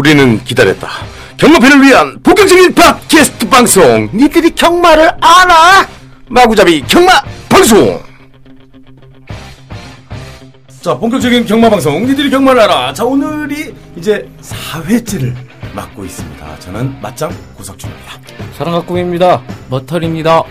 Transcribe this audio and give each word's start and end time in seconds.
우리는 0.00 0.42
기다렸다. 0.44 0.88
경마팬을 1.36 1.82
위한 1.82 2.18
본격적인 2.22 2.74
팟캐스트 2.74 3.50
방송. 3.50 4.08
니들이 4.14 4.54
경마를 4.54 5.10
알아? 5.20 5.86
마구잡이 6.30 6.80
경마 6.88 7.10
방송. 7.50 8.02
자, 10.80 10.96
본격적인 10.96 11.44
경마 11.44 11.68
방송. 11.68 12.06
니들이 12.06 12.30
경마를 12.30 12.62
알아. 12.62 12.94
자, 12.94 13.04
오늘이 13.04 13.74
이제 13.94 14.26
4회째를 14.40 15.34
맡고 15.74 16.06
있습니다. 16.06 16.58
저는 16.60 16.98
맞짱 17.02 17.30
고석준입니다. 17.58 18.12
사랑학꿈입니다. 18.56 19.42
머털입니다. 19.68 20.44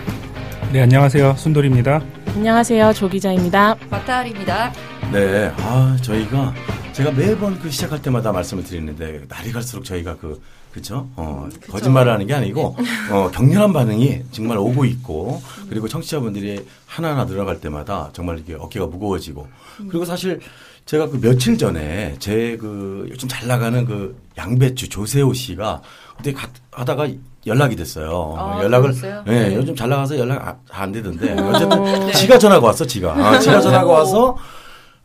네, 0.72 0.82
안녕하세요. 0.82 1.34
순돌입니다. 1.36 2.00
안녕하세요. 2.36 2.92
조 2.92 3.08
기자입니다. 3.08 3.74
박다알입니다. 3.90 4.72
네, 5.10 5.52
아, 5.56 5.96
저희가 6.00 6.54
제가 6.92 7.12
매번 7.12 7.58
그 7.60 7.70
시작할 7.70 8.02
때마다 8.02 8.32
말씀을 8.32 8.64
드리는데 8.64 9.22
날이 9.28 9.52
갈수록 9.52 9.84
저희가 9.84 10.16
그 10.16 10.40
그쵸? 10.72 11.08
어, 11.16 11.48
거짓말을 11.68 12.12
하는 12.12 12.26
게 12.26 12.34
아니고 12.34 12.76
어, 13.10 13.30
격렬한 13.34 13.72
반응이 13.72 14.22
정말 14.30 14.58
오고 14.58 14.84
있고 14.84 15.42
그리고 15.68 15.88
청취자분들이 15.88 16.64
하나하나 16.86 17.26
들어갈 17.26 17.60
때마다 17.60 18.10
정말 18.12 18.38
이게 18.38 18.54
어깨가 18.54 18.86
무거워지고. 18.86 19.48
그리고 19.88 20.04
사실 20.04 20.40
제가 20.86 21.08
그 21.08 21.20
며칠 21.20 21.56
전에 21.58 22.16
제 22.18 22.56
그 22.60 23.06
요즘 23.10 23.28
잘 23.28 23.48
나가는 23.48 23.84
그 23.84 24.16
양배추 24.36 24.88
조세호 24.88 25.32
씨가 25.32 25.82
어떻게 26.14 26.32
가- 26.32 26.48
하다가 26.72 27.08
연락이 27.46 27.74
됐어요. 27.74 28.34
아, 28.38 28.60
연락을? 28.62 28.92
예, 29.26 29.30
네. 29.30 29.54
요즘 29.56 29.74
잘 29.74 29.88
나가서 29.88 30.18
연락 30.18 30.46
아- 30.46 30.56
안 30.70 30.92
되던데. 30.92 31.32
어쨌든 31.32 32.12
지가 32.12 32.38
전화가 32.38 32.66
왔어 32.66 32.84
지가. 32.86 33.12
아, 33.14 33.38
지가 33.38 33.60
전화가 33.60 33.86
와서 33.90 34.36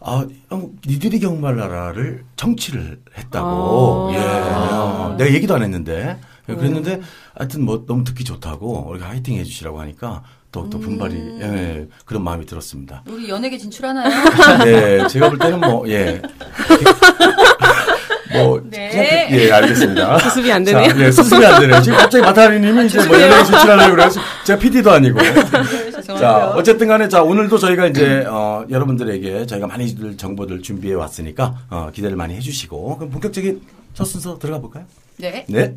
아, 0.08 0.24
형, 0.50 0.72
니들이 0.86 1.20
경말나라를 1.20 2.26
청취를 2.36 3.02
했다고. 3.18 4.12
아. 4.12 4.14
예. 4.14 4.20
어, 4.20 5.16
내가 5.18 5.34
얘기도 5.34 5.56
안 5.56 5.64
했는데. 5.64 6.20
그랬는데, 6.46 7.02
하여튼 7.34 7.66
뭐 7.66 7.86
너무 7.88 8.04
듣기 8.04 8.24
좋다고, 8.24 8.88
우리가 8.92 9.10
화이팅 9.10 9.36
해주시라고 9.38 9.80
하니까 9.82 10.22
더욱더 10.52 10.78
분발이, 10.78 11.16
예, 11.42 11.88
그런 12.06 12.24
마음이 12.24 12.46
들었습니다. 12.46 13.04
우리 13.10 13.28
연예계 13.28 13.58
진출하나요? 13.58 14.10
네, 14.64 15.08
제가 15.08 15.30
볼 15.30 15.40
때는 15.40 15.60
뭐, 15.60 15.90
예. 15.90 16.22
뭐, 18.34 18.62
네. 18.70 19.28
그- 19.30 19.36
예, 19.38 19.52
알겠습니다. 19.52 20.18
수습이 20.30 20.52
안 20.52 20.64
되네요. 20.64 20.90
자, 20.90 21.00
예, 21.00 21.12
수습이 21.12 21.46
안 21.46 21.62
되네요. 21.62 21.82
지금 21.82 21.98
갑자기 21.98 22.24
마타리 22.24 22.60
님이 22.60 22.86
이제 22.86 23.06
뭐 23.06 23.20
연예계 23.20 23.44
진출하려고 23.44 23.92
그래서 23.96 24.22
제가 24.46 24.60
PD도 24.60 24.92
아니고. 24.92 25.20
자, 26.20 26.52
어쨌든 26.56 26.88
간에 26.88 27.08
자, 27.10 27.22
오늘도 27.24 27.58
저희가 27.58 27.88
이제, 27.88 28.24
어, 28.28 28.66
여러분들에게 28.70 29.46
저희가 29.46 29.68
많이 29.68 29.96
들 29.96 30.16
정보들 30.18 30.62
준비해 30.62 30.94
왔으니까, 30.94 31.56
어, 31.70 31.90
기대를 31.94 32.16
많이 32.16 32.36
해 32.36 32.40
주시고, 32.40 32.98
그럼 32.98 33.12
본격적인 33.12 33.62
첫 33.94 34.06
순서 34.06 34.38
들어가 34.38 34.60
볼까요? 34.60 34.86
네. 35.18 35.46
네. 35.48 35.76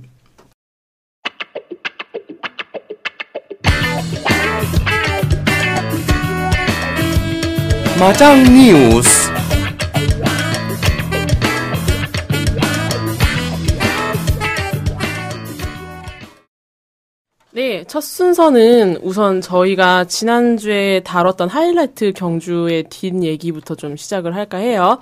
마장 7.99 8.43
뉴스. 8.45 9.29
네, 17.59 17.83
첫 17.89 18.03
순서는 18.03 18.99
우선 19.03 19.41
저희가 19.41 20.05
지난주에 20.05 21.01
다뤘던 21.01 21.49
하이라이트 21.49 22.13
경주의 22.13 22.85
뒷 22.85 23.21
얘기부터 23.25 23.75
좀 23.75 23.97
시작을 23.97 24.37
할까 24.37 24.59
해요. 24.59 25.01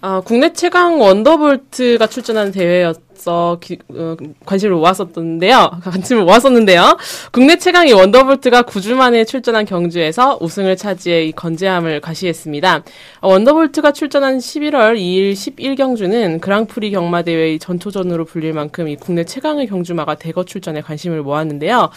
어, 0.00 0.20
국내 0.24 0.52
최강 0.52 1.00
원더볼트가 1.00 2.06
출전한 2.06 2.52
대회여서 2.52 3.58
기- 3.60 3.78
어, 3.88 4.14
관심을 4.46 4.76
모았었는데요. 4.76 5.80
관심을 5.82 6.22
모았었는데요. 6.24 6.96
국내 7.32 7.56
최강의 7.58 7.92
원더볼트가 7.94 8.62
9주 8.62 8.94
만에 8.94 9.24
출전한 9.24 9.64
경주에서 9.64 10.38
우승을 10.40 10.76
차지해 10.76 11.24
이 11.24 11.32
건재함을 11.32 12.00
과시했습니다. 12.00 12.84
어, 13.22 13.28
원더볼트가 13.28 13.90
출전한 13.90 14.38
11월 14.38 14.96
2일 14.96 15.32
11경주는 15.32 16.40
그랑프리 16.40 16.92
경마대회의 16.92 17.58
전초전으로 17.58 18.24
불릴 18.24 18.52
만큼 18.52 18.86
이 18.88 18.94
국내 18.94 19.24
최강의 19.24 19.66
경주마가 19.66 20.14
대거 20.14 20.44
출전해 20.44 20.80
관심을 20.80 21.22
모았는데요. 21.22 21.90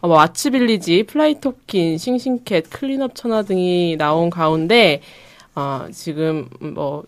어, 0.00 0.06
뭐 0.06 0.16
왓츠빌리지, 0.16 1.06
플라이톱퀸, 1.08 1.98
싱싱캣, 1.98 2.70
클린업 2.70 3.16
천하 3.16 3.42
등이 3.42 3.96
나온 3.98 4.30
가운데 4.30 5.00
어, 5.56 5.86
지금 5.90 6.48
뭐 6.60 7.02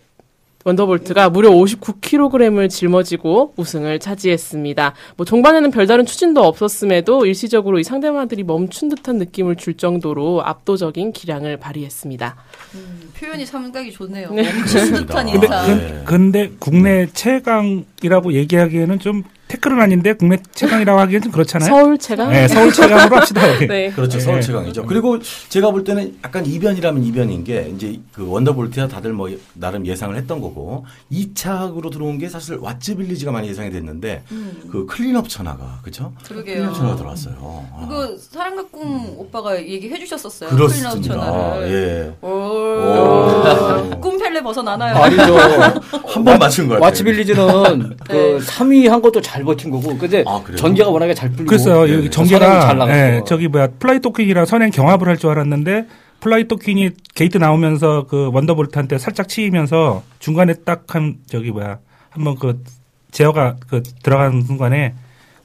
원더볼트가 0.64 1.30
무려 1.30 1.50
59kg을 1.50 2.68
짊어지고 2.68 3.54
우승을 3.56 3.98
차지했습니다. 3.98 4.94
뭐 5.16 5.24
종반에는 5.24 5.70
별다른 5.70 6.04
추진도 6.04 6.42
없었음에도 6.44 7.24
일시적으로 7.24 7.78
이 7.78 7.84
상대마들이 7.84 8.42
멈춘 8.44 8.90
듯한 8.90 9.16
느낌을 9.16 9.56
줄 9.56 9.74
정도로 9.74 10.42
압도적인 10.44 11.12
기량을 11.12 11.56
발휘했습니다. 11.56 12.36
표현이 13.18 13.46
삼각이 13.46 13.90
좋네요. 13.92 14.30
네. 14.32 14.42
멈춘 14.52 14.92
듯한 14.94 15.26
근데 15.26 15.46
인사. 15.46 15.66
그- 15.66 15.76
근, 15.76 16.04
근데 16.04 16.52
국내 16.58 17.06
최강이라고 17.12 18.34
얘기하기에는 18.34 18.98
좀 18.98 19.22
태클은 19.50 19.80
아닌데 19.80 20.12
국내 20.12 20.38
최강이라고 20.54 21.00
하기엔 21.00 21.22
좀 21.22 21.32
그렇잖아요. 21.32 21.68
서울 21.68 21.98
최강? 21.98 22.30
네, 22.30 22.46
서울 22.46 22.72
최강으로 22.72 23.16
합시다. 23.16 23.40
네. 23.66 23.90
그렇죠. 23.90 24.18
네. 24.18 24.24
서울 24.24 24.40
최강이죠. 24.40 24.86
그리고 24.86 25.18
제가 25.48 25.72
볼 25.72 25.82
때는 25.82 26.16
약간 26.24 26.46
이변이라면 26.46 27.02
이변인 27.02 27.42
게 27.42 27.68
이제 27.74 27.98
그 28.12 28.28
원더볼트야 28.28 28.86
다들 28.86 29.12
뭐 29.12 29.28
나름 29.54 29.84
예상을 29.86 30.14
했던 30.16 30.40
거고 30.40 30.86
2착으로 31.10 31.90
들어온 31.90 32.18
게 32.18 32.28
사실 32.28 32.58
왓츠 32.60 32.96
빌리지가 32.96 33.32
많이 33.32 33.48
예상이 33.48 33.70
됐는데 33.70 34.22
그 34.70 34.86
클린업 34.86 35.28
천하가 35.28 35.80
그죠? 35.82 36.12
음. 36.16 36.24
그러게요. 36.28 36.54
클린업 36.56 36.74
천하가 36.76 36.96
들어왔어요. 36.96 37.34
아. 37.74 37.86
그거 37.88 38.16
사랑과 38.18 38.62
꿈 38.70 39.14
오빠가 39.18 39.58
얘기해 39.60 39.98
주셨었어요. 39.98 40.50
그렇습니다. 40.50 40.90
클린업 40.90 41.04
천하를. 41.18 42.14
예. 42.22 42.26
오. 42.26 44.00
꿈펠레 44.00 44.42
벗어나나요? 44.42 44.94
아니죠. 44.96 45.36
한 46.06 46.24
번 46.24 46.38
맞춘 46.38 46.68
거예요. 46.68 46.80
왓츠빌리지는 46.82 47.96
그 48.06 48.12
네. 48.12 48.38
3위 48.38 48.88
한 48.88 49.00
것도 49.00 49.20
잘 49.20 49.39
버틴 49.44 49.70
거고. 49.70 49.96
근데 49.96 50.24
아? 50.26 50.42
전개가 50.56 50.88
워낙에 50.90 51.14
잘 51.14 51.30
풀리고. 51.30 51.46
그래서 51.46 51.86
네, 51.86 51.92
여기 51.94 52.02
네. 52.04 52.10
전개가 52.10 52.60
잘. 52.60 52.80
예, 52.90 53.20
저기 53.26 53.48
뭐야 53.48 53.68
플라이톱퀸이랑 53.78 54.46
선행 54.46 54.70
경합을 54.70 55.08
할 55.08 55.16
줄 55.16 55.30
알았는데 55.30 55.86
플라이톱퀸이 56.20 56.90
게이트 57.14 57.38
나오면서 57.38 58.06
그 58.08 58.30
원더볼트한테 58.32 58.98
살짝 58.98 59.28
치이면서 59.28 60.02
중간에 60.18 60.54
딱 60.64 60.84
한 60.94 61.16
저기 61.26 61.50
뭐야 61.50 61.78
한번 62.10 62.36
그 62.36 62.62
제어가 63.10 63.56
그 63.68 63.82
들어가는 64.02 64.42
순간에 64.42 64.94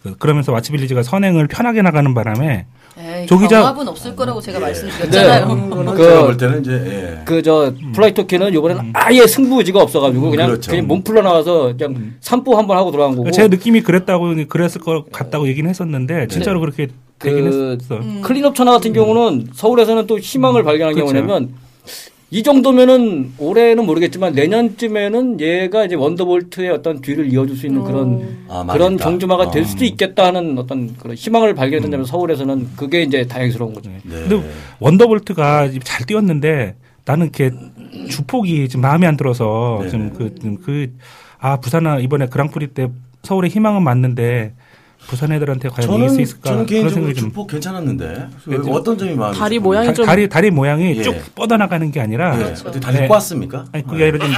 그 0.03 0.15
그러면서 0.17 0.51
왓츠빌리지가 0.51 1.01
선행을 1.03 1.47
편하게 1.47 1.81
나가는 1.81 2.13
바람에 2.13 2.65
에이, 2.97 3.25
조 3.25 3.32
기자- 3.32 3.49
경합은 3.49 3.87
없을 3.89 4.15
거라고 4.15 4.39
제가 4.39 4.57
네. 4.59 4.65
말씀드렸잖아요. 4.67 5.47
제가 5.69 5.93
그, 5.93 6.25
볼 6.25 6.37
때는 6.37 6.61
이제 6.61 6.71
예. 6.71 7.21
그, 7.25 7.41
저, 7.41 7.73
플라이톱퀸은 7.93 8.53
요번에는 8.53 8.91
아예 8.93 9.27
승부지가 9.27 9.81
없어가지고 9.81 10.29
그냥, 10.29 10.47
그렇죠. 10.47 10.71
그냥 10.71 10.87
몸 10.87 11.03
풀러 11.03 11.21
나와서 11.21 11.73
그냥 11.77 12.13
산보 12.21 12.57
한번 12.57 12.77
하고 12.77 12.91
들어간 12.91 13.17
거고. 13.17 13.31
제 13.31 13.49
느낌이 13.49 13.81
그랬다고 13.81 14.33
그랬을 14.47 14.79
것 14.79 15.11
같다고 15.11 15.47
얘기는 15.49 15.69
했었는데 15.69 16.27
진짜로 16.27 16.61
그렇게 16.61 16.87
되긴 17.19 17.49
그, 17.49 17.77
했어. 17.81 17.99
클린업 18.21 18.55
천하 18.55 18.71
같은 18.73 18.93
경우는 18.93 19.47
서울에서는 19.53 20.07
또 20.07 20.17
희망을 20.17 20.63
발견한 20.63 20.95
게 20.95 21.01
그렇죠. 21.01 21.13
뭐냐면 21.13 21.49
이 22.31 22.41
정도면은 22.41 23.33
올해는 23.37 23.85
모르겠지만 23.85 24.33
내년쯤에는 24.33 25.39
얘가 25.39 25.85
이제 25.85 25.95
원더볼트의 25.95 26.71
어떤 26.71 26.99
뒤를 26.99 27.31
이어줄 27.31 27.55
수 27.55 27.67
있는 27.67 27.83
그런 27.83 28.45
아, 28.49 28.65
그런. 28.71 28.97
경주마가 28.97 29.51
될 29.51 29.63
어. 29.63 29.65
수도 29.65 29.85
있겠다 29.85 30.25
하는 30.25 30.57
어떤 30.57 30.95
그런 30.97 31.15
희망을 31.15 31.53
발견했다면 31.53 32.05
서울에서는 32.05 32.69
그게 32.75 33.03
이제 33.03 33.27
다행스러운 33.27 33.73
거죠. 33.73 33.89
네. 33.89 33.99
근데 34.03 34.43
원더볼트가 34.79 35.67
지금 35.69 35.81
잘 35.83 36.05
뛰었는데 36.05 36.75
나는 37.05 37.27
이렇게 37.27 37.51
주폭이 38.09 38.67
지금 38.67 38.81
마음에 38.81 39.05
안 39.05 39.15
들어서 39.17 39.77
네네. 39.81 39.91
좀그그 39.91 40.93
아 41.39 41.59
부산은 41.59 42.01
이번에 42.01 42.25
그랑프리 42.25 42.67
때 42.67 42.89
서울의 43.21 43.51
희망은 43.51 43.83
맞는데 43.83 44.53
부산 45.07 45.31
애들한테 45.31 45.69
과연 45.69 45.89
이길 45.93 46.09
수 46.09 46.15
저는 46.15 46.23
있을까 46.23 46.49
저는 46.49 46.65
그런 46.65 46.81
개인적으로 46.81 46.93
생각이 46.93 47.19
좀 47.19 47.29
주폭 47.29 47.47
괜찮았는데 47.47 48.27
왜좀 48.45 48.71
어떤 48.71 48.97
점이 48.97 49.13
마음에 49.15 49.37
다리? 49.37 49.59
모양이 49.59 49.87
다, 49.87 49.93
좀- 49.93 50.05
다리 50.05 50.27
다리 50.27 50.51
모양이 50.51 50.97
예. 50.97 51.01
쭉 51.03 51.15
뻗어나가는 51.35 51.91
게 51.91 52.01
아니라 52.01 52.39
예. 52.39 52.43
어떻게 52.45 52.79
다리 52.79 52.99
네. 53.01 53.07
꼬았습니까? 53.07 53.65
아니 53.71 53.85
그게 53.85 54.03
아니라 54.09 54.25
좀 54.25 54.33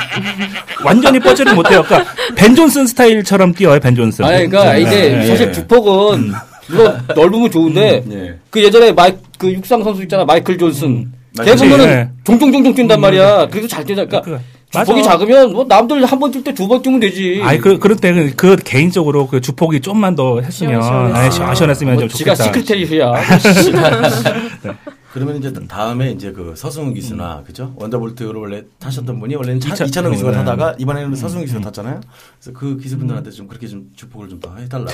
완전히 0.83 1.19
뻗지를 1.19 1.55
못해요. 1.55 1.83
그러니까 1.83 2.11
벤 2.35 2.55
존슨 2.55 2.85
스타일처럼 2.87 3.53
뛰어요 3.53 3.79
벤 3.79 3.95
존슨. 3.95 4.25
아니, 4.25 4.47
그러니까 4.47 4.73
네, 4.73 4.81
이제 4.81 5.09
네, 5.17 5.27
사실 5.27 5.47
네. 5.47 5.51
주폭은 5.53 6.31
물론 6.69 7.01
넓으면 7.15 7.49
좋은데 7.51 8.03
예. 8.11 8.35
그 8.49 8.61
예전에 8.63 8.91
마이 8.91 9.13
그 9.37 9.51
육상 9.51 9.83
선수 9.83 10.01
있잖아 10.03 10.25
마이클 10.25 10.57
존슨 10.57 11.11
걔 11.37 11.51
그치, 11.51 11.63
보면은 11.63 11.85
네. 11.85 12.09
종종종종 12.23 12.73
뛴단 12.73 12.99
말이야. 12.99 13.47
그래도 13.49 13.67
잘 13.67 13.85
뛰다. 13.85 14.05
그러니까 14.05 14.21
그, 14.21 14.39
주폭이 14.85 15.01
맞아. 15.01 15.11
작으면 15.11 15.53
뭐 15.53 15.65
남들 15.67 16.03
한 16.05 16.19
번 16.19 16.31
뛸 16.31 16.43
때 16.43 16.53
두 16.53 16.67
번 16.67 16.81
뛰면 16.81 16.99
되지. 16.99 17.41
아니 17.43 17.59
그 17.59 17.77
그럴 17.79 17.97
때는 17.97 18.33
그 18.35 18.55
개인적으로 18.57 19.27
그 19.27 19.41
주폭이 19.41 19.81
좀만 19.81 20.15
더 20.15 20.39
했으면 20.41 20.81
시원시원했으면. 20.81 21.15
아니, 21.15 21.31
시원시원했으면 21.31 21.93
뭐 21.95 22.01
좀 22.07 22.09
지가 22.17 22.35
좋겠다. 22.35 22.59
시크릿이야. 22.61 23.13
그러면 25.13 25.37
이제 25.37 25.51
다음에 25.67 26.11
이제 26.11 26.31
그 26.31 26.53
서승훈 26.55 26.93
기수나 26.93 27.41
그죠? 27.47 27.73
원더볼트를 27.77 28.35
원래 28.35 28.61
타셨던 28.77 29.19
분이 29.19 29.33
원래는 29.35 29.59
차, 29.59 29.73
이차- 29.73 29.87
이찬호 29.87 30.11
기수가 30.11 30.29
네. 30.31 30.37
타다가 30.37 30.75
이번에는 30.77 31.15
서승훈 31.15 31.45
기수가 31.45 31.61
탔잖아요. 31.63 32.01
그래서 32.39 32.59
그 32.59 32.77
기수분들한테 32.77 33.31
좀 33.31 33.47
그렇게 33.47 33.65
좀 33.67 33.85
주폭을 33.95 34.29
좀 34.29 34.39
더 34.39 34.55
해달라고 34.55 34.91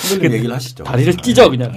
선생님 0.00 0.32
얘기를 0.32 0.52
하시죠. 0.52 0.82
다리를 0.82 1.14
찢어 1.18 1.48
그냥. 1.48 1.70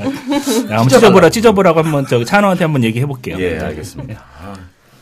찢어보라, 0.90 1.30
찢어보라고 1.30 1.82
한번 1.84 2.08
저기 2.08 2.26
찬호한테 2.26 2.64
한번 2.64 2.84
얘기해 2.84 3.06
볼게요. 3.06 3.38
예, 3.40 3.60
알겠습니다. 3.60 4.24
아, 4.42 4.54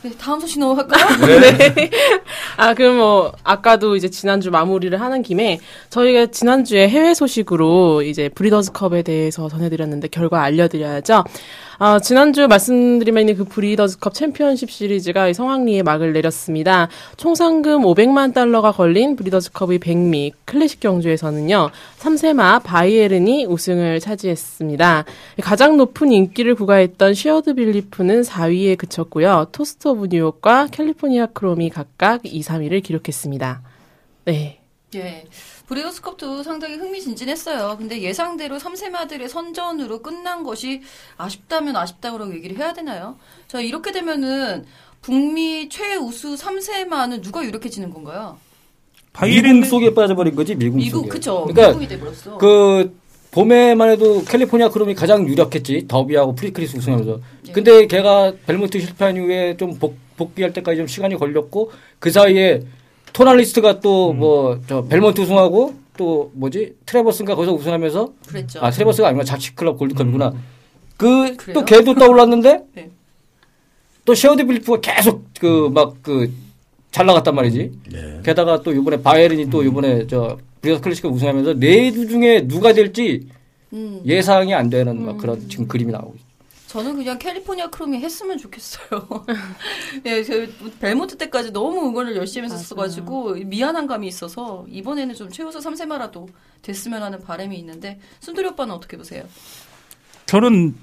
네, 0.03 0.11
다음 0.19 0.37
소식 0.41 0.59
넘어갈까요? 0.59 1.05
아, 2.57 2.73
그럼 2.73 2.97
뭐, 2.97 3.31
아까도 3.43 3.95
이제 3.95 4.09
지난주 4.09 4.51
마무리를 4.51 4.99
하는 4.99 5.21
김에, 5.21 5.59
저희가 5.89 6.25
지난주에 6.25 6.89
해외 6.89 7.13
소식으로 7.13 8.01
이제 8.01 8.27
브리더즈컵에 8.27 9.03
대해서 9.03 9.47
전해드렸는데, 9.47 10.09
결과 10.09 10.43
알려드려야죠. 10.43 11.23
아, 11.79 11.99
지난주 11.99 12.47
말씀드리면 12.47 13.21
있는 13.21 13.35
그 13.35 13.45
브리더즈컵 13.45 14.13
챔피언십 14.13 14.69
시리즈가 14.69 15.27
이 15.27 15.33
성황리에 15.33 15.81
막을 15.81 16.13
내렸습니다. 16.13 16.87
총 17.17 17.33
상금 17.33 17.81
500만 17.81 18.33
달러가 18.33 18.71
걸린 18.71 19.15
브리더즈컵의 19.15 19.79
백미 19.79 20.33
클래식 20.45 20.79
경주에서는요, 20.79 21.71
3세마 21.99 22.63
바이에른이 22.63 23.45
우승을 23.45 23.99
차지했습니다. 23.99 25.05
가장 25.41 25.77
높은 25.77 26.11
인기를 26.11 26.55
구가했던 26.55 27.15
쉐어드 27.15 27.55
빌리프는 27.55 28.21
4위에 28.21 28.77
그쳤고요. 28.77 29.47
토스트 29.51 29.87
오브 29.87 30.07
뉴욕과 30.11 30.67
캘리포니아 30.71 31.25
크롬이 31.27 31.71
각각 31.71 32.21
2, 32.23 32.41
3위를 32.41 32.83
기록했습니다. 32.83 33.61
네. 34.25 34.59
예. 34.95 35.25
브리더스컵도 35.73 36.43
상당히 36.43 36.75
흥미진진했어요. 36.75 37.77
근데 37.77 38.01
예상대로 38.01 38.57
3세마들의 38.57 39.27
선전으로 39.27 40.01
끝난 40.01 40.43
것이 40.43 40.81
아쉽다면 41.17 41.75
아쉽다고 41.75 42.33
얘기를 42.35 42.57
해야 42.57 42.73
되나요? 42.73 43.17
자, 43.47 43.59
이렇게 43.59 43.91
되면은 43.91 44.65
북미 45.01 45.67
최우수 45.69 46.35
3세마는 46.35 47.21
누가 47.23 47.43
유력해지는 47.43 47.89
건가요? 47.89 48.37
미궁 49.21 49.65
속에 49.65 49.93
빠져버린 49.93 50.35
거지 50.35 50.55
미궁, 50.55 50.77
미궁, 50.77 50.99
속에. 50.99 51.09
그쵸. 51.09 51.45
그러니까 51.47 51.67
미궁이 51.67 51.87
돼버렸어. 51.87 52.37
그 52.37 52.97
봄에만 53.31 53.89
해도 53.89 54.23
캘리포니아 54.23 54.69
크롬이 54.69 54.93
가장 54.93 55.27
유력했지 55.27 55.85
더비하고 55.87 56.35
프리크니스 56.35 56.77
우승하면서 56.77 57.19
예. 57.47 57.51
근데 57.51 57.87
걔가 57.87 58.33
벨몬트 58.45 58.79
실패한 58.79 59.17
이후에 59.17 59.57
좀 59.57 59.77
복, 59.79 59.97
복귀할 60.17 60.53
때까지 60.53 60.77
좀 60.77 60.87
시간이 60.87 61.15
걸렸고 61.15 61.71
그 61.99 62.11
사이에 62.11 62.61
토날리스트가 63.13 63.79
또 63.79 64.11
음. 64.11 64.19
뭐저 64.19 64.83
벨몬트 64.85 65.21
우승하고 65.21 65.73
또 65.97 66.31
뭐지 66.33 66.75
트레버스인가 66.85 67.35
거기서 67.35 67.53
우승하면서 67.53 68.13
그랬죠. 68.27 68.59
아 68.61 68.71
트레버스가 68.71 69.07
아니구나 69.09 69.23
자키클럽 69.23 69.77
골드컵이구나 69.77 70.33
그 70.97 71.27
음. 71.27 71.37
그래요? 71.37 71.53
또 71.53 71.65
걔도 71.65 71.93
떠올랐는데 71.95 72.63
네. 72.75 72.89
또 74.05 74.13
셰어드 74.15 74.45
빌리프가 74.45 74.81
계속 74.81 75.25
그 75.39 75.69
막 75.69 76.01
그 76.01 76.31
잘 76.91 77.07
나갔단 77.07 77.33
말이지 77.33 77.71
네. 77.91 78.19
게다가 78.23 78.61
또 78.61 78.71
이번에 78.71 79.01
바이에른이 79.01 79.49
또 79.49 79.63
이번에 79.63 80.05
저 80.05 80.37
브리더 80.61 80.79
클래식을 80.81 81.09
우승하면서 81.09 81.55
네 81.55 81.89
두 81.91 82.07
중에 82.07 82.47
누가 82.47 82.71
될지 82.71 83.27
음. 83.73 83.99
예상이 84.05 84.53
안 84.53 84.69
되는 84.69 85.03
막 85.03 85.17
그런 85.17 85.49
지금 85.49 85.67
그림이 85.67 85.91
나오고 85.91 86.13
있어요. 86.15 86.27
저는 86.73 86.95
그냥 86.95 87.19
캘리포니아 87.19 87.67
크롬이 87.69 87.99
했으면 87.99 88.35
좋겠어요. 88.39 89.07
예, 90.07 90.23
저 90.23 90.33
벨모트 90.79 91.15
때까지 91.17 91.51
너무 91.51 91.87
응원을 91.87 92.15
열심히 92.15 92.45
했었어가지고 92.45 93.35
미안한 93.45 93.85
감이 93.85 94.07
있어서 94.07 94.65
이번에는 94.67 95.13
좀 95.13 95.29
최우수 95.29 95.59
3세마라도 95.59 96.27
됐으면 96.63 97.03
하는 97.03 97.21
바람이 97.21 97.55
있는데 97.59 97.99
순돌이 98.21 98.47
오빠는 98.49 98.73
어떻게 98.73 98.97
보세요? 98.97 99.23
저는 100.25 100.73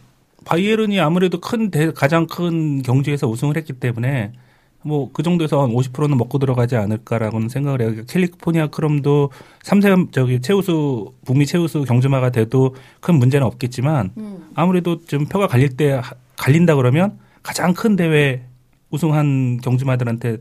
바이에른이 0.45 1.01
아무래도 1.01 1.41
큰 1.41 1.73
대- 1.73 1.93
가장 1.93 2.29
큰 2.29 2.83
경주에서 2.83 3.27
우승을 3.27 3.57
했기 3.57 3.73
때문에 3.73 4.33
뭐 4.83 5.11
그 5.13 5.23
정도에서 5.23 5.63
한 5.63 5.71
50%는 5.71 6.17
먹고 6.17 6.39
들어가지 6.39 6.77
않을까라고는 6.77 7.49
생각을 7.49 7.83
해요. 7.83 8.03
캘리포니아 8.09 8.69
크롬도 8.69 9.31
3세 9.63 10.13
저기 10.13 10.41
최우수 10.41 11.13
북미 11.25 11.45
최우수 11.47 11.83
경주마가 11.85 12.31
돼도 12.31 12.75
큰 13.01 13.17
문제는 13.17 13.47
없겠지만 13.47 14.13
음. 14.17 14.51
아무래도 14.55 15.05
좀 15.05 15.27
표가 15.27 15.47
갈릴 15.49 15.77
때 15.77 15.93
하- 15.93 16.15
갈린다 16.37 16.77
그러면 16.77 17.19
가장 17.43 17.75
큰 17.75 17.97
대회 17.97 18.43
우승한 18.91 19.59
경주마들한테 19.63 20.39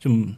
좀 0.00 0.34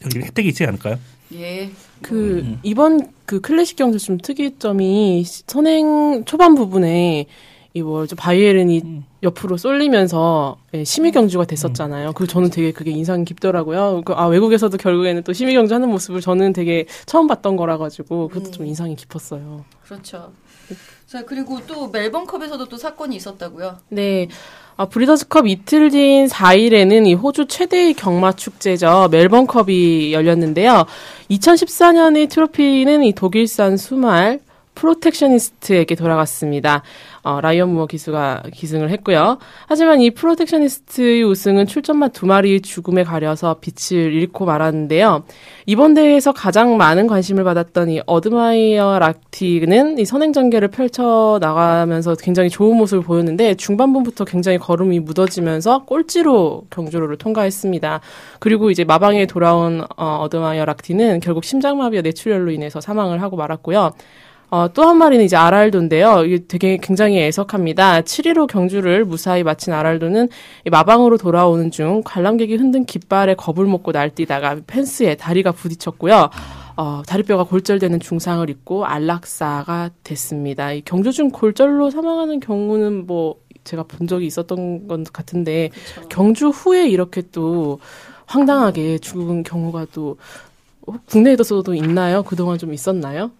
저기 0.00 0.20
혜택이 0.20 0.48
있지 0.48 0.64
않을까요? 0.64 0.96
예. 1.34 1.70
그 2.00 2.58
이번 2.62 3.12
그 3.26 3.40
클래식 3.40 3.76
경주 3.76 3.98
좀 3.98 4.18
특이점이 4.18 5.22
선행 5.26 6.24
초반 6.24 6.54
부분에 6.54 7.26
이뭐 7.74 8.06
바이에른이 8.16 9.02
옆으로 9.22 9.56
쏠리면서 9.56 10.56
예, 10.74 10.84
심의 10.84 11.12
경주가 11.12 11.44
됐었잖아요. 11.44 12.12
그 12.12 12.26
저는 12.26 12.50
되게 12.50 12.72
그게 12.72 12.90
인상 12.90 13.24
깊더라고요. 13.24 14.02
그, 14.04 14.12
아 14.14 14.26
외국에서도 14.26 14.76
결국에는 14.76 15.22
또 15.22 15.32
심의 15.32 15.54
경주 15.54 15.74
하는 15.74 15.88
모습을 15.88 16.20
저는 16.20 16.52
되게 16.52 16.86
처음 17.06 17.26
봤던 17.26 17.56
거라 17.56 17.78
가지고 17.78 18.28
그것도 18.28 18.50
좀 18.50 18.66
인상이 18.66 18.96
깊었어요. 18.96 19.64
그렇죠. 19.84 20.32
자, 21.06 21.24
그리고 21.26 21.60
또 21.66 21.88
멜번컵에서도 21.88 22.68
또 22.68 22.76
사건이 22.78 23.14
있었다고요? 23.16 23.80
네. 23.90 24.28
아, 24.76 24.86
브리더스컵 24.86 25.46
이틀 25.46 25.90
뒤인 25.90 26.26
4일에는 26.26 27.06
이 27.06 27.12
호주 27.12 27.46
최대의 27.48 27.92
경마 27.92 28.32
축제죠. 28.32 29.08
멜번컵이 29.10 30.14
열렸는데요. 30.14 30.86
2014년의 31.30 32.30
트로피는 32.30 33.02
이 33.02 33.12
독일산 33.12 33.76
수말 33.76 34.40
프로텍셔니스트에게 34.74 35.94
돌아갔습니다. 35.94 36.82
어, 37.22 37.40
라이언 37.40 37.70
무어 37.70 37.86
기수가 37.86 38.42
기승을 38.52 38.90
했고요. 38.90 39.38
하지만 39.66 40.00
이 40.00 40.10
프로텍셔니스트의 40.10 41.22
우승은 41.22 41.66
출전마 41.66 42.08
두 42.08 42.26
마리의 42.26 42.62
죽음에 42.62 43.04
가려서 43.04 43.58
빛을 43.60 44.12
잃고 44.12 44.44
말았는데요. 44.44 45.22
이번 45.66 45.94
대회에서 45.94 46.32
가장 46.32 46.76
많은 46.76 47.06
관심을 47.06 47.44
받았던 47.44 47.90
이 47.90 48.00
어드마이어 48.06 48.98
락티는 48.98 49.98
이 49.98 50.04
선행 50.04 50.32
전개를 50.32 50.68
펼쳐 50.68 51.38
나가면서 51.40 52.16
굉장히 52.16 52.50
좋은 52.50 52.76
모습을 52.76 53.04
보였는데 53.04 53.54
중반부부터 53.54 54.24
굉장히 54.24 54.58
걸음이 54.58 54.98
무뎌지면서 55.00 55.84
꼴찌로 55.84 56.64
경주로를 56.70 57.18
통과했습니다. 57.18 58.00
그리고 58.40 58.70
이제 58.70 58.82
마방에 58.82 59.26
돌아온 59.26 59.84
어, 59.96 60.16
어드마이어 60.22 60.64
락티는 60.64 61.20
결국 61.20 61.44
심장마비와 61.44 62.02
뇌출혈로 62.02 62.50
인해서 62.50 62.80
사망을 62.80 63.22
하고 63.22 63.36
말았고요. 63.36 63.92
어, 64.52 64.68
또 64.70 64.82
한 64.82 64.98
마리는 64.98 65.24
이제 65.24 65.34
아랄도인데요. 65.34 66.24
이게 66.26 66.44
되게 66.46 66.76
굉장히 66.76 67.18
애석합니다. 67.20 68.02
7.15 68.02 68.46
경주를 68.48 69.06
무사히 69.06 69.42
마친 69.42 69.72
아랄도는 69.72 70.28
이 70.66 70.70
마방으로 70.70 71.16
돌아오는 71.16 71.70
중 71.70 72.02
관람객이 72.04 72.56
흔든 72.56 72.84
깃발에 72.84 73.34
겁을 73.36 73.64
먹고 73.64 73.92
날뛰다가 73.92 74.58
펜스에 74.66 75.14
다리가 75.14 75.52
부딪혔고요. 75.52 76.28
어, 76.76 77.02
다리뼈가 77.06 77.44
골절되는 77.44 78.00
중상을 78.00 78.50
입고 78.50 78.84
안락사가 78.84 79.88
됐습니다. 80.04 80.72
이 80.72 80.82
경주 80.84 81.12
중 81.12 81.30
골절로 81.30 81.88
사망하는 81.88 82.38
경우는 82.40 83.06
뭐 83.06 83.36
제가 83.64 83.84
본 83.84 84.06
적이 84.06 84.26
있었던 84.26 84.86
것 84.86 85.12
같은데 85.14 85.70
경주 86.10 86.48
후에 86.50 86.88
이렇게 86.90 87.22
또 87.32 87.80
황당하게 88.26 88.98
죽은 88.98 89.44
경우가 89.44 89.86
또 89.94 90.18
국내에서도 91.06 91.74
있나요? 91.74 92.22
그동안 92.22 92.58
좀 92.58 92.74
있었나요? 92.74 93.30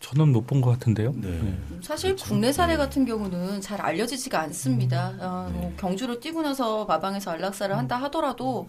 저는 0.00 0.32
못 0.32 0.46
본 0.46 0.60
것 0.60 0.70
같은데요. 0.70 1.12
네. 1.20 1.40
사실 1.82 2.14
국내 2.16 2.52
사례 2.52 2.76
같은 2.76 3.04
경우는 3.06 3.60
잘 3.60 3.80
알려지지가 3.80 4.38
않습니다. 4.42 5.12
어, 5.20 5.50
뭐 5.52 5.72
경주를 5.78 6.20
뛰고 6.20 6.42
나서 6.42 6.84
마방에서 6.84 7.32
안락사를 7.32 7.76
한다 7.76 7.96
하더라도 8.02 8.68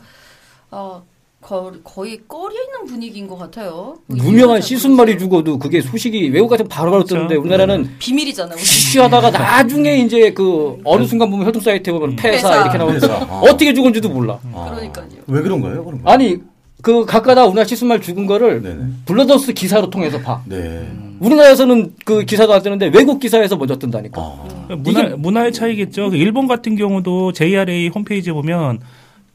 어, 0.71 1.03
거, 1.39 1.71
거의 1.83 2.21
꺼려 2.27 2.55
있는 2.63 2.85
분위기인 2.87 3.27
것 3.27 3.37
같아요. 3.37 3.97
뭐 4.07 4.17
유명한 4.17 4.33
이유는 4.39 4.61
잘 4.61 4.61
시순말이. 4.63 5.19
죽어도 5.19 5.59
그게 5.59 5.81
소식이 5.81 6.29
외국 6.29 6.47
같은 6.47 6.67
바로바로 6.67 7.03
그렇죠. 7.03 7.15
뜨는데 7.15 7.35
우리나라는 7.35 7.97
비밀이잖아. 7.99 8.55
우리. 8.55 8.63
쉬하다가 8.63 9.29
나중에 9.29 9.97
이제 9.99 10.33
그 10.33 10.79
어느 10.83 11.05
순간 11.05 11.29
보면 11.29 11.45
협동 11.45 11.61
사이트에 11.61 11.93
보면 11.93 12.15
폐사, 12.15 12.49
폐사. 12.49 12.61
이렇게 12.63 12.77
나오면서. 12.79 13.15
어. 13.17 13.41
어떻게 13.43 13.71
죽은지도 13.73 14.09
몰라. 14.09 14.39
아, 14.53 14.71
그러니까요. 14.73 15.07
왜 15.27 15.41
그런 15.43 15.61
거예요? 15.61 15.85
그런 15.85 16.01
거? 16.01 16.09
아니 16.09 16.37
그 16.81 17.05
각가다 17.05 17.45
우리나라 17.45 17.65
시순말 17.65 18.01
죽은 18.01 18.27
거를 18.27 18.61
네네. 18.61 18.83
블러더스 19.05 19.53
기사로 19.53 19.89
통해서 19.89 20.19
봐. 20.19 20.41
네. 20.45 20.87
우리나라에서는 21.19 21.95
그 22.05 22.23
기사도 22.23 22.53
안 22.53 22.61
뜨는데 22.61 22.91
외국 22.93 23.19
기사에서 23.19 23.55
먼저 23.55 23.77
뜬다니까. 23.77 24.21
아. 24.21 24.75
문화, 24.77 25.15
문화의 25.15 25.51
차이겠죠. 25.51 26.11
그 26.11 26.15
일본 26.17 26.47
같은 26.47 26.75
경우도 26.75 27.31
JRA 27.31 27.89
홈페이지에 27.89 28.33
보면 28.33 28.79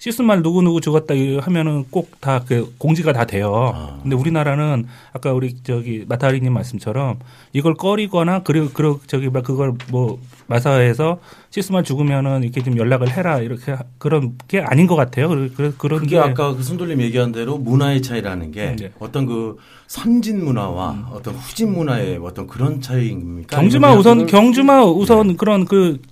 시스말 0.07 0.43
누구누구 0.43 0.81
죽었다 0.81 1.15
이 1.15 1.37
하면은 1.39 1.85
꼭 1.89 2.11
다 2.21 2.41
그 2.45 2.75
공지가 2.77 3.13
다 3.13 3.25
돼요. 3.25 3.71
아. 3.73 4.01
근데 4.03 4.17
우리나라는 4.17 4.87
아까 5.13 5.33
우리 5.33 5.55
저기 5.63 6.05
마타리님 6.09 6.53
말씀처럼 6.53 7.21
이걸 7.53 7.75
꺼리거나 7.75 8.41
그리고 8.43 8.71
그러 8.71 8.99
저기 9.07 9.31
막 9.31 9.45
그걸 9.45 9.75
뭐 9.93 10.19
마사에서 10.49 11.21
시스말 11.51 11.85
죽으면은 11.85 12.43
이렇게 12.43 12.65
좀 12.65 12.77
연락을 12.79 13.17
해라 13.17 13.39
이렇게 13.39 13.71
하- 13.73 13.85
그런 13.99 14.37
게 14.49 14.59
아닌 14.61 14.89
것 14.89 14.97
같아요. 14.97 15.29
그런 15.29 15.77
그게 16.01 16.17
게 16.17 16.19
아까 16.19 16.53
그 16.57 16.65
손돌림 16.65 17.01
얘기한 17.01 17.31
대로 17.31 17.57
문화의 17.59 18.03
차이라는 18.03 18.51
게 18.51 18.75
네. 18.77 18.91
어떤 18.99 19.25
그 19.27 19.57
선진 19.87 20.45
문화와 20.45 21.11
어떤 21.13 21.35
후진 21.37 21.73
문화의 21.73 22.19
어떤 22.21 22.49
그런 22.49 22.81
차이입니까? 22.81 23.57
경주마 23.57 23.95
우선 23.95 24.27
그걸- 24.27 24.31
경주마 24.33 24.85
우선 24.85 25.37
그런 25.37 25.65
그 25.65 26.03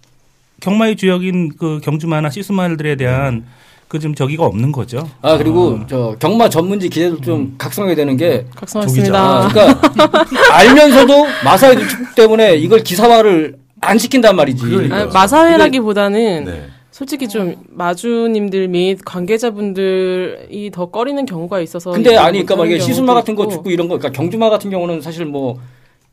경마의 0.60 0.94
주역인 0.94 1.56
그 1.56 1.80
경주마나 1.82 2.30
시스마을들에 2.30 2.94
대한 2.94 3.46
그좀 3.90 4.14
저기가 4.14 4.44
없는 4.44 4.70
거죠. 4.70 5.10
아 5.20 5.36
그리고 5.36 5.80
저 5.88 6.14
경마 6.20 6.48
전문지 6.48 6.88
기자들 6.88 7.22
좀 7.22 7.56
각성해야 7.58 7.96
되는 7.96 8.16
게 8.16 8.46
각성했습니다. 8.54 9.18
아, 9.20 9.48
그러니까 9.48 9.82
알면서도 10.54 11.26
마사회 11.44 11.74
때문에 12.14 12.54
이걸 12.54 12.84
기사화를 12.84 13.56
안 13.80 13.98
시킨단 13.98 14.36
말이지. 14.36 14.64
그러니까. 14.64 14.96
아니, 14.96 15.12
마사회라기보다는 15.12 16.44
네. 16.44 16.66
솔직히 16.92 17.26
좀 17.28 17.56
마주님들 17.68 18.68
및 18.68 19.00
관계자분들이 19.04 20.70
더 20.72 20.86
꺼리는 20.86 21.26
경우가 21.26 21.60
있어서 21.60 21.90
근데 21.90 22.16
아니 22.16 22.44
그러니까 22.44 22.54
만약에 22.54 22.78
시순마 22.78 23.12
같은 23.14 23.34
거 23.34 23.42
있고. 23.42 23.52
죽고 23.54 23.70
이런 23.70 23.88
거 23.88 23.98
그러니까 23.98 24.16
경주마 24.16 24.50
같은 24.50 24.70
경우는 24.70 25.00
사실 25.00 25.24
뭐 25.26 25.58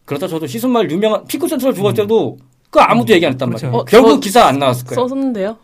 그렇다 0.06 0.28
저도 0.28 0.48
시순마를 0.48 0.90
유명한 0.90 1.26
피크 1.28 1.48
센트럴 1.48 1.76
죽을 1.76 1.94
때도 1.94 2.38
그 2.72 2.80
아무도 2.80 3.14
얘기 3.14 3.24
안 3.28 3.34
했단 3.34 3.50
그렇죠. 3.50 3.68
어, 3.68 3.86
결국 3.86 4.14
저- 4.14 4.20
기사 4.22 4.46
안 4.46 4.58
나왔을 4.58 4.88
거야. 4.88 4.96
썼는데요. 4.96 5.58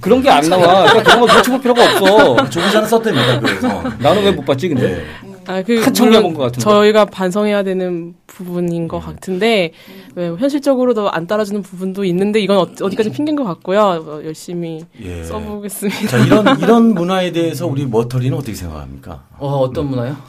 그런 0.00 0.22
게 0.22 0.28
안 0.30 0.42
나와. 0.48 0.84
그러니까 0.84 1.02
그런 1.02 1.20
거 1.20 1.34
놓치볼 1.34 1.60
필요가 1.60 1.84
없어. 1.84 2.36
조 2.50 2.60
기자는 2.60 2.88
썼답니다. 2.88 3.40
그래서. 3.40 3.82
나는 3.98 4.22
왜 4.24 4.30
못 4.32 4.44
봤지 4.44 4.68
근데. 4.68 4.88
네. 4.96 5.04
아, 5.50 5.62
그 5.62 5.80
한참 5.80 6.08
물론 6.08 6.18
해본 6.20 6.34
것 6.34 6.42
같은데. 6.42 6.60
저희가 6.62 7.04
반성해야 7.06 7.62
되는 7.62 8.12
부분인 8.26 8.86
것 8.86 8.98
같은데 9.00 9.72
왜 10.14 10.28
현실적으로도 10.28 11.10
안 11.10 11.26
따라주는 11.26 11.62
부분도 11.62 12.04
있는데 12.04 12.38
이건 12.38 12.58
어, 12.58 12.66
어디까지 12.82 13.10
핑계인 13.12 13.34
것 13.34 13.44
같고요. 13.44 13.80
어, 13.80 14.20
열심히 14.26 14.84
예. 15.02 15.24
써보겠습니다. 15.24 16.06
자, 16.06 16.18
이런, 16.18 16.44
이런 16.60 16.92
문화에 16.92 17.32
대해서 17.32 17.66
우리 17.66 17.86
머터리는 17.86 18.36
어떻게 18.36 18.52
생각합니까? 18.52 19.22
어, 19.38 19.60
어떤 19.60 19.86
문화요? 19.88 20.16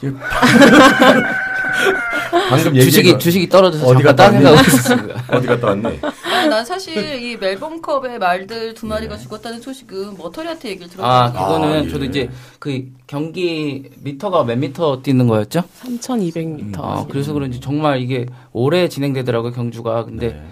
방금 2.48 2.74
주식이. 2.74 3.18
주식이 3.18 3.48
떨어져서 3.48 3.86
어디 3.86 4.02
갔다 4.02 4.28
있었습니다. 4.30 5.24
어디 5.30 5.46
갔다 5.46 5.68
왔니? 5.68 6.00
아니, 6.32 6.48
난 6.48 6.64
사실 6.64 7.22
이 7.22 7.36
멜범컵의 7.36 8.18
말들 8.18 8.74
두 8.74 8.86
마리가 8.86 9.16
죽었다는 9.16 9.60
소식은 9.60 10.16
머터리한테 10.16 10.70
얘기를 10.70 10.88
아, 10.98 11.30
들었거든요. 11.30 11.44
그거는 11.44 11.68
아, 11.82 11.84
예. 11.84 11.88
저도 11.88 12.04
이제 12.04 12.30
그 12.58 12.84
경기 13.06 13.90
미터가 14.02 14.44
몇 14.44 14.58
미터 14.58 15.02
뛰는 15.02 15.26
거였죠? 15.26 15.62
3,200m. 15.82 16.78
아, 16.78 17.06
그래서 17.08 17.32
그런지 17.32 17.60
정말 17.60 18.00
이게 18.00 18.26
오래 18.52 18.88
진행되더라고요, 18.88 19.52
경주가. 19.52 20.04
근데 20.04 20.28
네. 20.28 20.42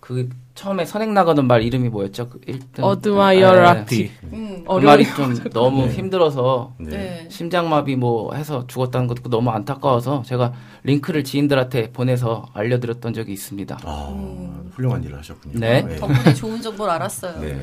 그 0.00 0.28
처음에 0.58 0.84
선행 0.86 1.14
나가는 1.14 1.46
말 1.46 1.62
이름이 1.62 1.88
뭐였죠? 1.88 2.30
그 2.30 2.40
1등. 2.40 2.82
어드마이어 2.82 3.52
네. 3.52 3.60
락티. 3.60 4.10
음, 4.32 4.64
그 4.66 4.72
말이 4.80 5.04
좀 5.14 5.32
너무 5.52 5.86
네. 5.86 5.92
힘들어서 5.94 6.74
네. 6.80 6.90
네. 6.90 7.28
심장마비 7.30 7.94
뭐 7.94 8.34
해서 8.34 8.66
죽었다는 8.66 9.06
것도 9.06 9.30
너무 9.30 9.50
안타까워서 9.50 10.24
제가 10.26 10.52
링크를 10.82 11.22
지인들한테 11.22 11.92
보내서 11.92 12.48
알려드렸던 12.54 13.14
적이 13.14 13.34
있습니다. 13.34 13.78
아, 13.84 14.08
음. 14.10 14.72
훌륭한 14.74 15.04
일을 15.04 15.18
하셨군요. 15.18 15.60
네. 15.60 15.94
덕분에 15.94 16.34
좋은 16.34 16.60
정보를 16.60 16.92
알았어요. 16.92 17.40
네. 17.40 17.62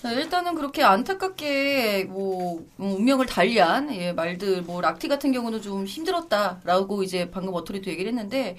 자, 0.00 0.12
일단은 0.12 0.54
그렇게 0.54 0.84
안타깝게 0.84 2.04
뭐 2.04 2.64
음, 2.78 2.92
운명을 2.98 3.26
달리한 3.26 3.92
예, 3.96 4.12
말들 4.12 4.62
뭐 4.62 4.80
락티 4.80 5.08
같은 5.08 5.32
경우는 5.32 5.62
좀 5.62 5.84
힘들었다라고 5.84 7.02
이제 7.02 7.28
방금 7.28 7.54
어토리도 7.54 7.90
얘기를 7.90 8.12
했는데 8.12 8.56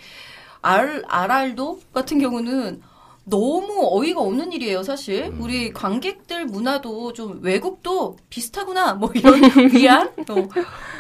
알 0.62 1.04
알알도 1.08 1.80
같은 1.94 2.20
경우는 2.20 2.82
너무 3.30 3.90
어이가 3.92 4.22
없는 4.22 4.54
일이에요, 4.54 4.84
사실. 4.84 5.26
음. 5.26 5.42
우리 5.42 5.74
관객들 5.74 6.46
문화도 6.46 7.12
좀 7.12 7.40
외국도 7.42 8.16
비슷하구나, 8.30 8.94
뭐 8.96 9.12
이런 9.14 9.42
위안? 9.74 10.08
어, 10.30 10.48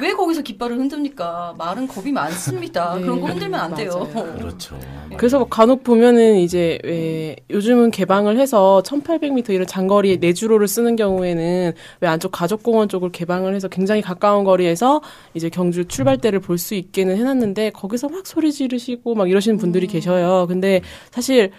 왜 0.01 0.11
거기서 0.13 0.41
깃발을 0.41 0.77
흔듭니까? 0.77 1.55
말은 1.57 1.87
겁이 1.87 2.11
많습니다. 2.11 2.95
네, 2.99 3.01
그런 3.01 3.21
거 3.21 3.27
흔들면 3.27 3.57
안 3.57 3.73
돼요. 3.73 4.09
맞아요. 4.13 4.35
그렇죠. 4.37 4.77
그래서 5.17 5.39
뭐 5.39 5.47
간혹 5.47 5.83
보면은 5.83 6.35
이제 6.39 6.79
왜 6.83 7.37
요즘은 7.49 7.91
개방을 7.91 8.37
해서 8.37 8.81
1800m 8.85 9.51
이런 9.51 9.65
장거리 9.65 10.17
내주로를 10.17 10.67
쓰는 10.67 10.97
경우에는 10.97 11.73
왜 12.01 12.07
안쪽 12.09 12.33
가족공원 12.33 12.89
쪽을 12.89 13.11
개방을 13.13 13.55
해서 13.55 13.69
굉장히 13.69 14.01
가까운 14.01 14.43
거리에서 14.43 15.01
이제 15.33 15.47
경주 15.49 15.85
출발대를 15.85 16.41
볼 16.41 16.57
수 16.57 16.73
있게는 16.73 17.17
해놨는데 17.17 17.69
거기서 17.69 18.09
막 18.09 18.25
소리 18.25 18.51
지르시고 18.51 19.13
막 19.13 19.29
이러시는 19.29 19.57
분들이 19.59 19.85
계셔요. 19.85 20.47
근데 20.47 20.81
사실 21.11 21.51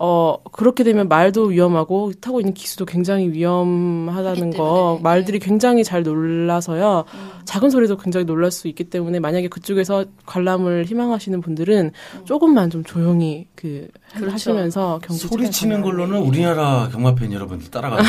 어 0.00 0.36
그렇게 0.52 0.84
되면 0.84 1.08
말도 1.08 1.46
위험하고 1.46 2.12
타고 2.20 2.40
있는 2.40 2.54
기수도 2.54 2.84
굉장히 2.84 3.30
위험하다는 3.32 4.50
거 4.50 4.98
때문에. 4.98 5.02
말들이 5.02 5.40
굉장히 5.40 5.82
잘 5.82 6.04
놀라서요. 6.04 7.04
작은 7.44 7.70
소리도 7.70 7.96
굉장히 7.96 8.24
놀랄 8.24 8.52
수 8.52 8.68
있기 8.68 8.84
때문에 8.84 9.18
만약에 9.18 9.48
그쪽에서 9.48 10.04
관람을 10.24 10.84
희망하시는 10.84 11.40
분들은 11.40 11.90
조금만 12.24 12.70
좀 12.70 12.84
조용히 12.84 13.46
그 13.56 13.88
그렇죠. 14.14 14.32
하시면서 14.34 15.00
경주 15.02 15.26
소리 15.26 15.50
치는 15.50 15.82
걸로는 15.82 16.18
우리나라 16.18 16.88
경마팬 16.92 17.32
여러분들 17.32 17.68
따라가는 17.68 18.04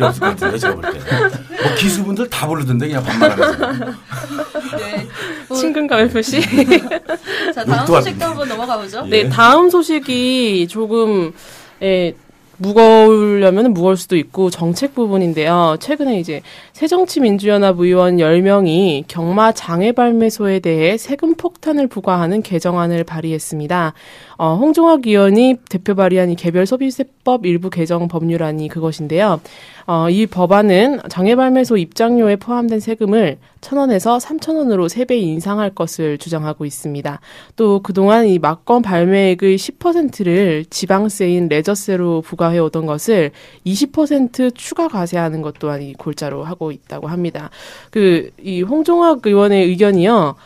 없을 0.00 0.20
것 0.20 0.28
같은데 0.28 0.58
제가 0.58 0.74
볼 0.76 0.82
때. 0.84 0.98
뭐 1.00 1.74
기수분들 1.78 2.30
다 2.30 2.46
부르던데 2.46 2.86
그냥 2.86 3.02
반말하면서. 3.02 3.66
네. 4.76 5.08
뭐, 5.48 5.58
친근감의 5.58 6.10
표시. 6.10 6.40
자, 7.54 7.64
다음 7.64 7.86
소식도 7.86 8.24
한번 8.24 8.48
넘어가 8.48 8.78
보죠. 8.78 9.02
예. 9.06 9.08
네, 9.24 9.28
다음 9.28 9.70
소식이 9.70 10.68
조금 10.68 11.32
예, 11.82 12.14
무거우려면 12.58 13.72
무거울 13.72 13.96
수도 13.96 14.16
있고 14.16 14.50
정책 14.50 14.94
부분인데요. 14.94 15.76
최근에 15.80 16.18
이제 16.18 16.42
새정치민주연합 16.72 17.78
의원 17.78 18.16
10명이 18.16 19.04
경마 19.06 19.52
장애 19.52 19.92
발매소에 19.92 20.60
대해 20.60 20.96
세금 20.96 21.34
폭탄을 21.34 21.86
부과하는 21.86 22.42
개정안을 22.42 23.04
발의했습니다. 23.04 23.94
어, 24.38 24.54
홍종학 24.54 25.04
의원이 25.04 25.56
대표 25.68 25.94
발의한 25.96 26.30
이 26.30 26.36
개별 26.36 26.64
소비세법 26.64 27.44
일부 27.44 27.70
개정 27.70 28.06
법률안이 28.06 28.68
그것인데요. 28.68 29.40
어, 29.86 30.08
이 30.10 30.26
법안은 30.26 31.00
장애 31.08 31.34
발매소 31.34 31.76
입장료에 31.76 32.36
포함된 32.36 32.78
세금을 32.78 33.38
천 33.60 33.78
원에서 33.78 34.20
삼천 34.20 34.56
원으로 34.56 34.86
세 34.88 35.04
배 35.06 35.16
인상할 35.16 35.70
것을 35.74 36.18
주장하고 36.18 36.66
있습니다. 36.66 37.20
또 37.56 37.80
그동안 37.82 38.26
이 38.26 38.38
막건 38.38 38.82
발매액의 38.82 39.56
10%를 39.58 40.66
지방세인 40.70 41.48
레저세로 41.48 42.20
부과해 42.20 42.58
오던 42.58 42.86
것을 42.86 43.32
20% 43.66 44.54
추가 44.54 44.86
과세하는 44.88 45.42
것 45.42 45.54
또한 45.58 45.82
이 45.82 45.94
골자로 45.94 46.44
하고 46.44 46.70
있다고 46.70 47.08
합니다. 47.08 47.50
그 47.90 48.30
이 48.42 48.62
홍종학 48.62 49.26
의원의 49.26 49.66
의견이요. 49.66 50.36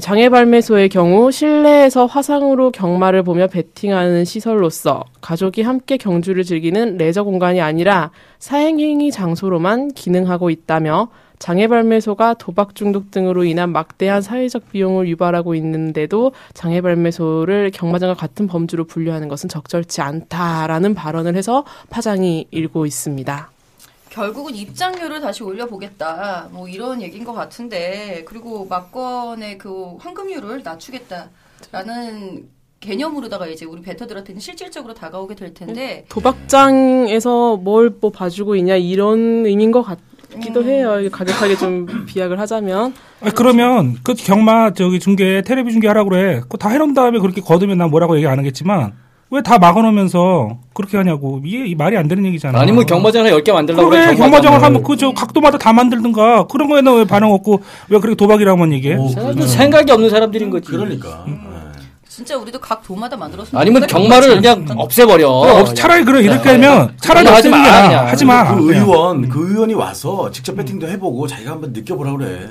장애 0.00 0.28
발매소의 0.28 0.90
경우 0.90 1.32
실내에서 1.32 2.04
화상으로 2.04 2.72
경마를 2.72 3.22
보며 3.22 3.46
베팅하는 3.46 4.26
시설로서 4.26 5.04
가족이 5.22 5.62
함께 5.62 5.96
경주를 5.96 6.44
즐기는 6.44 6.98
레저 6.98 7.24
공간이 7.24 7.62
아니라 7.62 8.10
사행행위 8.38 9.10
장소로만 9.10 9.92
기능하고 9.92 10.50
있다며 10.50 11.08
장애 11.38 11.68
발매소가 11.68 12.34
도박 12.34 12.74
중독 12.74 13.10
등으로 13.10 13.44
인한 13.44 13.70
막대한 13.70 14.20
사회적 14.20 14.70
비용을 14.70 15.08
유발하고 15.08 15.54
있는데도 15.54 16.32
장애 16.52 16.82
발매소를 16.82 17.70
경마장과 17.70 18.14
같은 18.14 18.46
범주로 18.46 18.84
분류하는 18.84 19.28
것은 19.28 19.48
적절치 19.48 20.02
않다라는 20.02 20.94
발언을 20.94 21.34
해서 21.34 21.64
파장이 21.88 22.48
일고 22.50 22.84
있습니다. 22.84 23.50
결국은 24.10 24.54
입장료를 24.54 25.20
다시 25.20 25.42
올려보겠다. 25.42 26.48
뭐 26.52 26.68
이런 26.68 27.02
얘기인 27.02 27.24
것 27.24 27.32
같은데 27.32 28.24
그리고 28.26 28.66
막권의 28.66 29.58
그 29.58 29.96
환급률을 29.98 30.62
낮추겠다라는 30.62 32.48
개념으로다가 32.80 33.48
이제 33.48 33.64
우리 33.64 33.82
베터들한테는 33.82 34.40
실질적으로 34.40 34.94
다가오게 34.94 35.34
될 35.34 35.52
텐데 35.52 36.04
도박장에서 36.08 37.56
뭘 37.56 37.90
뭐 38.00 38.10
봐주고 38.10 38.54
있냐 38.56 38.76
이런 38.76 39.44
의미인 39.46 39.72
것 39.72 39.82
같기도 39.82 40.62
해요. 40.64 41.00
이게 41.00 41.08
가격하게 41.08 41.56
좀 41.56 41.86
비약을 42.06 42.38
하자면 42.38 42.94
아니, 43.20 43.34
그러면 43.34 43.96
그 44.04 44.14
경마 44.14 44.74
저기 44.74 45.00
중계 45.00 45.42
텔레비 45.42 45.72
중계 45.72 45.88
하라고 45.88 46.10
그래. 46.10 46.40
그거 46.40 46.56
다 46.56 46.68
해놓은 46.68 46.94
다음에 46.94 47.18
그렇게 47.18 47.40
거두면 47.40 47.78
난 47.78 47.90
뭐라고 47.90 48.16
얘기 48.16 48.26
안 48.28 48.38
하겠지만 48.38 48.92
왜 49.30 49.42
다 49.42 49.58
막아놓으면서 49.58 50.58
그렇게 50.72 50.96
하냐고 50.96 51.40
이게 51.44 51.66
이 51.66 51.74
말이 51.74 51.96
안 51.98 52.08
되는 52.08 52.24
얘기잖아. 52.26 52.58
아니면 52.60 52.86
경마장을 52.86 53.30
10개 53.30 53.52
만들려고 53.52 53.90
그래 53.90 54.06
그래, 54.06 54.16
경마장을 54.16 54.62
하면 54.62 54.82
그저 54.82 55.12
각도마다 55.12 55.58
다 55.58 55.72
만들든가 55.72 56.46
그런 56.46 56.68
거에는 56.68 56.96
왜 56.96 57.04
반응 57.04 57.32
없고 57.32 57.60
왜 57.90 57.98
그렇게 57.98 58.16
도박이라고만 58.16 58.72
얘기해? 58.72 58.94
오, 58.96 59.08
생각이 59.46 59.92
없는 59.92 60.08
사람들인 60.08 60.48
거지. 60.48 60.66
그러니까. 60.70 61.24
네. 61.26 61.34
진짜 62.08 62.36
우리도 62.36 62.58
각 62.58 62.82
도마다 62.82 63.16
만들었으면 63.16 63.60
아니면. 63.60 63.86
경마를 63.86 64.36
그냥 64.36 64.64
없애버려. 64.76 65.28
어, 65.30 65.64
차라리 65.74 66.04
그래 66.04 66.22
이렇게 66.22 66.48
하면 66.52 66.94
차라리 66.98 67.28
하지 67.28 67.48
마. 67.50 67.62
그냥. 67.62 68.06
하지 68.08 68.24
마. 68.24 68.54
그 68.56 68.64
그냥. 68.64 68.82
의원, 68.88 69.28
그 69.28 69.50
의원이 69.50 69.74
와서 69.74 70.30
직접 70.30 70.56
배팅도 70.56 70.88
해보고 70.88 71.26
자기가 71.26 71.52
한번 71.52 71.72
느껴보라 71.74 72.12
그래. 72.16 72.48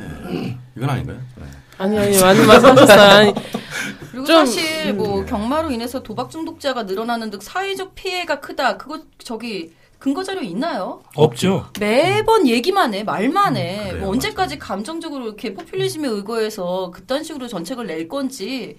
이건 0.78 0.90
아닌가요? 0.92 1.18
네. 1.38 1.44
아니 1.80 1.98
아니 1.98 2.18
맞는 2.20 2.48
말씀하셨어요. 2.48 3.02
아니, 3.20 3.34
그리고 4.18 4.26
좀- 4.26 4.46
사실 4.48 4.94
뭐 4.96 5.24
경마로 5.26 5.70
인해서 5.72 6.02
도박 6.02 6.32
중독자가 6.32 6.84
늘어나는 6.84 7.30
등 7.30 7.40
사회적 7.40 7.94
피해가 7.94 8.40
크다. 8.40 8.78
그거 8.78 9.00
저기 9.20 9.72
근거 10.00 10.24
자료 10.24 10.42
있나요? 10.42 11.02
없죠. 11.16 11.68
매번 11.80 12.48
얘기만 12.48 12.94
해, 12.96 13.04
말만 13.04 13.58
해. 13.58 13.80
음, 13.80 13.90
그래요, 13.90 14.02
뭐 14.02 14.12
언제까지 14.12 14.58
감정적으로 14.58 15.26
이렇게 15.26 15.54
포퓰리즘에 15.54 16.08
의거해서 16.08 16.92
그딴 16.92 17.24
식으로 17.24 17.48
정책을 17.48 17.86
낼 17.88 18.08
건지 18.08 18.78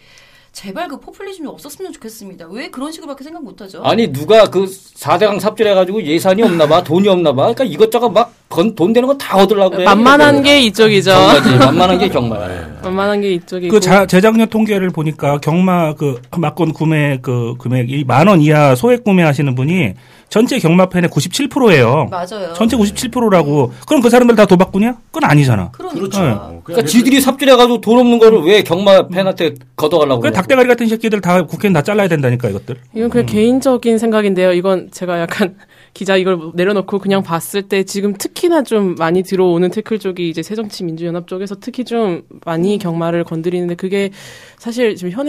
제발 0.58 0.88
그 0.88 0.98
포퓰리즘이 0.98 1.46
없었으면 1.46 1.92
좋겠습니다. 1.92 2.48
왜 2.50 2.68
그런 2.68 2.90
식으로밖에 2.90 3.22
생각 3.22 3.44
못하죠? 3.44 3.80
아니 3.84 4.12
누가 4.12 4.50
그 4.50 4.64
4대강 4.64 5.38
삽질해가지고 5.38 6.02
예산이 6.02 6.42
없나봐 6.42 6.82
돈이 6.82 7.06
없나봐 7.06 7.42
그러니까 7.54 7.62
이것저것 7.62 8.08
막돈 8.10 8.92
되는 8.92 9.06
거 9.06 9.16
다 9.16 9.36
얻으려고 9.36 9.70
그래 9.76 9.84
만만한 9.84 10.42
게 10.42 10.60
이쪽이죠. 10.62 11.12
경마지 11.12 11.56
만만한 11.58 11.98
게 11.98 12.08
경마야 12.08 12.78
만만한 12.82 13.20
게 13.20 13.34
이쪽이고. 13.34 13.72
그 13.72 13.78
자, 13.78 14.04
재작년 14.06 14.48
통계를 14.48 14.90
보니까 14.90 15.38
경마 15.38 15.94
그 15.94 16.20
막건 16.36 16.72
구매 16.72 17.20
그 17.22 17.54
금액이 17.60 18.02
만 18.08 18.26
원 18.26 18.40
이하 18.40 18.74
소액 18.74 19.04
구매하시는 19.04 19.54
분이 19.54 19.94
전체 20.28 20.58
경마팬의 20.58 21.08
97%예요. 21.10 22.08
맞아요. 22.10 22.52
전체 22.54 22.76
97%라고. 22.76 23.72
그럼 23.86 24.02
그 24.02 24.10
사람들 24.10 24.36
다 24.36 24.44
도박꾼이야? 24.46 24.96
그건 25.10 25.30
아니잖아. 25.30 25.70
그러니까. 25.72 25.98
그렇죠. 25.98 26.22
네. 26.22 26.60
그러니까 26.64 26.86
지들이 26.86 27.20
삽질해가지고 27.20 27.80
돈 27.80 27.98
없는 27.98 28.18
거를 28.18 28.42
왜 28.42 28.62
경마 28.62 29.08
팬한테 29.08 29.54
걷어가려고 29.76 30.20
그 30.20 30.28
그래 30.28 30.32
닭대가리 30.32 30.68
같은 30.68 30.86
새끼들 30.86 31.20
다 31.20 31.42
국회는 31.42 31.72
다 31.72 31.82
잘라야 31.82 32.08
된다니까 32.08 32.48
이것들. 32.50 32.76
이건 32.94 33.08
그냥 33.08 33.26
개인적인 33.26 33.98
생각인데요. 33.98 34.52
이건 34.52 34.90
제가 34.90 35.20
약간 35.20 35.56
기자 35.94 36.16
이걸 36.16 36.38
내려놓고 36.54 36.98
그냥 36.98 37.22
봤을 37.22 37.62
때 37.62 37.82
지금 37.82 38.12
특히나 38.12 38.62
좀 38.62 38.94
많이 38.96 39.22
들어오는 39.22 39.70
태클 39.70 39.98
쪽이 39.98 40.28
이제 40.28 40.42
새정치민주연합 40.42 41.26
쪽에서 41.26 41.56
특히 41.58 41.84
좀 41.84 42.22
많이 42.44 42.78
경마를 42.78 43.24
건드리는데 43.24 43.74
그게 43.74 44.10
사실 44.58 44.94
지금 44.94 45.10
현 45.12 45.28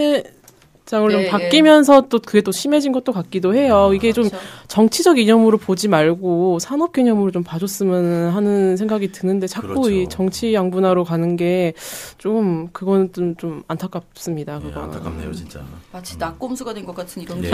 해 0.90 1.00
장을 1.00 1.08
네, 1.12 1.22
좀 1.22 1.30
바뀌면서 1.30 2.02
또 2.08 2.18
그게 2.18 2.40
또 2.40 2.50
심해진 2.50 2.90
것도 2.90 3.12
같기도 3.12 3.54
해요. 3.54 3.92
이게 3.94 4.12
좀 4.12 4.28
그렇죠. 4.28 4.44
정치적 4.66 5.18
이념으로 5.20 5.56
보지 5.58 5.86
말고 5.86 6.58
산업 6.58 6.92
개념으로 6.92 7.30
좀 7.30 7.44
봐줬으면 7.44 8.30
하는 8.34 8.76
생각이 8.76 9.12
드는데 9.12 9.46
자꾸 9.46 9.68
그렇죠. 9.68 9.90
이 9.90 10.08
정치 10.08 10.52
양분화로 10.52 11.04
가는 11.04 11.36
게 11.36 11.72
좀 12.18 12.68
그건 12.72 13.12
좀, 13.12 13.36
좀 13.36 13.62
안타깝습니다. 13.68 14.56
예, 14.64 14.66
그거는. 14.68 14.88
안타깝네요, 14.88 15.32
진짜. 15.32 15.60
마치 15.92 16.18
낙곰수가 16.18 16.74
된 16.74 16.84
것 16.84 16.94
같은 16.94 17.22
이런. 17.22 17.42
예. 17.44 17.50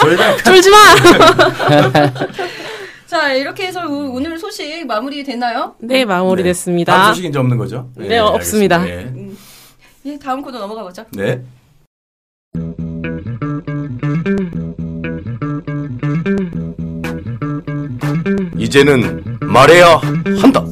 저희가 0.00 0.36
쫄지 0.44 0.70
마. 0.70 0.76
자 3.06 3.32
이렇게 3.32 3.66
해서 3.66 3.80
오- 3.86 4.14
오늘 4.14 4.38
소식 4.38 4.86
마무리 4.86 5.22
됐나요? 5.24 5.74
네 5.78 6.04
마무리됐습니다. 6.04 6.92
다음 6.96 7.14
소식 7.14 7.26
이제 7.28 7.38
없는 7.38 7.56
거죠? 7.58 7.88
네, 7.96 8.18
없습니다. 8.18 8.80
알겠습니다. 8.80 8.88
예. 8.88 10.12
예, 10.12 10.18
다음 10.18 10.42
코너 10.42 10.58
넘어가 10.58 10.82
보죠. 10.82 11.04
네. 11.12 11.42
이제는 18.58 19.38
말해야 19.40 20.00
한다. 20.40 20.64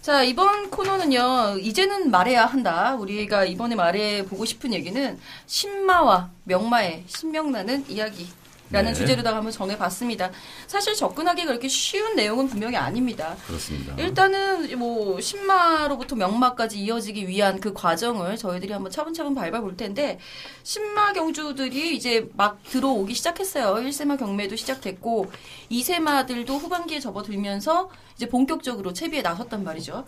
자, 0.00 0.22
이번 0.22 0.70
코너는요, 0.70 1.58
이제는 1.60 2.10
말해야 2.10 2.46
한다. 2.46 2.94
우리가 2.94 3.44
이번에 3.44 3.74
말해 3.74 4.24
보고 4.24 4.44
싶은 4.44 4.72
얘기는 4.72 5.18
신마와 5.46 6.30
명마의 6.44 7.04
신명나는 7.06 7.84
이야기. 7.88 8.28
라는 8.70 8.92
네. 8.92 8.98
주제로다가 8.98 9.36
한번 9.36 9.52
정해봤습니다. 9.52 10.30
사실 10.66 10.94
접근하기 10.94 11.44
그렇게 11.44 11.68
쉬운 11.68 12.16
내용은 12.16 12.48
분명히 12.48 12.76
아닙니다. 12.76 13.36
그렇습니다. 13.46 13.94
일단은 13.96 14.78
뭐 14.78 15.20
신마로부터 15.20 16.16
명마까지 16.16 16.80
이어지기 16.80 17.28
위한 17.28 17.60
그 17.60 17.72
과정을 17.72 18.36
저희들이 18.36 18.72
한번 18.72 18.90
차분차분 18.90 19.34
밟아볼 19.34 19.76
텐데 19.76 20.18
신마 20.62 21.12
경주들이 21.12 21.94
이제 21.94 22.28
막 22.34 22.62
들어오기 22.64 23.14
시작했어요. 23.14 23.74
1세마 23.86 24.18
경매도 24.18 24.56
시작됐고 24.56 25.30
2세마들도 25.70 26.48
후반기에 26.48 27.00
접어들면서 27.00 27.90
이제 28.16 28.28
본격적으로 28.28 28.92
채비에 28.92 29.22
나섰단 29.22 29.62
말이죠. 29.62 30.04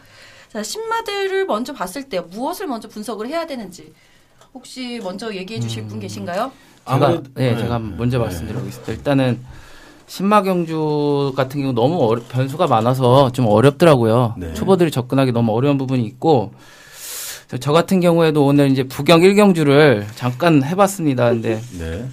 자, 0.52 0.62
신마들을 0.62 1.44
먼저 1.46 1.72
봤을 1.72 2.08
때 2.08 2.20
무엇을 2.20 2.66
먼저 2.66 2.88
분석을 2.88 3.28
해야 3.28 3.46
되는지 3.46 3.92
혹시 4.54 5.00
먼저 5.02 5.32
얘기해 5.34 5.60
주실 5.60 5.84
분 5.86 6.00
계신가요? 6.00 6.50
제가 6.88 7.06
아무래도- 7.06 7.22
네, 7.34 7.52
네. 7.52 7.58
제가 7.58 7.78
먼저 7.78 8.18
네. 8.18 8.24
말씀드리겠습니다. 8.24 8.92
일단은 8.92 9.38
신마경주 10.06 11.32
같은 11.36 11.60
경우 11.60 11.72
너무 11.74 12.00
어려- 12.08 12.22
변수가 12.28 12.66
많아서 12.68 13.32
좀 13.32 13.46
어렵더라고요. 13.48 14.34
네. 14.38 14.54
초보들이 14.54 14.90
접근하기 14.90 15.32
너무 15.32 15.52
어려운 15.52 15.78
부분이 15.78 16.04
있고 16.04 16.52
저- 17.48 17.58
저 17.58 17.72
같은 17.72 18.00
경우에도 18.00 18.44
오늘 18.46 18.70
이제 18.70 18.84
부경 18.84 19.20
1경주를 19.22 20.04
잠깐 20.14 20.62
해봤습니다. 20.64 21.30
근데 21.30 21.60
네. 21.78 22.04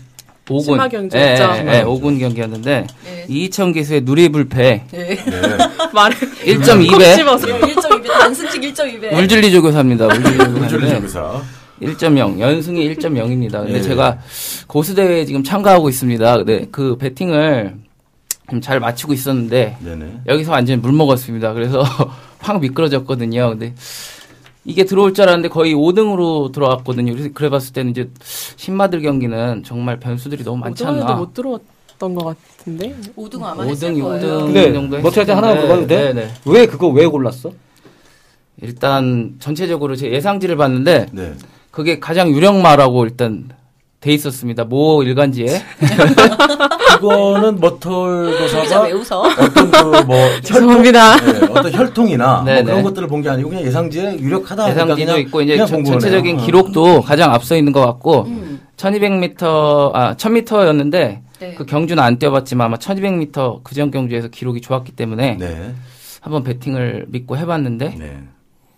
5군 0.45 0.61
신마 0.63 0.87
경주 0.89 1.15
예, 1.17 1.31
있죠. 1.33 1.43
예, 1.55 1.79
예, 1.79 1.83
5군 1.83 2.19
경기였는데 2.19 2.87
네. 3.05 3.25
이희천 3.29 3.71
기수의 3.73 4.01
누리불패 4.01 4.83
네. 4.91 5.15
네. 5.15 5.17
말을 5.93 6.17
1.2배 6.17 7.15
1.2배 7.15 8.07
단승식 8.07 8.61
1.2배. 8.61 9.13
울줄리 9.17 9.51
조교사입니다. 9.51 10.07
울줄리 10.07 10.35
물줄리 10.37 10.69
조교사인데 10.69 10.95
조교사. 11.07 11.41
1.0 11.85 12.39
연승이 12.39 12.87
1.0입니다. 12.95 13.63
근데 13.63 13.75
예. 13.75 13.81
제가 13.81 14.19
고수 14.67 14.95
대회에 14.95 15.25
지금 15.25 15.43
참가하고 15.43 15.89
있습니다. 15.89 16.37
근데 16.37 16.67
그 16.71 16.97
배팅을 16.97 17.75
좀잘 18.49 18.79
맞추고 18.79 19.13
있었는데 19.13 19.77
네네. 19.79 20.21
여기서 20.27 20.51
완전 20.51 20.81
물 20.81 20.91
먹었습니다. 20.93 21.53
그래서 21.53 21.81
확 22.39 22.59
미끄러졌거든요. 22.59 23.49
근데 23.51 23.73
이게 24.65 24.85
들어올 24.85 25.13
줄 25.13 25.23
알았는데 25.23 25.49
거의 25.49 25.73
5등으로 25.73 26.51
들어왔거든요. 26.51 27.13
그래서 27.13 27.29
그래 27.33 27.49
봤을 27.49 27.73
때는 27.73 27.91
이제 27.91 28.09
신마들 28.55 29.01
경기는 29.01 29.63
정말 29.63 29.99
변수들이 29.99 30.43
너무 30.43 30.57
많지 30.57 30.85
않나. 30.85 31.15
못 31.15 31.33
들어왔던 31.33 32.13
것 32.15 32.37
같은데 32.57 32.95
5등 33.17 33.43
아마 33.43 33.63
했을 33.63 33.91
5등, 33.93 34.01
거예요. 34.01 34.21
6등 34.21 34.45
근데 34.45 34.73
정도 34.73 34.99
뭐 34.99 35.11
하나 35.11 35.47
했을 35.47 35.61
물어봐도 35.61 35.87
돼? 35.87 36.13
네, 36.13 36.13
네. 36.13 36.31
왜 36.45 36.65
그거 36.67 36.87
왜 36.89 37.05
골랐어? 37.05 37.51
일단 38.61 39.35
전체적으로 39.39 39.95
제 39.95 40.11
예상지를 40.11 40.55
봤는데 40.55 41.07
네. 41.11 41.33
그게 41.73 41.99
가장 41.99 42.29
유력마라고 42.29 43.03
일단 43.03 43.49
돼 43.99 44.11
있었습니다. 44.13 44.63
모 44.63 45.01
일간지에. 45.01 45.47
그거는 46.99 47.59
머털 47.59 48.37
도사가 48.37 48.83
왜 48.83 48.91
웃어? 48.91 49.21
어떤 49.21 49.71
그뭐 49.71 50.15
죄송합니다. 50.43 51.15
네, 51.17 51.39
어떤 51.49 51.73
혈통이나 51.73 52.41
뭐. 52.41 52.63
그런 52.63 52.83
것들을 52.83 53.07
본 53.07 53.23
게 53.23 53.29
아니고 53.29 53.49
그냥 53.49 53.65
예상지에 53.65 54.19
유력하다. 54.19 54.69
예상지도 54.69 54.95
그러니까 54.95 55.05
그냥- 55.13 55.19
있고 55.21 55.41
이제 55.41 55.57
전-. 55.65 55.83
전체적인 55.83 56.39
어. 56.39 56.45
기록도 56.45 57.01
가장 57.01 57.33
앞서 57.33 57.55
있는 57.55 57.71
것 57.73 57.81
같고 57.83 58.25
음. 58.27 58.61
1200m 58.77 59.91
아 59.95 60.13
1000m였는데 60.15 60.91
네. 61.39 61.55
그 61.57 61.65
경주는 61.65 62.01
안 62.01 62.19
뛰어봤지만 62.19 62.65
아마 62.67 62.77
1200m 62.77 63.63
그전 63.63 63.89
경주에서 63.89 64.27
기록이 64.27 64.61
좋았기 64.61 64.91
때문에 64.91 65.37
네. 65.39 65.73
한번 66.21 66.43
배팅을 66.43 67.05
믿고 67.07 67.35
해봤는데 67.35 67.95
네. 67.97 68.19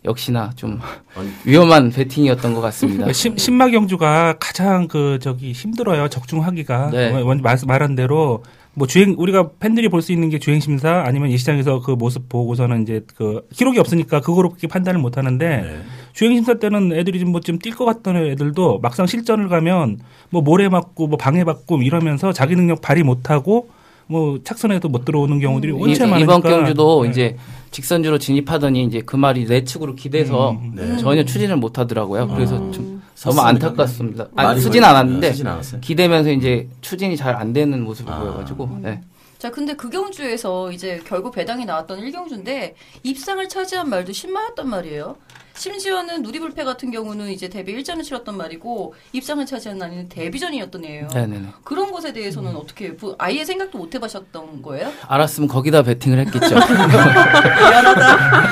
역시나 0.06 0.52
좀 0.56 0.80
위험한 1.46 1.90
배팅이었던 1.92 2.54
것 2.54 2.62
같습니다. 2.62 3.12
신, 3.14 3.38
신마 3.38 3.70
경주가 3.70 4.36
가장 4.40 4.88
그 4.88 5.20
저기 5.22 5.52
힘들어요 5.52 6.08
적중하기가 6.10 6.90
네. 6.92 7.12
먼저 7.24 7.42
말, 7.44 7.58
말한 7.66 7.96
대로 7.96 8.44
뭐 8.78 8.88
주행 8.88 9.16
우리가 9.18 9.52
팬들이 9.60 9.88
볼 9.88 10.02
수 10.02 10.12
있는 10.12 10.30
게 10.30 10.38
주행 10.38 10.60
심사 10.60 11.04
아니면 11.06 11.32
예시장에서 11.32 11.80
그 11.80 11.92
모습 11.92 12.28
보고서는 12.28 12.82
이제 12.84 13.02
그 13.16 13.48
기록이 13.54 13.80
없으니까 13.80 14.20
그거로밖에 14.20 14.68
판단을 14.68 15.00
못 15.00 15.18
하는데 15.18 15.48
네. 15.62 15.78
주행 16.14 16.36
심사 16.36 16.56
때는 16.56 16.92
애들이 16.94 17.20
좀 17.20 17.32
뭐좀 17.32 17.60
뛸 17.60 17.74
것 17.76 17.86
같던 17.86 18.18
애들도 18.18 18.80
막상 18.80 19.06
실전을 19.06 19.48
가면 19.48 20.00
뭐 20.30 20.42
모래 20.42 20.68
맞고 20.68 21.08
뭐 21.08 21.18
방해 21.18 21.44
받고 21.46 21.82
이러면서 21.82 22.34
자기 22.34 22.56
능력 22.56 22.82
발휘 22.82 23.04
못 23.04 23.30
하고 23.30 23.70
뭐 24.08 24.38
착선에도 24.44 24.88
못 24.90 25.04
들어오는 25.06 25.40
경우들이 25.40 25.72
이- 25.72 25.76
원체 25.76 26.06
많으니까 26.06 26.38
이번 26.38 26.42
경주도 26.42 27.04
네. 27.06 27.10
이제 27.10 27.38
직선주로 27.80 28.20
진입하더니 28.20 28.86
이제 28.86 29.02
그 29.02 29.18
말이 29.18 29.46
내 29.46 29.66
측으로 29.66 29.96
기대서 29.96 30.52
음, 30.52 30.72
네. 30.76 30.96
전혀 30.96 31.26
추진을 31.26 31.58
못 31.58 31.78
하더라고요. 31.78 32.30
그래서 32.30 32.56
음. 32.56 32.72
좀. 32.72 33.02
너무 33.22 33.42
안타깝습니다. 33.42 34.28
아니, 34.36 34.62
쓰진 34.62 34.82
않았는데 34.84 35.28
네, 35.28 35.32
쓰진 35.34 35.48
않았어요. 35.48 35.82
기대면서 35.82 36.32
이제 36.32 36.70
추진이 36.80 37.18
잘 37.18 37.36
안 37.36 37.52
되는 37.52 37.84
모습을 37.84 38.14
아. 38.14 38.20
보여가지고 38.20 38.80
네. 38.82 39.02
자, 39.40 39.52
근데 39.52 39.74
그 39.76 39.90
경주에서 39.90 40.72
이제 40.72 41.02
결국 41.06 41.34
배당이 41.34 41.66
나왔던 41.66 42.00
1경주인데 42.00 42.74
입상을 43.04 43.48
차지한 43.50 43.90
말도 43.90 44.14
신마였단 44.14 44.70
말이에요. 44.70 45.18
심지어는 45.58 46.22
누리불패 46.22 46.64
같은 46.64 46.92
경우는 46.92 47.30
이제 47.32 47.48
데뷔 47.50 47.76
1전을 47.82 48.04
치렀던 48.04 48.36
말이고 48.38 48.94
입상을 49.14 49.46
차지한 49.46 49.78
날은 49.78 50.10
데뷔전이었던 50.10 50.86
애예요. 50.86 51.08
네네네. 51.14 51.48
그런 51.64 51.92
것에 51.92 52.12
대해서는 52.14 52.56
어떻게 52.56 52.96
부- 52.96 53.16
아예 53.18 53.44
생각도 53.46 53.78
못 53.78 53.94
해보셨던 53.96 54.62
거예요? 54.62 54.92
알았으면 55.08 55.48
거기다 55.48 55.82
배팅을 55.84 56.20
했겠죠. 56.20 56.56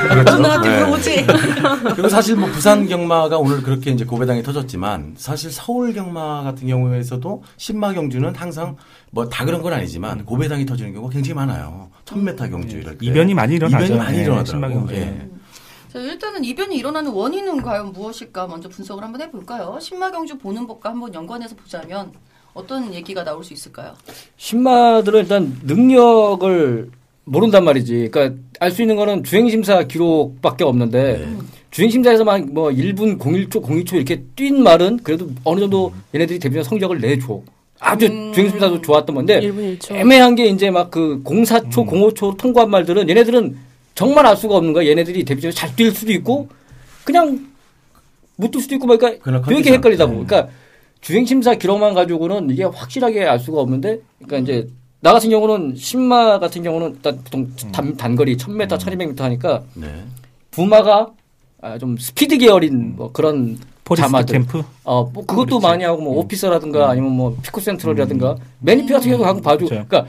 그렇죠. 0.09 0.35
누나한테 0.35 0.69
네. 0.69 0.75
물어보지. 0.79 1.25
그리고 1.95 2.09
사실 2.09 2.35
뭐 2.35 2.49
부산 2.49 2.87
경마가 2.87 3.37
오늘 3.37 3.61
그렇게 3.61 3.91
이제 3.91 4.05
고배당이 4.05 4.43
터졌지만 4.43 5.15
사실 5.17 5.51
서울 5.51 5.93
경마 5.93 6.43
같은 6.43 6.67
경우에서도 6.67 7.43
신마 7.57 7.93
경주는 7.93 8.33
항상 8.35 8.77
뭐 9.11 9.23
다 9.29 9.45
그런 9.45 9.61
건 9.61 9.73
아니지만 9.73 10.25
고배당이 10.25 10.65
터지는 10.65 10.93
경우가 10.93 11.11
굉장히 11.13 11.33
많아요. 11.35 11.89
1000m 12.05 12.49
경주 12.51 12.77
이럴 12.77 12.97
때. 12.97 13.05
이변이 13.05 13.33
많이 13.33 13.55
일어나죠. 13.55 13.83
이변이 13.85 13.99
많이 13.99 14.17
네, 14.17 14.23
일어나더라고요. 14.23 15.33
자, 15.93 15.99
일단은 15.99 16.43
이변이 16.43 16.75
일어나는 16.75 17.12
원인은 17.12 17.62
과연 17.62 17.93
무엇일까 17.93 18.47
먼저 18.47 18.67
분석을 18.67 19.03
한번 19.03 19.21
해볼까요? 19.21 19.77
신마 19.79 20.10
경주 20.10 20.38
보는 20.39 20.65
법과 20.65 20.89
한번 20.89 21.13
연관해서 21.13 21.56
보자면 21.56 22.12
어떤 22.56 22.91
얘기가 22.93 23.23
나올 23.23 23.43
수 23.43 23.53
있을까요? 23.53 23.93
신마들은 24.38 25.19
일단 25.21 25.56
능력을 25.63 26.89
모른단 27.25 27.63
말이지. 27.63 28.10
그러니까 28.12 28.41
알 28.60 28.71
수 28.71 28.82
있는 28.82 28.95
거는 28.95 29.23
주행심사 29.23 29.84
기록밖에 29.84 30.63
없는데 30.63 31.17
네. 31.19 31.38
주행심사에서 31.71 32.23
막뭐 32.23 32.69
1분 32.71 33.19
01초 33.19 33.63
02초 33.63 33.93
이렇게 33.93 34.23
뛴 34.36 34.62
말은 34.62 34.99
그래도 35.03 35.29
어느 35.43 35.60
정도 35.60 35.93
얘네들이 36.15 36.39
데뷔전 36.39 36.63
성적을 36.63 36.99
내줘. 37.01 37.41
아주 37.79 38.08
주행심사도 38.34 38.82
좋았던 38.82 39.15
건데 39.15 39.41
1분 39.41 39.77
1초. 39.79 39.95
애매한 39.95 40.36
게 40.36 40.45
이제 40.47 40.71
막 40.71 40.89
그 40.89 41.21
04초, 41.23 41.88
05초 41.88 42.38
통과한 42.38 42.69
말들은 42.71 43.10
얘네들은 43.10 43.58
정말 43.95 44.25
알 44.25 44.36
수가 44.38 44.56
없는 44.56 44.73
거야. 44.73 44.88
얘네들이 44.88 45.23
데뷔전에 45.25 45.51
잘 45.53 45.75
뛸 45.75 45.91
수도 45.91 46.12
있고 46.13 46.47
그냥 47.03 47.47
못 48.36 48.51
뛸 48.51 48.62
수도 48.62 48.75
있고 48.75 48.88
뭐 48.88 48.97
그러니까 48.97 49.41
되게. 49.47 49.73
헷갈리다 49.73 50.06
네. 50.06 50.12
보고. 50.12 50.25
그러니까 50.25 50.51
주행 51.01 51.25
심사 51.25 51.53
기록만 51.56 51.93
가지고는 51.93 52.49
이게 52.49 52.63
확실하게 52.63 53.25
알 53.25 53.39
수가 53.39 53.60
없는데 53.62 53.99
그러니까 54.25 54.38
이제 54.38 54.67
나 55.01 55.12
같은 55.12 55.29
경우는 55.29 55.75
신마 55.75 56.39
같은 56.39 56.63
경우는 56.63 56.91
일단 56.95 57.17
보통 57.23 57.51
단, 57.73 57.95
단거리 57.97 58.38
1000m, 58.38 58.67
1200m 58.79 59.19
하니까 59.19 59.63
네. 59.75 59.88
부마가 60.51 61.12
아, 61.62 61.77
좀 61.77 61.97
스피드 61.97 62.38
계열인 62.38 62.95
뭐 62.95 63.12
그런 63.12 63.58
자마들. 63.97 64.34
캠프. 64.34 64.63
어, 64.86 65.03
뭐 65.13 65.25
그것도 65.25 65.60
그렇지. 65.60 65.63
많이 65.67 65.84
하고 65.84 66.01
뭐 66.01 66.17
오피서라든가 66.19 66.89
아니면 66.89 67.12
뭐 67.12 67.36
피코 67.43 67.60
센트럴이라든가 67.60 68.38
매니피 68.60 68.91
같은 68.93 69.10
경우도 69.12 69.25
한번 69.25 69.43
봐줘. 69.43 69.58
그렇죠. 69.65 69.86
그러니까 69.88 70.06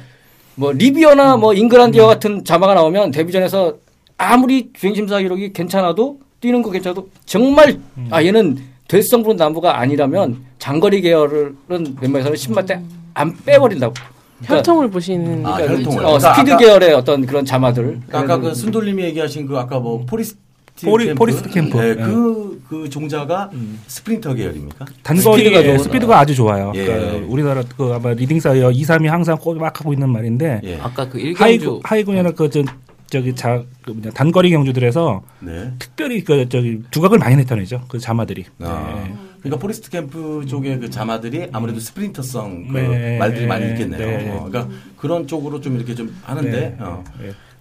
뭐 0.56 0.72
리비어나 0.72 1.36
뭐 1.36 1.52
잉글란디어 1.54 2.06
같은 2.06 2.44
자마가 2.44 2.74
나오면 2.74 3.10
데뷔전에서 3.10 3.74
아무리 4.16 4.70
주행 4.72 4.94
심사 4.94 5.18
기록이 5.20 5.52
괜찮아도 5.52 6.20
뛰는 6.40 6.62
거 6.62 6.70
괜찮아도 6.70 7.08
정말 7.24 7.78
아 8.10 8.22
얘는 8.22 8.58
될성부른 8.88 9.36
나무가 9.36 9.78
아니라면 9.80 10.38
장거리 10.58 11.00
계열은 11.00 11.56
웬만해서는 12.00 12.36
신마 12.36 12.66
때 12.66 13.12
안 13.12 13.34
빼버린다고. 13.44 13.94
그러니까, 14.38 14.56
혈통을 14.56 14.90
보시는 14.90 15.46
아, 15.46 15.56
그러니까 15.56 15.76
혈통을. 15.78 15.98
어, 16.04 16.06
그러니까 16.18 16.34
스피드 16.34 16.50
아까- 16.52 16.58
계열의 16.58 16.94
어떤 16.94 17.24
그런 17.26 17.44
자마들. 17.44 17.84
그러니까 18.06 18.18
아까 18.20 18.38
그 18.38 18.54
순돌님이 18.54 19.04
얘기하신 19.04 19.46
그 19.46 19.56
아까 19.58 19.78
뭐 19.80 20.04
포리스트 20.06 20.36
포리- 20.84 21.06
캠프? 21.06 21.18
포리스트 21.18 21.48
캠프. 21.50 21.76
네, 21.78 21.88
예. 21.90 21.94
그, 21.94 22.62
그 22.74 22.90
종자가 22.90 23.50
스프린터 23.86 24.34
계열입니까? 24.34 24.84
단거리 25.04 25.38
스피드가 25.44 25.58
스피드가, 25.58 25.76
좋은- 25.78 25.82
스피드가 25.84 26.18
아주 26.18 26.34
좋아요. 26.34 26.72
예. 26.74 26.84
그러니까 26.84 27.26
우리나라 27.28 27.62
그 27.76 27.92
아마 27.94 28.12
leading 28.12 28.40
sire 28.40 28.72
2, 28.72 28.82
3이 28.82 29.06
항상 29.06 29.38
꼬박 29.38 29.78
하고 29.80 29.92
있는 29.92 30.10
말인데 30.10 30.60
예. 30.64 30.78
아까 30.80 31.08
그 31.08 31.18
하이 31.36 31.54
일경주 31.54 31.80
하이군이나 31.84 32.32
그 32.32 32.50
저, 32.50 32.64
저기 33.08 33.32
자그 33.34 33.90
뭐냐 33.92 34.10
단거리 34.10 34.50
경주들에서 34.50 35.22
네. 35.40 35.70
특별히 35.78 36.24
그 36.24 36.48
저기 36.48 36.82
두각을 36.90 37.18
많이 37.18 37.36
나타내죠. 37.36 37.82
그 37.88 38.00
자마들이. 38.00 38.44
아, 38.60 39.04
네. 39.06 39.14
그러니까 39.40 39.60
포리스트 39.62 39.88
캠프 39.90 40.44
쪽의 40.48 40.80
그 40.80 40.90
자마들이 40.90 41.48
아무래도 41.52 41.78
스프린터성 41.78 42.68
그 42.72 42.76
네. 42.78 43.18
말들이 43.18 43.46
많이 43.46 43.68
있겠네요. 43.70 43.98
네. 43.98 44.30
어, 44.32 44.48
그러니까 44.48 44.74
그런 44.96 45.28
쪽으로 45.28 45.60
좀 45.60 45.76
이렇게 45.76 45.94
좀 45.94 46.12
하는데 46.24 46.50
네. 46.50 46.76
어. 46.80 47.04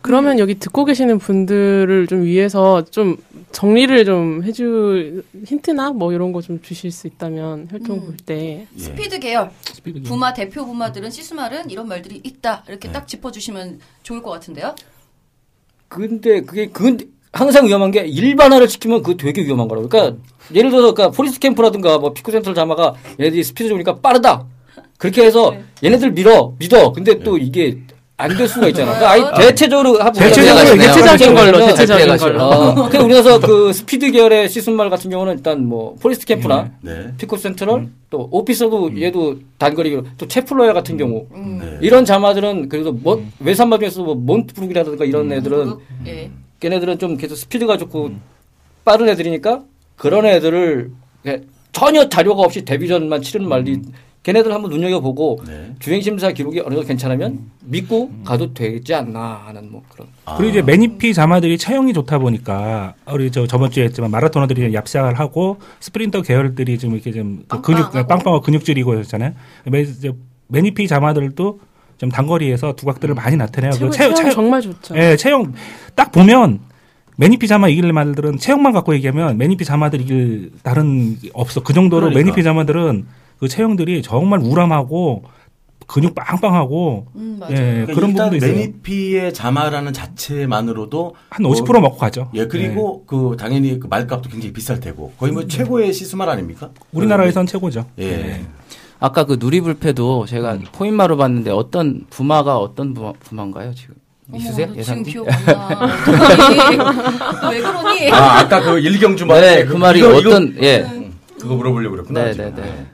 네. 0.03 0.07
그러면 0.07 0.37
여기 0.39 0.55
듣고 0.59 0.83
계시는 0.85 1.17
분들을 1.19 2.07
좀 2.07 2.23
위해서 2.23 2.83
좀 2.83 3.15
정리를 3.53 4.03
좀 4.05 4.43
해주 4.43 5.23
힌트나 5.45 5.91
뭐 5.91 6.11
이런 6.11 6.31
거 6.33 6.41
좀 6.41 6.61
주실 6.61 6.91
수 6.91 7.07
있다면 7.07 7.67
혈통 7.71 7.95
음. 7.97 8.01
볼때 8.05 8.67
예. 8.75 8.79
스피드 8.79 9.19
계열 9.19 9.49
스피드. 9.63 10.01
부마 10.03 10.33
대표 10.33 10.65
부마들은 10.65 11.09
씨수말은 11.09 11.69
이런 11.69 11.87
말들이 11.87 12.19
있다 12.23 12.63
이렇게 12.67 12.89
네. 12.89 12.93
딱 12.93 13.07
짚어주시면 13.07 13.79
좋을 14.03 14.21
것 14.21 14.31
같은데요. 14.31 14.75
근데 15.87 16.41
그게 16.41 16.67
그건 16.67 16.97
항상 17.31 17.65
위험한 17.67 17.91
게 17.91 18.01
일반화를 18.05 18.67
시키면 18.67 19.03
그거 19.03 19.15
되게 19.17 19.43
위험한 19.43 19.67
거라고. 19.67 19.87
그러니까 19.87 20.17
예를 20.53 20.69
들어서 20.69 20.93
그러니까 20.93 21.15
포리스트 21.15 21.39
캠프라든가 21.39 21.97
뭐 21.97 22.13
피코 22.13 22.31
센트럴 22.31 22.53
자마가 22.55 22.95
얘네들이 23.19 23.43
스피드 23.43 23.69
좋으니까 23.69 23.95
빠르다. 24.01 24.45
그렇게 24.97 25.23
해서 25.23 25.51
네. 25.51 25.63
얘네들 25.85 26.11
밀어 26.11 26.53
믿어. 26.59 26.91
근데 26.91 27.19
또 27.19 27.37
이게 27.37 27.79
안 28.15 28.37
될 28.37 28.47
수가 28.47 28.67
있잖아. 28.67 28.93
그러니까 28.93 29.11
아예 29.11 29.21
아. 29.21 29.33
대체적으로 29.47 29.99
하고 29.99 30.19
대체적으로. 30.19 30.77
대체적인 30.77 31.35
걸로 31.35 31.57
대체적인. 31.65 32.17
걸로 32.17 32.43
어, 32.43 32.75
근데 32.87 32.99
우리나라에서 32.99 33.39
그 33.39 33.73
스피드 33.73 34.11
계열의 34.11 34.49
씨수말 34.49 34.89
같은 34.91 35.09
경우는 35.09 35.33
일단 35.37 35.65
뭐 35.65 35.95
포리스트 35.99 36.25
캠프나 36.27 36.69
네. 36.81 37.11
피코 37.17 37.37
센트럴 37.37 37.79
음. 37.79 37.95
또 38.11 38.27
오피서도 38.31 39.01
얘도 39.01 39.39
단거리 39.57 39.99
또 40.17 40.27
채플로열 40.27 40.73
같은 40.73 40.95
경우 40.97 41.25
음. 41.33 41.57
네. 41.59 41.77
이런 41.81 42.05
자마들은 42.05 42.69
그래도 42.69 42.91
뭐 42.91 43.23
외산마 43.39 43.79
중에서 43.79 44.03
뭐 44.03 44.13
몬트브룩이라든가 44.15 45.05
이런 45.05 45.31
애들은 45.31 45.73
예. 46.05 46.29
걔네들은 46.59 46.99
좀 46.99 47.17
계속 47.17 47.35
스피드가 47.35 47.77
좋고 47.77 48.11
빠른 48.85 49.09
애들이니까 49.09 49.61
그런 49.97 50.25
애들을 50.27 50.91
전혀 51.71 52.07
자료가 52.07 52.43
없이 52.43 52.63
데뷔전만 52.63 53.23
치르는 53.23 53.49
말이 53.49 53.81
걔네들 54.23 54.53
한번 54.53 54.71
눈여겨보고 54.71 55.39
네. 55.45 55.73
주행심사 55.79 56.31
기록이 56.31 56.61
어느 56.61 56.75
정도 56.75 56.87
괜찮으면 56.87 57.39
믿고 57.65 58.09
가도 58.23 58.53
되지 58.53 58.93
않나 58.93 59.41
하는 59.45 59.69
뭐 59.69 59.83
그런 59.89 60.07
아. 60.25 60.35
그리고 60.37 60.51
이제 60.51 60.61
매니피 60.61 61.13
자마들이 61.13 61.57
체형이 61.57 61.91
좋다 61.93 62.19
보니까 62.19 62.93
우리 63.11 63.29
저 63.31 63.45
저번 63.45 63.69
주에 63.69 63.83
했지만 63.83 64.11
마라토너들이 64.11 64.61
좀 64.61 64.71
얍상을 64.81 65.13
하고 65.15 65.57
스프린터 65.81 66.21
계열들이 66.21 66.77
좀 66.79 66.93
이렇게 66.93 67.11
좀그 67.11 67.61
근육 67.61 67.81
빵빵하고. 67.91 68.07
빵빵하고 68.07 68.41
근육질이고 68.41 68.97
했잖아요. 68.99 69.33
매, 69.65 69.85
매니피 70.47 70.87
자마들도 70.87 71.59
좀 71.97 72.09
단거리에서 72.09 72.75
두각들을 72.75 73.13
많이 73.15 73.35
나타내요. 73.35 73.71
체형, 73.73 73.89
그 73.89 73.95
체- 73.97 74.03
체형 74.13 74.15
체- 74.15 74.29
정말 74.35 74.61
좋죠. 74.61 74.95
예, 74.97 75.17
체형 75.17 75.53
딱 75.95 76.13
보면 76.13 76.59
매니피 77.17 77.47
자마 77.47 77.67
이길 77.67 77.91
말들은 77.91 78.37
체형만 78.37 78.71
갖고 78.71 78.95
얘기하면 78.95 79.37
매니피 79.37 79.65
자마들 79.65 79.99
이길 80.01 80.51
다른 80.63 81.19
게 81.19 81.29
없어. 81.33 81.61
그 81.61 81.73
정도로 81.73 82.07
그러니까. 82.07 82.19
매니피 82.19 82.41
자마들은 82.43 83.05
그 83.43 83.49
체형들이 83.49 84.01
정말 84.01 84.39
우람하고 84.39 85.23
근육 85.85 86.15
빵빵하고 86.15 87.07
음, 87.17 87.35
맞아요. 87.41 87.53
예, 87.53 87.57
그러니까 87.57 87.93
그런 87.93 88.09
일단 88.11 88.25
부분도 88.29 88.37
있어요. 88.37 88.53
매니피의 88.53 89.33
자마라는 89.33 89.91
자체만으로도 89.91 91.15
한 91.27 91.45
50% 91.45 91.81
먹고 91.81 91.97
가죠. 91.97 92.29
예 92.35 92.47
그리고 92.47 93.03
그 93.05 93.35
당연히 93.37 93.81
그 93.81 93.87
말값도 93.87 94.29
굉장히 94.29 94.53
비쌀 94.53 94.79
테고 94.79 95.11
거의 95.17 95.33
뭐 95.33 95.45
최고의 95.45 95.91
시스말 95.91 96.29
아닙니까? 96.29 96.69
우리나라에선 96.93 97.45
최고죠. 97.45 97.85
예. 97.99 98.45
아까 99.01 99.25
그 99.25 99.35
누리불패도 99.37 100.25
제가 100.25 100.53
음. 100.53 100.63
포인마로 100.71 101.17
봤는데 101.17 101.51
어떤 101.51 102.05
부마가 102.09 102.57
어떤 102.57 102.93
부마, 102.93 103.11
부마인가요 103.19 103.73
지금 103.75 103.95
있으세요 104.33 104.67
어머, 104.69 104.77
예상? 104.77 105.03
지금? 105.03 105.25
왜 107.51 107.59
그러니? 107.59 108.09
아 108.09 108.39
아까 108.39 108.61
그 108.61 108.79
일경주 108.79 109.25
말 109.25 109.41
네, 109.41 109.65
그 109.65 109.75
말이 109.75 110.01
어떤 110.01 110.55
예. 110.63 111.03
그거 111.43 111.55
물어보려고 111.55 111.95
그랬구나. 111.97 112.23
네, 112.23 112.31
지금. 112.31 112.55
네, 112.55 112.61
네. 112.61 112.87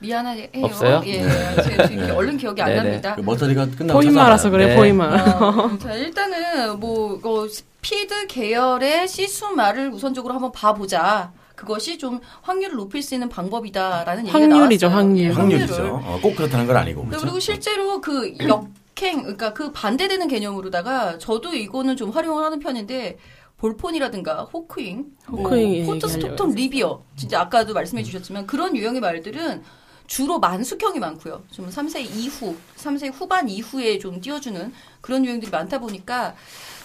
미안해요. 0.00 0.48
없어요? 0.62 1.02
예, 1.06 1.22
제가 1.62 1.86
지금 1.86 2.10
얼른 2.16 2.36
기억이 2.36 2.60
안. 2.62 2.74
납니다. 2.76 3.14
그 3.14 3.20
머터리가 3.20 3.66
끝나고 3.70 4.00
포인마라서 4.00 4.44
찾아와요. 4.44 4.52
그래 4.52 4.66
네. 4.68 4.76
포인마. 4.76 5.14
어, 5.14 5.78
자, 5.78 5.94
일단은 5.94 6.80
뭐 6.80 7.16
이거 7.16 7.46
스피드 7.48 8.26
계열의 8.26 9.06
시수말을 9.08 9.90
우선적으로 9.90 10.34
한번 10.34 10.52
봐보자. 10.52 11.32
그것이 11.54 11.98
좀 11.98 12.20
확률을 12.40 12.76
높일 12.76 13.02
수 13.02 13.14
있는 13.14 13.28
방법이다라는 13.28 14.22
얘기가 14.26 14.38
확률이죠, 14.38 14.86
나왔어요. 14.88 15.08
확률. 15.08 15.26
예, 15.26 15.30
확률이죠. 15.34 16.00
어, 16.02 16.18
꼭 16.22 16.34
그렇다는 16.34 16.66
건 16.66 16.76
아니고. 16.78 17.02
네, 17.02 17.08
그렇죠? 17.08 17.22
그리고 17.22 17.38
실제로 17.38 18.00
그 18.00 18.34
역행, 18.48 19.20
그러니까 19.20 19.52
그 19.52 19.70
반대되는 19.70 20.26
개념으로다가 20.28 21.18
저도 21.18 21.54
이거는 21.54 21.96
좀 21.96 22.10
활용을 22.10 22.42
하는 22.44 22.60
편인데 22.60 23.18
볼포니라든가 23.58 24.44
호크잉, 24.44 25.04
호크잉 25.30 25.84
뭐 25.84 25.94
포트 25.94 26.06
얘기하려고 26.06 26.08
스톡턴 26.08 26.50
리비어, 26.52 27.02
진짜 27.14 27.40
아까도 27.42 27.74
말씀해 27.74 28.02
주셨지만 28.04 28.46
그런 28.46 28.74
유형의 28.74 29.02
말들은 29.02 29.62
주로 30.10 30.40
만숙형이 30.40 30.98
많고요. 30.98 31.40
좀 31.52 31.70
3세 31.70 32.00
이후, 32.00 32.56
3세 32.76 33.12
후반 33.14 33.48
이후에 33.48 34.00
좀 34.00 34.20
띄워주는 34.20 34.72
그런 35.00 35.24
유형들이 35.24 35.52
많다 35.52 35.78
보니까 35.78 36.34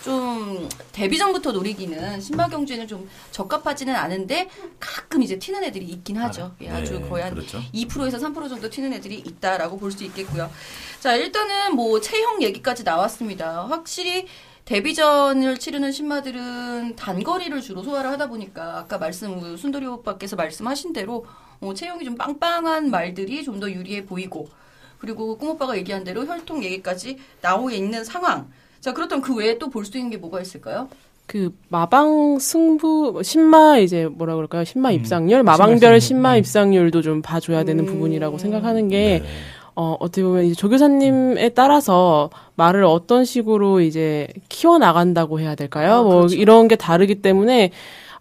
좀 0.04 0.70
데뷔 0.92 1.18
전부터 1.18 1.52
노리기는 1.52 2.22
신마 2.22 2.52
경주에는 2.52 2.88
좀 2.88 3.10
적합하지는 3.32 3.96
않은데 3.96 4.48
가끔 4.80 5.24
이제 5.24 5.40
튀는 5.40 5.64
애들이 5.64 5.86
있긴 5.86 6.18
하죠. 6.18 6.54
예, 6.62 6.70
아주 6.70 7.00
네, 7.00 7.10
거의 7.10 7.24
한 7.24 7.34
그렇죠. 7.34 7.60
2%에서 7.74 8.20
3% 8.20 8.48
정도 8.48 8.70
튀는 8.70 8.94
애들이 8.94 9.16
있다라고 9.18 9.80
볼 9.80 9.92
수 9.92 10.04
있겠고요. 10.04 10.52
자, 11.00 11.16
일단은 11.16 11.76
뭐 11.76 12.00
체형 12.00 12.44
얘기까지 12.44 12.84
나왔습니다. 12.84 13.66
확실히 13.66 14.28
데뷔전을 14.66 15.58
치르는 15.58 15.92
신마들은 15.92 16.96
단거리를 16.96 17.60
주로 17.62 17.82
소화를 17.82 18.12
하다 18.12 18.28
보니까 18.28 18.78
아까 18.78 19.00
말씀 19.00 19.58
순돌이 19.58 19.88
오빠께서 19.88 20.36
말씀하신 20.36 20.94
대로 20.94 21.26
어, 21.68 21.74
체형이 21.74 22.04
좀 22.06 22.16
빵빵한 22.16 22.90
말들이 22.92 23.44
좀 23.44 23.60
더 23.60 23.70
유리해 23.72 24.06
보이고 24.06 24.48
그리고 25.00 25.38
꿈 25.38 25.50
오빠가 25.50 25.78
얘기한 25.78 26.04
대로 26.04 26.26
혈통 26.26 26.64
얘기까지 26.64 27.18
나오고 27.42 27.70
있는 27.72 28.04
상황. 28.04 28.48
자, 28.82 28.94
그렇다면 28.94 29.22
그 29.24 29.36
외에 29.36 29.58
또 29.58 29.70
볼 29.70 29.86
수 29.86 29.98
있는 29.98 30.12
게 30.12 30.18
뭐가 30.18 30.42
있을까요? 30.42 30.90
그 31.28 31.56
마방 31.70 32.38
승부 32.40 33.12
뭐 33.14 33.24
신마 33.24 33.78
이제 33.80 34.06
뭐라 34.06 34.36
그럴까요? 34.36 34.64
신마 34.64 34.90
음, 34.90 34.94
입상률, 34.94 35.42
마방별 35.44 35.76
입상률. 35.76 36.02
신마 36.02 36.34
음. 36.34 36.38
입상률도 36.40 37.02
좀 37.02 37.22
봐줘야 37.22 37.64
되는 37.64 37.84
음. 37.84 37.86
부분이라고 37.88 38.38
생각하는 38.38 38.88
게 38.90 39.22
네. 39.24 39.28
어, 39.76 39.98
어떻게 40.00 40.24
보면 40.24 40.46
이제 40.46 40.56
조교사님에 40.56 41.50
따라서 41.50 42.30
말을 42.56 42.84
어떤 42.86 43.26
식으로 43.26 43.82
이제 43.82 44.28
키워나간다고 44.50 45.40
해야 45.40 45.56
될까요? 45.56 45.94
아, 45.94 46.02
뭐 46.04 46.16
그렇죠. 46.18 46.36
이런 46.36 46.68
게 46.68 46.76
다르기 46.76 47.16
때문에 47.22 47.72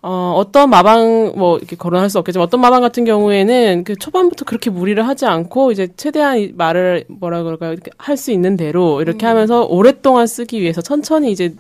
어, 0.07 0.35
어떤 0.37 0.69
마방, 0.69 1.33
뭐, 1.35 1.57
이렇게 1.57 1.77
거론할 1.77 2.11
수 2.11 2.19
없겠지만, 2.19 2.47
어떤 2.47 2.61
마방 2.61 2.83
같은 2.83 3.07
경우에는 3.07 3.85
그 3.85 3.97
초반부터 3.97 4.45
그렇게 4.45 4.69
무리를 4.69 5.03
하지 5.09 5.25
않고, 5.25 5.73
이제 5.73 5.89
최대한 5.97 6.39
이 6.39 6.53
말을, 6.55 7.05
뭐라 7.09 7.43
그럴까요, 7.43 7.77
할 7.97 8.19
수 8.19 8.31
있는 8.31 8.55
대로, 8.59 9.01
이렇게 9.01 9.25
하면서 9.25 9.65
오랫동안 9.65 10.27
쓰기 10.27 10.61
위해서 10.61 10.83
천천히 10.83 11.33
이제, 11.33 11.55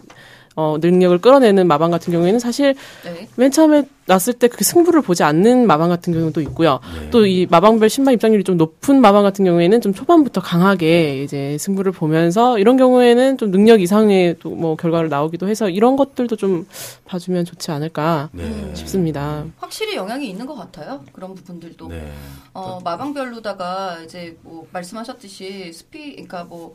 어, 0.56 0.76
능력을 0.80 1.18
끌어내는 1.18 1.66
마방 1.66 1.90
같은 1.90 2.12
경우에는 2.12 2.38
사실 2.38 2.74
네. 3.04 3.28
맨 3.36 3.50
처음에 3.50 3.84
났을 4.06 4.34
때그 4.34 4.64
승부를 4.64 5.00
보지 5.00 5.22
않는 5.22 5.66
마방 5.66 5.88
같은 5.88 6.12
경우도 6.12 6.40
있고요. 6.42 6.78
네. 7.00 7.10
또이 7.10 7.46
마방별 7.50 7.88
신발 7.88 8.14
입장률이 8.14 8.44
좀 8.44 8.56
높은 8.58 9.00
마방 9.00 9.22
같은 9.22 9.44
경우에는 9.44 9.80
좀 9.80 9.94
초반부터 9.94 10.42
강하게 10.42 11.22
이제 11.22 11.56
승부를 11.58 11.92
보면서 11.92 12.58
이런 12.58 12.76
경우에는 12.76 13.38
좀 13.38 13.50
능력 13.50 13.80
이상의 13.80 14.36
또 14.40 14.54
뭐 14.54 14.76
결과를 14.76 15.08
나오기도 15.08 15.48
해서 15.48 15.68
이런 15.68 15.96
것들도 15.96 16.36
좀 16.36 16.66
봐주면 17.06 17.44
좋지 17.44 17.70
않을까 17.70 18.30
네. 18.32 18.70
싶습니다. 18.74 19.44
확실히 19.58 19.96
영향이 19.96 20.28
있는 20.30 20.46
것 20.46 20.54
같아요. 20.54 21.02
그런 21.12 21.34
부분들도. 21.34 21.88
네. 21.88 22.10
어, 22.54 22.78
마방별로다가 22.84 23.98
이제 24.04 24.38
뭐 24.42 24.66
말씀하셨듯이 24.72 25.72
스피, 25.72 26.12
그러니까 26.12 26.44
뭐 26.44 26.74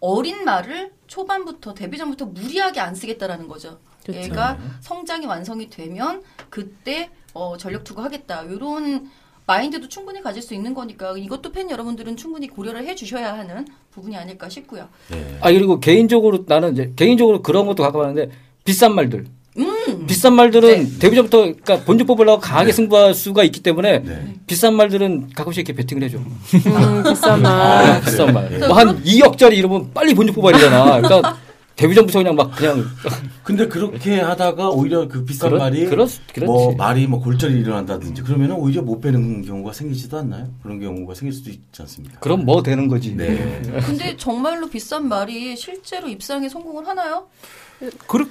어린 0.00 0.44
말을 0.44 0.92
초반부터 1.06 1.74
데뷔 1.74 1.98
전부터 1.98 2.26
무리하게 2.26 2.80
안 2.80 2.94
쓰겠다라는 2.94 3.48
거죠. 3.48 3.78
그렇죠. 4.04 4.20
얘가 4.20 4.58
성장이 4.80 5.26
완성이 5.26 5.68
되면 5.68 6.22
그때 6.50 7.10
어, 7.34 7.56
전력 7.56 7.84
투구하겠다. 7.84 8.44
이런 8.44 9.10
마인드도 9.46 9.88
충분히 9.88 10.20
가질 10.20 10.42
수 10.42 10.54
있는 10.54 10.74
거니까 10.74 11.16
이것도 11.16 11.52
팬 11.52 11.70
여러분들은 11.70 12.16
충분히 12.16 12.48
고려를 12.48 12.86
해주셔야 12.86 13.36
하는 13.36 13.66
부분이 13.90 14.16
아닐까 14.16 14.48
싶고요. 14.48 14.88
네. 15.10 15.38
아 15.40 15.50
그리고 15.50 15.80
개인적으로 15.80 16.44
나는 16.46 16.72
이제 16.72 16.92
개인적으로 16.96 17.40
그런 17.40 17.66
것도 17.66 17.82
갖고 17.82 17.98
왔는데 17.98 18.30
비싼 18.64 18.94
말들. 18.94 19.26
음. 19.56 19.64
비싼 20.08 20.34
말들은 20.34 20.98
데뷔전부터 20.98 21.38
그러니까 21.38 21.80
본주 21.84 22.04
뽑으려고 22.06 22.40
강하게 22.40 22.72
승부할 22.72 23.14
수가 23.14 23.44
있기 23.44 23.62
때문에 23.62 24.00
네. 24.00 24.34
비싼 24.46 24.74
말들은 24.74 25.30
가끔씩 25.34 25.68
이렇게 25.68 25.74
베팅을 25.80 26.02
해줘. 26.04 26.18
음, 26.18 27.02
비싼 27.08 27.42
말. 27.42 27.52
아, 27.52 28.00
비싼 28.00 28.32
말. 28.32 28.48
네. 28.50 28.66
뭐한 28.66 29.02
2억짜리 29.04 29.56
이러면 29.56 29.92
빨리 29.92 30.14
본주 30.14 30.32
뽑아야 30.32 30.54
되잖아. 30.54 31.00
그러니까 31.00 31.36
데뷔전부터 31.76 32.18
그냥 32.18 32.34
막 32.34 32.50
그냥 32.56 32.84
근데 33.44 33.68
그렇게 33.68 34.18
하다가 34.20 34.70
오히려 34.70 35.06
그 35.06 35.24
비싼 35.24 35.50
그렇- 35.50 35.58
말이 35.60 35.86
그렇-. 35.86 36.08
뭐 36.44 36.74
말이 36.74 37.06
뭐 37.06 37.20
골절이 37.20 37.60
일어난다든지 37.60 38.22
그러면은 38.22 38.56
오히려 38.56 38.82
못 38.82 39.00
빼는 39.00 39.42
경우가 39.42 39.72
생기지도 39.72 40.18
않나요? 40.18 40.48
그런 40.62 40.80
경우가 40.80 41.14
생길 41.14 41.32
수도 41.38 41.50
있지 41.50 41.82
않습니까? 41.82 42.18
그럼 42.18 42.44
뭐 42.44 42.62
되는 42.62 42.88
거지. 42.88 43.14
네. 43.14 43.62
근데 43.86 44.16
정말로 44.16 44.68
비싼 44.68 45.06
말이 45.08 45.56
실제로 45.56 46.08
입상에 46.08 46.48
성공을 46.48 46.86
하나요? 46.86 47.26
그렇 48.08 48.24
그 48.24 48.30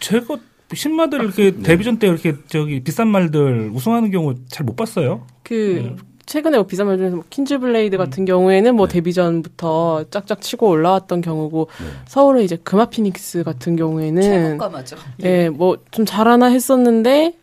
제가 0.00 0.36
신마들 0.72 1.22
이렇게 1.22 1.50
네. 1.52 1.62
데뷔전 1.62 1.98
때 1.98 2.06
이렇게 2.08 2.34
저기 2.48 2.80
비싼 2.82 3.08
말들 3.08 3.70
우승하는 3.74 4.10
경우 4.10 4.34
잘 4.48 4.64
못 4.64 4.76
봤어요. 4.76 5.22
그 5.42 5.96
최근에 6.26 6.56
뭐 6.56 6.66
비싼 6.66 6.86
말 6.86 6.96
중에서 6.96 7.16
뭐 7.16 7.24
퀸즈 7.28 7.58
블레이드 7.58 7.96
같은 7.98 8.24
경우에는 8.24 8.74
뭐 8.74 8.86
네. 8.88 8.94
데뷔전부터 8.94 10.04
짝짝 10.10 10.40
치고 10.40 10.68
올라왔던 10.68 11.20
경우고 11.20 11.68
네. 11.78 11.86
서울의 12.06 12.44
이제 12.46 12.56
금화 12.64 12.86
피닉스 12.86 13.44
같은 13.44 13.76
경우에는 13.76 14.22
최고가마죠. 14.22 14.96
예, 15.22 15.48
뭐 15.50 15.76
좀 15.90 16.06
잘하나 16.06 16.46
했었는데 16.46 17.34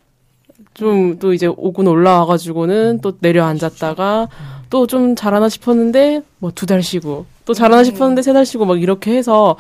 좀 0.73 1.17
또 1.19 1.33
이제 1.33 1.47
오군 1.47 1.87
올라와가지고는 1.87 3.01
또 3.01 3.13
내려앉았다가 3.19 4.29
또좀 4.69 5.15
잘하나 5.15 5.47
싶었는데 5.49 6.21
뭐 6.39 6.51
두 6.51 6.65
달 6.65 6.81
쉬고 6.81 7.25
또 7.45 7.53
잘하나 7.53 7.83
싶었는데 7.83 8.21
세 8.23 8.33
달 8.33 8.45
쉬고 8.45 8.65
막 8.65 8.81
이렇게 8.81 9.15
해서 9.15 9.57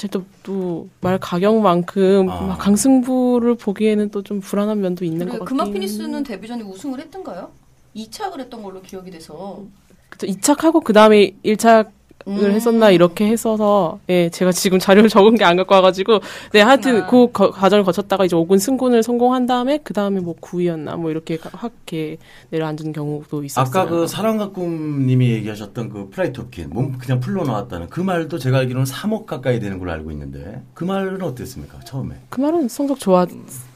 사실 0.00 0.08
또 0.10 0.24
또 0.42 0.88
말 1.02 1.18
가격만큼 1.20 2.30
아. 2.30 2.40
막 2.46 2.58
강승부를 2.58 3.56
보기에는 3.56 4.10
또 4.10 4.22
좀 4.22 4.40
불안한 4.40 4.80
면도 4.80 5.04
있는 5.04 5.26
것 5.26 5.32
그래, 5.32 5.38
같긴. 5.40 5.46
금화피니스는 5.58 6.22
데뷔 6.24 6.48
전에 6.48 6.62
우승을 6.62 6.98
했던가요? 7.00 7.50
2착을 7.94 8.40
했던 8.40 8.62
걸로 8.62 8.80
기억이 8.80 9.10
돼서. 9.10 9.62
그쵸, 10.08 10.26
2착하고 10.26 10.82
그 10.82 10.92
다음에 10.94 11.32
1착을 11.44 11.88
음. 12.28 12.50
했었나 12.50 12.90
이렇게 12.90 13.26
했어서 13.26 13.98
예 14.08 14.28
제가 14.30 14.52
지금 14.52 14.78
자료를 14.78 15.08
적은 15.10 15.36
게 15.36 15.44
안 15.44 15.56
갖고 15.56 15.74
와가지고 15.74 16.20
네 16.52 16.60
하여튼 16.60 16.92
그렇구나. 17.06 17.06
그 17.10 17.32
거- 17.32 17.50
과정을 17.50 17.84
거쳤다가 17.84 18.24
이제 18.24 18.36
5군 18.36 18.58
승군을 18.58 19.02
성공한 19.02 19.46
다음에 19.46 19.78
그 19.82 19.92
다음에 19.94 20.20
뭐 20.20 20.34
9위였나 20.40 20.96
뭐 20.96 21.10
이렇게 21.10 21.36
가- 21.36 21.50
확 21.52 21.72
이렇게 21.86 22.18
내려앉은 22.50 22.92
경우도 22.92 23.42
있었어요. 23.44 23.64
아까 23.82 23.88
그 23.90 24.06
사랑과 24.06 24.50
꿈님이 24.50 25.30
얘기하셨던 25.30 25.88
그 25.88 26.08
프라이토킨 26.10 26.70
몸 26.70 26.98
그냥 26.98 27.20
풀로 27.20 27.44
나왔다는 27.44 27.88
그 27.88 28.00
말도 28.00 28.38
제가 28.38 28.58
알기로는 28.58 28.84
3억 28.86 29.26
가까이 29.26 29.58
되는 29.58 29.78
걸로 29.78 29.90
알고 29.92 30.10
있는데 30.12 30.62
그 30.74 30.84
말은 30.84 31.22
어땠습니까 31.22 31.80
처음에? 31.80 32.16
그 32.28 32.40
말은 32.40 32.68
성적 32.68 32.98
좋아. 32.98 33.26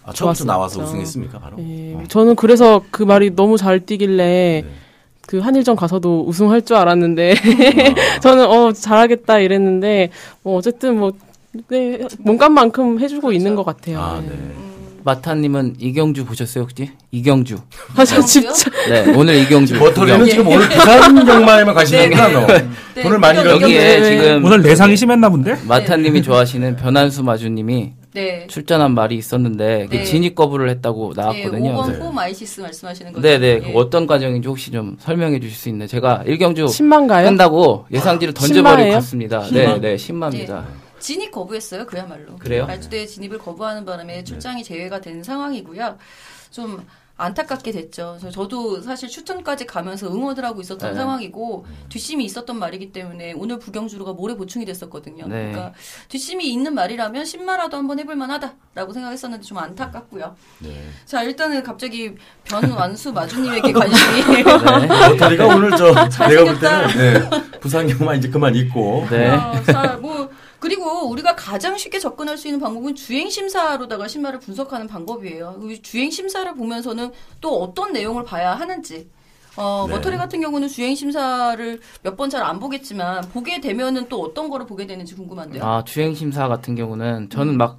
아, 0.07 0.13
처음부터. 0.13 0.45
나와서 0.45 0.83
우승했습니까 0.83 1.39
바로? 1.39 1.57
예, 1.61 1.95
어. 1.95 2.03
저는 2.09 2.37
그래서 2.37 2.83
그 2.91 3.03
말이 3.03 3.35
너무 3.35 3.57
잘 3.57 3.81
뛰길래 3.81 4.63
네. 4.63 4.71
그 5.27 5.39
한일전 5.39 5.77
가서도 5.77 6.25
우승할 6.27 6.63
줄 6.63 6.77
알았는데 6.77 7.33
아. 7.35 8.21
저는 8.21 8.47
어 8.47 8.73
잘하겠다 8.73 9.39
이랬는데 9.41 10.11
뭐 10.43 10.57
어쨌든 10.57 10.99
뭐 10.99 11.13
네, 11.69 12.01
몸값만큼 12.19 12.99
해주고 13.01 13.33
있는 13.33 13.55
것 13.55 13.65
같아요. 13.65 14.01
아, 14.01 14.21
네. 14.21 14.29
네. 14.29 14.55
마타님은 15.05 15.77
이경주 15.79 16.25
보셨어요 16.25 16.65
혹시? 16.65 16.91
이경주. 17.11 17.59
아, 17.95 18.05
저 18.07 18.21
진짜 18.23 18.71
네 18.89 19.13
오늘 19.15 19.35
이경주. 19.37 19.79
버터리는 19.79 20.25
지금 20.27 20.49
오늘 20.49 20.67
부산 20.69 21.25
경마에만 21.27 21.75
관심이 21.75 22.05
있구나 22.05 22.29
너. 22.29 22.47
네, 22.47 23.03
돈을 23.03 23.19
많이 23.19 23.39
여기-. 23.39 23.51
여기에 23.65 24.01
네. 24.01 24.05
지금 24.23 24.45
오늘 24.45 24.63
내상이 24.63 24.97
심했나 24.97 25.29
본데? 25.29 25.59
마타님이 25.69 26.23
좋아하시는 26.23 26.77
변한수 26.77 27.23
마주님이 27.23 27.93
네. 28.15 28.47
출전한 28.47 28.93
말이 28.95 29.17
있었는데 29.17 29.89
그 29.91 29.97
네. 29.97 30.05
진입 30.05 30.37
거부를 30.37 30.71
했다고 30.71 31.15
네, 31.15 31.21
나왔거든요. 31.21 31.75
5번 31.75 31.93
네. 31.93 31.99
홈 31.99 32.17
아이시스 32.17 32.61
말씀하시는 32.61 33.13
거죠? 33.13 33.23
네네 33.27 33.61
그 33.61 33.69
예. 33.71 33.73
어떤 33.75 34.07
과정인지 34.07 34.47
혹시 34.49 34.71
좀 34.71 34.97
설명해 35.01 35.41
주실 35.41 35.57
수 35.57 35.69
있나요? 35.69 35.89
제가 35.89 36.23
일경주 36.25 36.67
10만가요? 36.67 37.25
뺀다고 37.25 37.87
예상지를 37.93 38.33
던져버리고 38.33 38.77
신마예요? 38.77 38.93
갔습니다. 38.95 39.43
신마? 39.43 39.75
네네 39.75 39.97
신마입니다. 39.97 40.65
진입 41.01 41.33
거부했어요, 41.33 41.85
그야말로. 41.87 42.37
그래요? 42.39 42.67
말주대 42.67 43.05
진입을 43.07 43.39
거부하는 43.39 43.85
바람에 43.85 44.23
출장이 44.25 44.63
제외가 44.63 45.01
된 45.01 45.23
상황이고요. 45.23 45.99
좀 46.51 46.87
안타깝게 47.17 47.71
됐죠. 47.71 48.17
그래서 48.19 48.31
저도 48.35 48.83
사실 48.83 49.09
추천까지 49.09 49.67
가면서 49.67 50.13
응원을 50.13 50.45
하고 50.45 50.61
있었던 50.61 50.91
네. 50.91 50.97
상황이고 50.97 51.65
뒷심이 51.89 52.25
있었던 52.25 52.59
말이기 52.59 52.91
때문에 52.91 53.35
오늘 53.37 53.61
부경주로가 53.61 54.15
모레 54.15 54.35
보충이 54.35 54.65
됐었거든요. 54.65 55.29
네. 55.29 55.53
그러니까 55.53 55.73
뒷심이 56.09 56.51
있는 56.53 56.75
말이라면 56.75 57.25
신마라도 57.25 57.77
한번 57.77 58.01
해볼 58.01 58.17
만하다라고 58.17 58.93
생각했었는데 58.93 59.45
좀 59.45 59.59
안타깝고요. 59.59 60.35
네. 60.59 60.89
자 61.05 61.23
일단은 61.23 61.63
갑자기 61.63 62.15
변완수 62.43 63.13
마주님에게 63.13 63.71
관심이 63.73 64.43
네. 64.43 64.43
버터리가 64.43 65.47
오늘 65.55 65.71
저 65.77 65.95
내가 66.29 66.45
볼. 66.45 66.59
때는 66.59 66.89
네, 66.97 67.31
부산 67.61 67.87
경마 67.87 68.15
이제 68.17 68.29
그만 68.29 68.57
있고 68.57 69.07
네. 69.09 69.31
어, 69.31 69.63
자, 69.65 69.97
뭐 70.03 70.29
그리고 70.69 71.11
우리가 71.11 71.37
가장 71.37 71.77
쉽게 71.77 71.99
접근할 71.99 72.39
수 72.39 72.49
있는 72.49 72.59
방법은 72.59 72.95
주행 72.95 73.29
심사로다가 73.29 74.09
신발을 74.09 74.41
분석하는 74.41 74.87
방법이에요. 74.87 75.59
그 75.61 75.83
주행 75.83 76.11
심사를 76.11 76.51
보면서는 76.55 77.13
또 77.43 77.63
어떤 77.63 77.93
내용을 77.93 78.25
봐야 78.25 78.55
하는지. 78.55 79.11
어, 79.57 79.85
네. 79.87 79.95
머터리 79.95 80.17
같은 80.17 80.41
경우는 80.41 80.69
주행 80.69 80.95
심사를 80.95 81.81
몇 82.03 82.17
번 82.17 82.31
잘 82.31 82.43
안 82.43 82.59
보겠지만 82.59 83.29
보게 83.29 83.61
되면은 83.61 84.09
또 84.09 84.23
어떤 84.23 84.49
거를 84.49 84.65
보게 84.67 84.87
되는지 84.87 85.15
궁금한데요. 85.15 85.63
아 85.63 85.85
주행 85.85 86.15
심사 86.15 86.49
같은 86.49 86.75
경우는 86.77 87.29
저는 87.29 87.59
막 87.59 87.79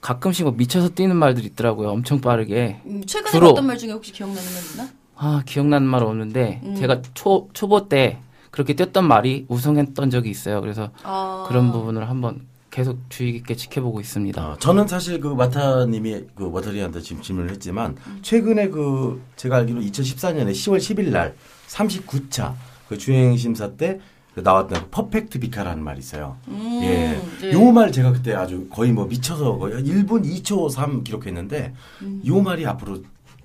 가끔씩 0.00 0.44
뭐 0.46 0.52
미쳐서 0.56 0.90
뛰는 0.90 1.14
말들이 1.14 1.46
있더라고요. 1.46 1.90
엄청 1.90 2.20
빠르게. 2.20 2.80
음, 2.86 3.04
최근에 3.06 3.30
주로- 3.30 3.50
어떤 3.50 3.66
말 3.68 3.78
중에 3.78 3.92
혹시 3.92 4.10
기억나는 4.12 4.42
말 4.52 4.62
있나? 4.72 4.88
아 5.14 5.42
기억나는 5.46 5.86
말 5.86 6.02
없는데 6.02 6.60
음. 6.64 6.74
제가 6.74 7.02
초 7.14 7.48
초보 7.52 7.88
때 7.88 8.18
그렇게 8.56 8.72
뛰었던 8.72 9.06
말이 9.06 9.44
우승했던 9.48 10.08
적이 10.08 10.30
있어요. 10.30 10.62
그래서 10.62 10.90
아, 11.02 11.44
그런 11.46 11.72
부분을 11.72 12.08
한번 12.08 12.46
계속 12.70 12.98
주의 13.10 13.32
깊게 13.32 13.54
지켜보고 13.54 14.00
있습니다. 14.00 14.52
어, 14.52 14.56
저는 14.58 14.88
사실 14.88 15.20
그 15.20 15.28
마타님이 15.28 16.22
그 16.34 16.50
워터리한테 16.50 17.02
지금 17.02 17.20
질문을 17.20 17.50
했지만 17.50 17.96
최근에 18.22 18.68
그 18.70 19.22
제가 19.36 19.56
알기로 19.56 19.82
2014년에 19.82 20.52
10월 20.52 20.78
10일 20.78 21.10
날 21.10 21.34
39차 21.68 22.54
그 22.88 22.96
주행 22.96 23.36
심사 23.36 23.72
때그 23.72 24.40
나왔던 24.42 24.84
그 24.84 24.88
퍼펙트 24.90 25.38
비카라는 25.38 25.84
말이 25.84 25.98
있어요. 25.98 26.38
음, 26.48 26.80
예. 26.82 27.20
네. 27.42 27.52
요말 27.52 27.92
제가 27.92 28.12
그때 28.12 28.32
아주 28.32 28.68
거의 28.70 28.90
뭐 28.90 29.04
미쳐서 29.04 29.58
거의 29.58 29.84
1분 29.84 30.24
2초 30.24 30.70
3 30.70 31.04
기록했는데 31.04 31.74
음. 32.00 32.22
요 32.26 32.40
말이 32.40 32.64
앞으로 32.64 33.02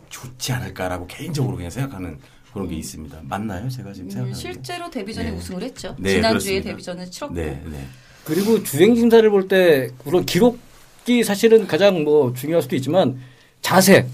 좋지 0.08 0.54
않을까라고 0.54 1.08
개인적으로 1.08 1.58
그냥 1.58 1.70
생각하는 1.70 2.18
그런 2.54 2.68
게 2.68 2.76
있습니다. 2.76 3.18
맞나요? 3.24 3.70
제가 3.70 3.94
지금 3.94 4.08
음, 4.08 4.12
생각하는 4.12 4.34
게. 4.34 4.40
실제로 4.40 4.90
데뷔전에 4.90 5.32
네. 5.32 5.38
우승을 5.38 5.64
했죠. 5.64 5.96
네, 5.98 6.16
지난주에 6.16 6.62
그렇습니다. 6.62 6.70
데뷔전을 6.72 7.12
치렀고. 7.12 7.36
네, 7.36 7.62
네. 7.66 7.86
그리고 8.26 8.62
주행 8.64 8.96
심사를 8.96 9.28
볼 9.30 9.48
때 9.48 9.90
물론 10.04 10.26
기록이 10.26 11.24
사실은 11.24 11.66
가장 11.68 12.04
뭐 12.04 12.34
중요할 12.34 12.62
수도 12.62 12.76
있지만 12.76 13.20
자세. 13.62 14.06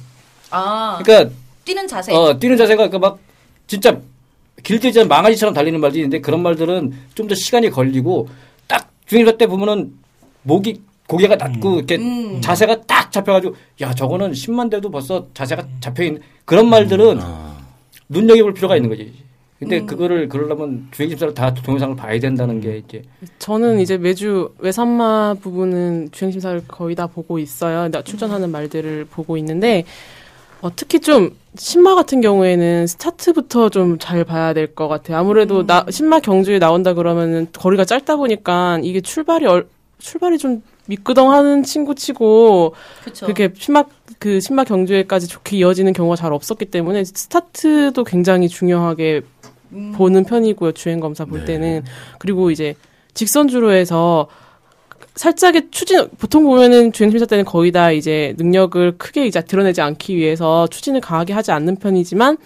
아, 0.49 0.99
그러니까 1.03 1.33
뛰는 1.65 1.87
자세. 1.87 2.13
어, 2.13 2.37
뛰는 2.39 2.55
자세가 2.57 2.89
그막 2.89 3.19
진짜 3.65 3.99
길들지 4.63 4.99
않은 4.99 5.09
망아지처럼 5.09 5.53
달리는 5.53 5.79
말들이 5.79 6.01
있는데 6.01 6.21
그런 6.21 6.41
말들은 6.41 6.93
좀 7.15 7.27
더 7.27 7.35
시간이 7.35 7.69
걸리고 7.69 8.29
딱 8.67 8.89
주행할 9.05 9.37
때 9.37 9.47
보면은 9.47 9.93
목이 10.43 10.81
고개가 11.07 11.35
낮고 11.35 11.75
이렇게 11.77 11.95
음. 11.97 12.39
자세가 12.41 12.83
딱 12.83 13.11
잡혀가지고 13.11 13.55
야 13.81 13.93
저거는 13.93 14.31
10만 14.31 14.69
대도 14.69 14.89
벌써 14.91 15.27
자세가 15.33 15.67
잡혀 15.81 16.03
있는 16.03 16.21
그런 16.45 16.69
말들은 16.69 17.19
아, 17.21 17.56
눈여겨볼 18.09 18.53
필요가 18.53 18.75
있는 18.75 18.89
거지. 18.89 19.13
근데 19.59 19.79
음. 19.79 19.85
그거를 19.87 20.29
그러려면 20.29 20.87
주행심사를 20.91 21.33
다 21.33 21.51
동영상을 21.53 21.95
봐야 21.95 22.19
된다는 22.19 22.61
게 22.61 22.77
이제 22.87 23.01
저는 23.39 23.79
이제 23.79 23.97
매주 23.97 24.53
외산마 24.59 25.35
부분은 25.41 26.09
주행심사를 26.11 26.61
거의 26.67 26.95
다 26.95 27.07
보고 27.07 27.39
있어요. 27.39 27.89
나 27.89 28.03
출전하는 28.03 28.51
말들을 28.51 29.05
보고 29.05 29.35
있는데 29.37 29.83
어, 30.61 30.69
특히 30.75 30.99
좀 30.99 31.35
신마 31.55 31.95
같은 31.95 32.21
경우에는 32.21 32.85
스타트부터 32.87 33.69
좀 33.69 33.97
잘 33.99 34.23
봐야 34.23 34.53
될 34.53 34.75
것 34.75 34.87
같아요. 34.87 35.17
아무래도 35.17 35.65
나 35.65 35.85
신마 35.89 36.19
경주에 36.19 36.59
나온다 36.59 36.93
그러면은 36.93 37.47
거리가 37.51 37.83
짧다 37.85 38.15
보니까 38.17 38.79
이게 38.83 39.01
출발이 39.01 39.47
얼, 39.47 39.67
출발이 39.97 40.37
좀 40.37 40.61
미끄덩하는 40.85 41.63
친구치고. 41.63 42.73
그렇게 43.25 43.49
신마 43.57 43.83
그 44.19 44.39
신마 44.39 44.63
경주에까지 44.63 45.27
좋게 45.27 45.57
이어지는 45.57 45.93
경우가 45.93 46.15
잘 46.15 46.33
없었기 46.33 46.65
때문에 46.65 47.03
스타트도 47.03 48.03
굉장히 48.03 48.49
중요하게 48.49 49.21
음. 49.73 49.93
보는 49.95 50.23
편이고요. 50.23 50.71
주행 50.71 50.99
검사 50.99 51.25
볼 51.25 51.39
네. 51.39 51.45
때는 51.45 51.83
그리고 52.19 52.51
이제 52.51 52.75
직선 53.13 53.47
주로 53.47 53.71
해서 53.71 54.27
살짝의 55.15 55.69
추진 55.71 56.07
보통 56.17 56.43
보면은 56.43 56.91
주행 56.91 57.09
심사 57.09 57.25
때는 57.25 57.43
거의 57.43 57.71
다 57.71 57.91
이제 57.91 58.35
능력을 58.37 58.97
크게 58.97 59.25
이제 59.25 59.41
드러내지 59.41 59.81
않기 59.81 60.15
위해서 60.15 60.67
추진을 60.67 61.01
강하게 61.01 61.33
하지 61.33 61.51
않는 61.51 61.77
편이지만 61.77 62.37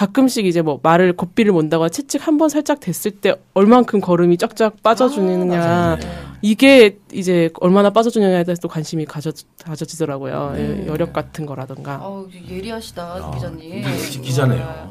가끔씩 0.00 0.44
이제 0.44 0.60
뭐 0.62 0.78
말을 0.82 1.14
곱비를 1.16 1.52
몬다거나 1.52 1.88
채찍 1.88 2.26
한 2.26 2.36
번 2.36 2.50
살짝 2.50 2.80
됐을 2.80 3.12
때 3.12 3.34
얼만큼 3.54 4.02
걸음이 4.02 4.36
쫙쫙 4.36 4.82
빠져주느냐 4.82 5.62
아. 5.62 5.98
이게 6.42 6.98
이제 7.14 7.48
얼마나 7.60 7.88
빠져주느냐에 7.88 8.44
대해서 8.44 8.60
또 8.60 8.68
관심이 8.68 9.06
가져, 9.06 9.32
가져지더라고요. 9.64 10.52
네. 10.54 10.82
예, 10.82 10.86
여력 10.86 11.14
같은 11.14 11.46
거라던가. 11.46 11.96
어우, 12.06 12.28
예리하시다, 12.46 13.02
아, 13.02 13.30
기자님. 13.34 13.82
기- 14.10 14.20
기자네요. 14.20 14.62
아, 14.62 14.90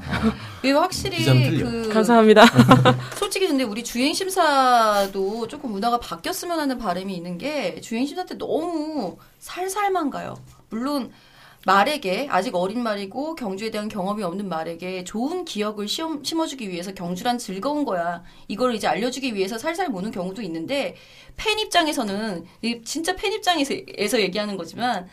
이게 0.63 0.71
확실히 0.71 1.17
기자는 1.17 1.41
틀려. 1.51 1.65
그 1.69 1.89
감사합니다. 1.93 2.43
솔직히 3.15 3.47
근데 3.47 3.63
우리 3.63 3.83
주행 3.83 4.11
심사도 4.15 5.47
조금 5.47 5.71
문화가 5.71 5.99
바뀌었으면 5.99 6.59
하는 6.59 6.79
바람이 6.79 7.13
있는 7.15 7.37
게 7.37 7.79
주행 7.79 8.07
심사 8.07 8.25
때 8.25 8.35
너무 8.39 9.17
살살만 9.37 10.09
가요. 10.09 10.35
물론 10.71 11.11
말에게 11.65 12.27
아직 12.29 12.53
어린 12.55 12.83
말이고 12.83 13.33
경주에 13.33 13.71
대한 13.71 13.89
경험이 13.89 14.21
없는 14.21 14.47
말에게 14.47 15.03
좋은 15.03 15.45
기억을 15.45 15.87
시험, 15.87 16.23
심어주기 16.23 16.69
위해서 16.69 16.93
경주란 16.93 17.39
즐거운 17.39 17.85
거야. 17.85 18.23
이걸 18.47 18.75
이제 18.75 18.87
알려주기 18.87 19.33
위해서 19.33 19.57
살살 19.57 19.89
모는 19.89 20.11
경우도 20.11 20.43
있는데 20.43 20.95
팬 21.35 21.57
입장에서는 21.57 22.45
이 22.61 22.81
진짜 22.83 23.15
팬 23.15 23.33
입장에서 23.33 23.73
에서 23.97 24.21
얘기하는 24.21 24.57
거지만 24.57 25.07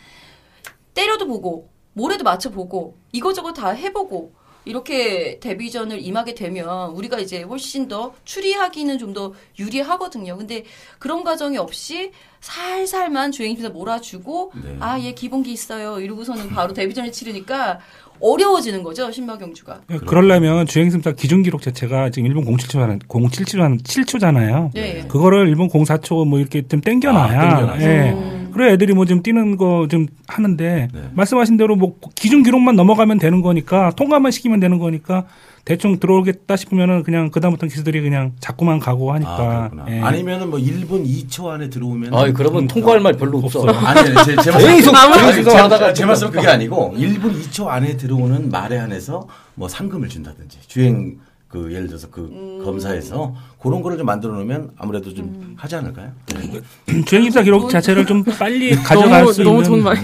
때려도 0.93 1.27
보고 1.27 1.71
모래도 1.95 2.23
맞춰보고 2.23 2.99
이거저거 3.13 3.55
다 3.55 3.71
해보고 3.71 4.35
이렇게 4.65 5.39
데뷔전을 5.41 6.01
임하게 6.01 6.35
되면 6.35 6.91
우리가 6.91 7.19
이제 7.19 7.43
훨씬 7.43 7.89
더 7.89 8.15
추리하기는 8.25 8.99
좀 8.99 9.13
더 9.13 9.35
유리하거든요. 9.59 10.39
근데 10.39 10.65
그런 10.99 11.23
과정이 11.23 11.59
없이 11.59 12.13
살살만 12.41 13.31
주행심사 13.31 13.69
몰아주고 13.71 14.53
네. 14.65 14.77
아얘 14.81 15.13
기본기 15.13 15.53
있어요 15.53 16.01
이러고서는 16.01 16.49
바로 16.49 16.73
데뷔전을 16.73 17.13
치르니까 17.13 17.79
어려워지는 18.21 18.83
거죠 18.83 19.11
신마경주가. 19.11 19.83
그러려면 20.07 20.67
주행심사 20.67 21.13
기준 21.13 21.43
기록 21.43 21.61
자체가 21.61 22.09
지금 22.11 22.27
일본 22.29 22.45
07초잖아요. 22.45 23.07
07초, 23.07 23.83
7초잖아요. 23.83 24.71
네. 24.73 25.05
그거를 25.09 25.49
일본 25.49 25.69
04초 25.69 26.27
뭐 26.27 26.39
이렇게 26.39 26.67
좀 26.67 26.81
땡겨놔야. 26.81 27.41
아, 27.41 27.57
땡겨놔서. 27.57 27.83
예. 27.85 28.11
음. 28.13 28.32
그래 28.53 28.73
애들이 28.73 28.93
뭐 28.95 29.05
좀 29.05 29.23
뛰는 29.23 29.57
거 29.57 29.87
좀 29.89 30.07
하는데 30.29 30.89
네. 30.93 31.01
말씀하신 31.15 31.57
대로 31.57 31.75
뭐 31.77 31.97
기준 32.15 32.43
기록만 32.43 32.77
넘어가면 32.77 33.19
되는 33.19 33.43
거니까 33.43 33.91
통과만 33.97 34.31
시키면 34.31 34.61
되는 34.61 34.79
거니까 34.79 35.25
대충 35.65 35.99
들어오겠다 36.01 36.57
싶으면은 36.57 37.03
그냥 37.05 37.31
그다음부터 37.31 37.67
기수들이 37.67 38.01
그냥 38.01 38.33
자꾸만 38.41 38.79
가고 38.81 39.13
아, 39.13 39.15
하니까. 39.15 39.69
그렇구나. 39.71 39.87
예. 39.97 40.01
아니면은 40.01 40.51
뭐 40.51 40.59
1분 40.59 41.05
2초 41.07 41.47
안에 41.49 41.71
들어오면 41.71 42.13
아 42.15 42.33
그러면 42.33 42.67
통과할 42.67 43.01
말 43.01 43.13
별로 43.15 43.39
없어. 43.39 43.65
아니, 43.69 44.09
제, 44.25 44.37
제 44.43 44.51
말씀, 44.51 44.93
계속 45.37 45.55
하다가 45.55 45.93
제 45.93 46.05
말씀은 46.05 46.33
그게 46.33 46.49
아니고 46.49 46.95
1분 46.97 47.33
2초 47.43 47.67
안에 47.69 47.97
들어오는 47.97 48.51
말에 48.51 48.77
한해서 48.77 49.27
뭐 49.55 49.69
상금을 49.69 50.09
준다든지 50.09 50.59
주행 50.67 51.19
그 51.53 51.71
예를 51.71 51.87
들어서 51.87 52.09
그 52.11 52.23
음. 52.33 52.63
검사에서 52.65 53.35
그런 53.61 53.83
거를 53.83 53.99
좀 53.99 54.07
만들어 54.07 54.33
놓으면 54.33 54.71
아무래도 54.79 55.13
좀 55.13 55.55
하지 55.59 55.77
않을까요? 55.77 56.11
네. 56.35 57.03
주행심사 57.05 57.43
기록 57.43 57.69
자체를 57.69 58.07
좀 58.07 58.25
빨리 58.39 58.75
가져갈 58.75 59.21
너무, 59.21 59.33
수 59.35 59.43
너무 59.43 59.57
있는 59.59 59.69
돈 59.71 59.83
많이. 59.83 60.01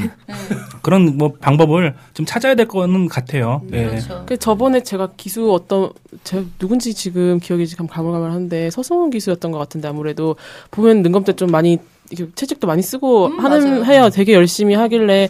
그런 0.82 1.16
뭐 1.16 1.32
방법을 1.40 1.94
좀 2.12 2.26
찾아야 2.26 2.54
될 2.54 2.68
거는 2.68 3.08
같아요. 3.08 3.62
예. 3.72 3.86
그렇죠. 3.86 4.24
그 4.26 4.36
저번에 4.36 4.82
제가 4.82 5.08
기수 5.16 5.50
어떤 5.50 5.90
제 6.22 6.44
누군지 6.58 6.92
지금 6.92 7.40
기억이 7.40 7.66
지금 7.66 7.86
가물가물한데 7.86 8.70
서성훈 8.70 9.08
기수였던 9.08 9.50
것 9.50 9.56
같은데 9.58 9.88
아무래도 9.88 10.36
보면 10.70 11.02
능검 11.02 11.24
때 11.24 11.32
좀 11.32 11.50
많이 11.50 11.78
이렇게 12.10 12.32
채찍도 12.34 12.66
많이 12.66 12.82
쓰고 12.82 13.26
음, 13.26 13.38
하는 13.40 13.64
맞아요. 13.70 13.84
해요. 13.84 14.10
되게 14.12 14.32
열심히 14.34 14.74
하길래 14.74 15.28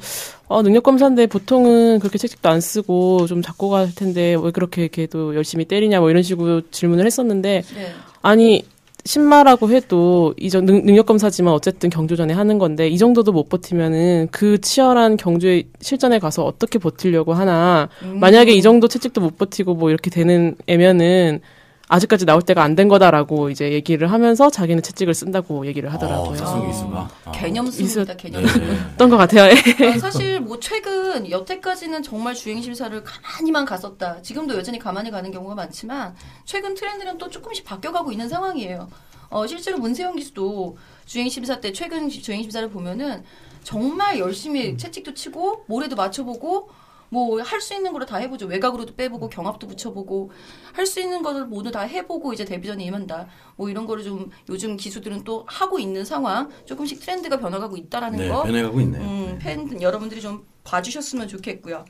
어 0.49 0.63
능력 0.63 0.83
검사인데 0.83 1.27
보통은 1.27 1.99
그렇게 1.99 2.19
채찍도 2.19 2.49
안 2.49 2.61
쓰고 2.61 3.27
좀 3.27 3.43
잡고 3.43 3.69
갈 3.69 3.95
텐데 3.95 4.35
왜 4.41 4.51
그렇게 4.51 4.89
걔도 4.89 5.35
열심히 5.35 5.67
때리냐 5.67 6.01
뭐 6.01 6.11
이런 6.11 6.23
식으로 6.23 6.63
질문을 6.71 7.05
했었는데 7.05 7.63
네. 7.75 7.93
아니 8.23 8.65
신마라고 9.05 9.71
해도 9.71 10.35
이전 10.37 10.67
능력 10.67 11.07
검사지만 11.07 11.55
어쨌든 11.55 11.89
경주전에 11.89 12.35
하는 12.35 12.59
건데 12.59 12.89
이 12.89 12.99
정도도 12.99 13.33
못 13.33 13.49
버티면은 13.49 14.29
그 14.31 14.61
치열한 14.61 15.17
경주에 15.17 15.65
실전에 15.81 16.19
가서 16.19 16.45
어떻게 16.45 16.79
버티려고 16.79 17.33
하나 17.33 17.89
음. 18.03 18.21
만약에 18.21 18.53
이 18.53 18.61
정도 18.61 18.87
채찍도 18.89 19.21
못 19.21 19.39
버티고 19.39 19.75
뭐 19.75 19.89
이렇게 19.89 20.11
되는 20.11 20.57
애면은 20.67 21.41
아직까지 21.89 22.27
나올 22.27 22.43
때가 22.43 22.63
안 22.63 22.79
된 22.79 22.87
거다라고 22.89 23.51
이제 23.51 23.73
얘기를 23.73 24.13
하면서 24.13 24.51
자기는 24.51 24.83
채찍을 24.83 25.13
쓴다고 25.15 25.67
얘기를 25.67 25.93
하더라고요. 25.93 26.39
어, 26.41 26.69
이수가. 26.71 27.09
아. 27.25 27.33
개념 27.33 27.69
수입니다 27.71 28.13
있어- 28.13 28.17
개념. 28.17 28.45
네. 28.45 28.51
어떤 28.95 29.11
것 29.11 29.17
같아요. 29.17 29.51
아, 29.51 29.51
사실 29.99 30.39
뭐 30.39 30.61
최근 30.61 31.29
여태까지는 31.29 32.03
정말 32.05 32.35
주행 32.35 32.63
심사를 32.63 33.03
가만히만 33.03 33.65
갔었다. 33.65 34.23
지금도 34.23 34.57
여전히 34.57 34.79
가만히 34.79 35.11
가는 35.11 35.29
경우가 35.33 35.55
많지만 35.57 36.15
최근 36.45 36.75
트렌드는 36.75 37.19
또 37.19 37.29
조금씩 37.29 37.65
바뀌어가고 37.65 38.13
있는 38.13 38.29
상황이에요. 38.29 38.89
어, 39.31 39.47
실제로 39.47 39.79
문세영 39.79 40.15
기수도 40.17 40.77
주행 41.05 41.29
심사 41.29 41.59
때 41.61 41.73
최근 41.73 42.09
주행 42.09 42.43
심사를 42.43 42.69
보면은 42.71 43.25
정말 43.65 44.19
열심히 44.19 44.77
채찍도 44.77 45.15
치고 45.15 45.65
모래도 45.67 45.97
맞춰보고 45.97 46.71
뭐 47.11 47.41
할 47.43 47.61
수 47.61 47.75
있는 47.75 47.93
거를 47.93 48.07
다 48.07 48.17
해보죠. 48.19 48.47
외곽으로도 48.47 48.95
빼보고 48.95 49.29
경합도 49.29 49.67
붙여보고 49.67 50.31
할 50.73 50.87
수 50.87 51.01
있는 51.01 51.23
것을 51.23 51.47
모두 51.47 51.71
다 51.71 51.81
해보고 51.81 52.33
이제 52.33 52.45
데뷔전에 52.45 52.85
임한다. 52.85 53.29
뭐 53.57 53.69
이런 53.71 53.87
거를 53.87 54.05
좀 54.05 54.31
요즘 54.49 54.77
기수들은 54.77 55.25
또 55.25 55.45
하고 55.47 55.79
있는 55.79 56.05
상황. 56.05 56.51
조금씩 56.67 57.01
트렌드가 57.01 57.39
변화가고 57.39 57.77
있다라는 57.77 58.19
네, 58.19 58.29
거. 58.29 58.43
변해가고 58.43 58.81
있네요. 58.83 59.03
음, 59.03 59.39
팬 59.41 59.81
여러분들이 59.81 60.21
좀 60.21 60.47
봐주셨으면 60.65 61.29
좋겠고요. 61.29 61.85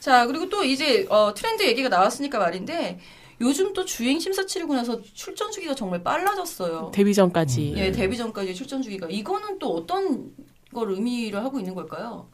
자 0.00 0.26
그리고 0.26 0.48
또 0.48 0.62
이제 0.62 1.06
어, 1.08 1.32
트렌드 1.34 1.64
얘기가 1.66 1.88
나왔으니까 1.88 2.38
말인데 2.38 3.00
요즘 3.40 3.72
또 3.72 3.84
주행 3.84 4.18
심사 4.18 4.46
치르고 4.46 4.74
나서 4.74 5.00
출전 5.02 5.50
주기가 5.50 5.74
정말 5.74 6.02
빨라졌어요. 6.02 6.90
데뷔 6.94 7.12
전까지. 7.14 7.74
예, 7.76 7.90
데뷔 7.92 8.16
전까지 8.16 8.54
출전 8.54 8.80
주기가 8.80 9.08
이거는 9.10 9.58
또 9.58 9.74
어떤 9.74 10.30
걸 10.72 10.92
의미를 10.92 11.42
하고 11.44 11.58
있는 11.58 11.74
걸까요? 11.74 12.28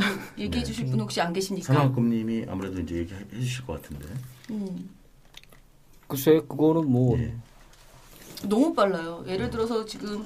음, 0.00 0.20
얘기해 0.38 0.64
주실 0.64 0.86
분 0.86 1.00
혹시 1.00 1.20
안 1.20 1.32
계십니까? 1.32 1.72
산악금님이 1.72 2.46
아무래도 2.48 2.80
이제 2.80 2.96
얘기해 2.96 3.20
주실 3.40 3.66
것 3.66 3.80
같은데. 3.82 4.06
음, 4.50 4.90
글쎄 6.06 6.40
그거는 6.48 6.90
뭐 6.90 7.18
예. 7.18 7.34
너무 8.48 8.74
빨라요. 8.74 9.24
예를 9.26 9.50
들어서 9.50 9.84
지금 9.84 10.24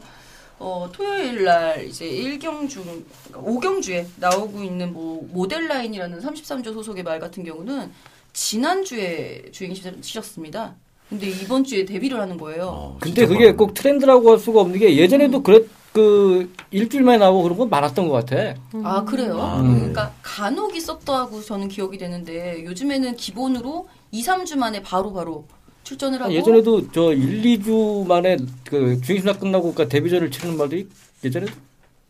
어, 0.58 0.88
토요일 0.92 1.44
날 1.44 1.84
이제 1.86 2.04
1경주, 2.10 2.82
그러니까 2.82 3.40
5경주에 3.40 4.06
나오고 4.16 4.62
있는 4.64 4.92
뭐 4.92 5.26
모델 5.30 5.68
라인이라는 5.68 6.20
33조 6.20 6.74
소속의 6.74 7.04
말 7.04 7.20
같은 7.20 7.44
경우는 7.44 7.92
지난주에 8.32 9.50
주행 9.52 9.72
시절 9.74 10.00
치셨습니다. 10.02 10.74
근데 11.08 11.28
이번 11.28 11.64
주에 11.64 11.84
데뷔를 11.84 12.20
하는 12.20 12.36
거예요. 12.36 12.64
어, 12.66 12.98
근데 13.00 13.22
그게 13.24 13.38
빠르네. 13.38 13.52
꼭 13.56 13.72
트렌드라고 13.72 14.32
할 14.32 14.38
수가 14.38 14.60
없는 14.60 14.78
게 14.78 14.96
예전에도 14.96 15.42
그랬 15.42 15.68
그 15.98 16.48
일주일 16.70 17.02
만에 17.02 17.18
나오고 17.18 17.42
그런 17.42 17.58
건 17.58 17.70
많았던 17.70 18.06
것 18.06 18.24
같아. 18.24 18.54
아, 18.84 19.02
그래요? 19.02 19.40
아, 19.40 19.60
네. 19.60 19.74
그러니까 19.74 20.12
간혹 20.22 20.76
있었다고 20.76 21.42
저는 21.42 21.66
기억이 21.66 21.98
되는데 21.98 22.64
요즘에는 22.64 23.16
기본으로 23.16 23.88
2, 24.12 24.22
3주 24.22 24.56
만에 24.56 24.80
바로바로 24.80 25.44
출전을 25.82 26.22
하고 26.22 26.32
예전에도 26.32 26.92
저 26.92 27.12
1, 27.12 27.42
2주 27.42 28.06
만에 28.06 28.36
그 28.64 29.00
주행심사 29.00 29.40
끝나고 29.40 29.72
그러니까 29.72 29.88
데뷔전을 29.92 30.30
치르는 30.30 30.56
말들이 30.56 30.88
예전에도 31.24 31.52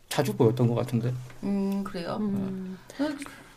자주 0.07 0.35
보였던 0.35 0.67
것 0.67 0.75
같은데. 0.75 1.11
음, 1.41 1.83
그래요. 1.83 2.17
음. 2.19 2.77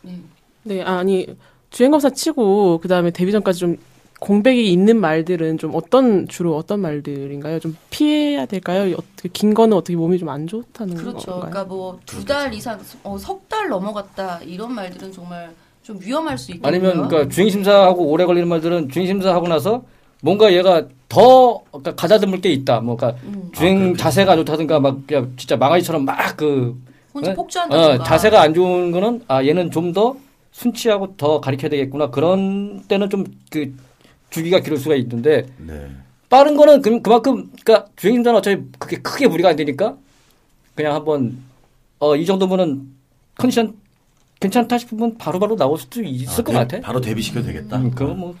네. 0.01 0.19
네, 0.63 0.81
아니 0.81 1.27
주행검사 1.69 2.09
치고 2.09 2.79
그 2.79 2.87
다음에 2.87 3.11
데뷔 3.11 3.31
전까지 3.31 3.59
좀 3.59 3.77
공백이 4.23 4.71
있는 4.71 5.01
말들은 5.01 5.57
좀 5.57 5.71
어떤 5.75 6.29
주로 6.29 6.55
어떤 6.55 6.79
말들인가요? 6.79 7.59
좀 7.59 7.75
피해야 7.89 8.45
될까요? 8.45 8.95
어떻게 8.97 9.27
긴 9.27 9.53
거는 9.53 9.75
어떻게 9.75 9.97
몸이 9.97 10.17
좀 10.17 10.29
안 10.29 10.47
좋다는 10.47 10.95
그렇죠. 10.95 11.25
건가요? 11.31 11.49
그러니까 11.51 11.63
뭐 11.65 11.99
두 12.05 12.23
달 12.25 12.53
이상, 12.53 12.79
어, 13.03 13.17
석 13.17 13.41
달 13.49 13.67
넘어갔다 13.67 14.39
이런 14.45 14.71
말들은 14.73 15.11
정말 15.11 15.51
좀 15.83 15.99
위험할 16.01 16.37
수 16.37 16.53
있거든요. 16.53 16.67
아니면 16.89 17.07
그러니까 17.09 17.33
주행 17.33 17.49
심사하고 17.49 18.05
오래 18.05 18.23
걸리는 18.25 18.47
말들은 18.47 18.87
주행 18.89 19.07
심사하고 19.07 19.49
나서 19.49 19.83
뭔가 20.21 20.53
얘가 20.53 20.87
더 21.09 21.61
그러니까 21.71 21.93
가다듬을 21.95 22.39
게 22.39 22.49
있다. 22.53 22.79
뭐 22.79 22.95
그러니까 22.95 23.21
음, 23.25 23.49
주행 23.53 23.93
자세가 23.97 24.37
좋다든가 24.37 24.79
막 24.79 25.05
그냥 25.05 25.33
진짜 25.35 25.57
망아지처럼 25.57 26.05
막 26.05 26.37
그 26.37 26.81
혼자 27.13 27.31
어? 27.31 27.33
폭주한다든가. 27.35 28.01
어, 28.01 28.07
자세가 28.07 28.41
안 28.41 28.53
좋은 28.53 28.91
거는 28.91 29.23
아 29.27 29.43
얘는 29.45 29.69
좀더 29.69 30.15
순치하고 30.53 31.15
더 31.17 31.41
가리켜야 31.41 31.69
되겠구나. 31.69 32.09
그런 32.09 32.83
때는 32.87 33.09
좀 33.09 33.25
그 33.51 33.73
주기가 34.33 34.59
길을 34.59 34.77
수가 34.77 34.95
있는데 34.95 35.45
네. 35.57 35.89
빠른 36.29 36.57
거는 36.57 36.81
그, 36.81 37.01
그만큼 37.01 37.51
그러니까 37.63 37.87
주행 37.95 38.15
심사는 38.15 38.37
어차피 38.37 38.63
그렇게 38.79 38.97
크게 39.01 39.27
무리가 39.27 39.49
안 39.49 39.55
되니까 39.55 39.95
그냥 40.75 40.95
한번 40.95 41.37
어 41.99 42.15
이 42.15 42.25
정도면은 42.25 42.91
컨디션 43.37 43.75
괜찮다 44.39 44.77
싶으면 44.79 45.17
바로바로 45.17 45.55
나올 45.55 45.77
수도 45.79 46.01
있을 46.03 46.33
아, 46.33 46.35
것 46.37 46.43
그냥 46.45 46.67
같아. 46.67 46.81
바로 46.81 46.99
데뷔시켜도 46.99 47.45
되겠다. 47.45 47.77
음, 47.77 47.91
그거 47.91 48.13
뭐요 48.13 48.35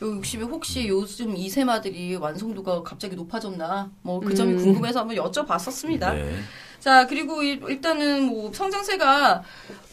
60이 0.00 0.40
혹시 0.50 0.86
요즘 0.88 1.34
이세마들이 1.34 2.16
완성도가 2.16 2.82
갑자기 2.82 3.16
높아졌나 3.16 3.90
뭐그 4.02 4.34
점이 4.34 4.52
음. 4.52 4.58
궁금해서 4.58 5.00
한번 5.00 5.16
여쭤봤었습니다. 5.16 6.14
네. 6.14 6.36
자 6.78 7.06
그리고 7.06 7.42
일- 7.42 7.62
일단은 7.66 8.24
뭐 8.24 8.52
성장세가 8.52 9.42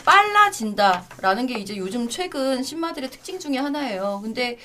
빨라진다라는 0.04 1.48
게 1.48 1.58
이제 1.60 1.78
요즘 1.78 2.10
최근 2.10 2.62
신마들의 2.62 3.10
특징 3.10 3.40
중에 3.40 3.58
하나예요. 3.58 4.20
근데 4.22 4.58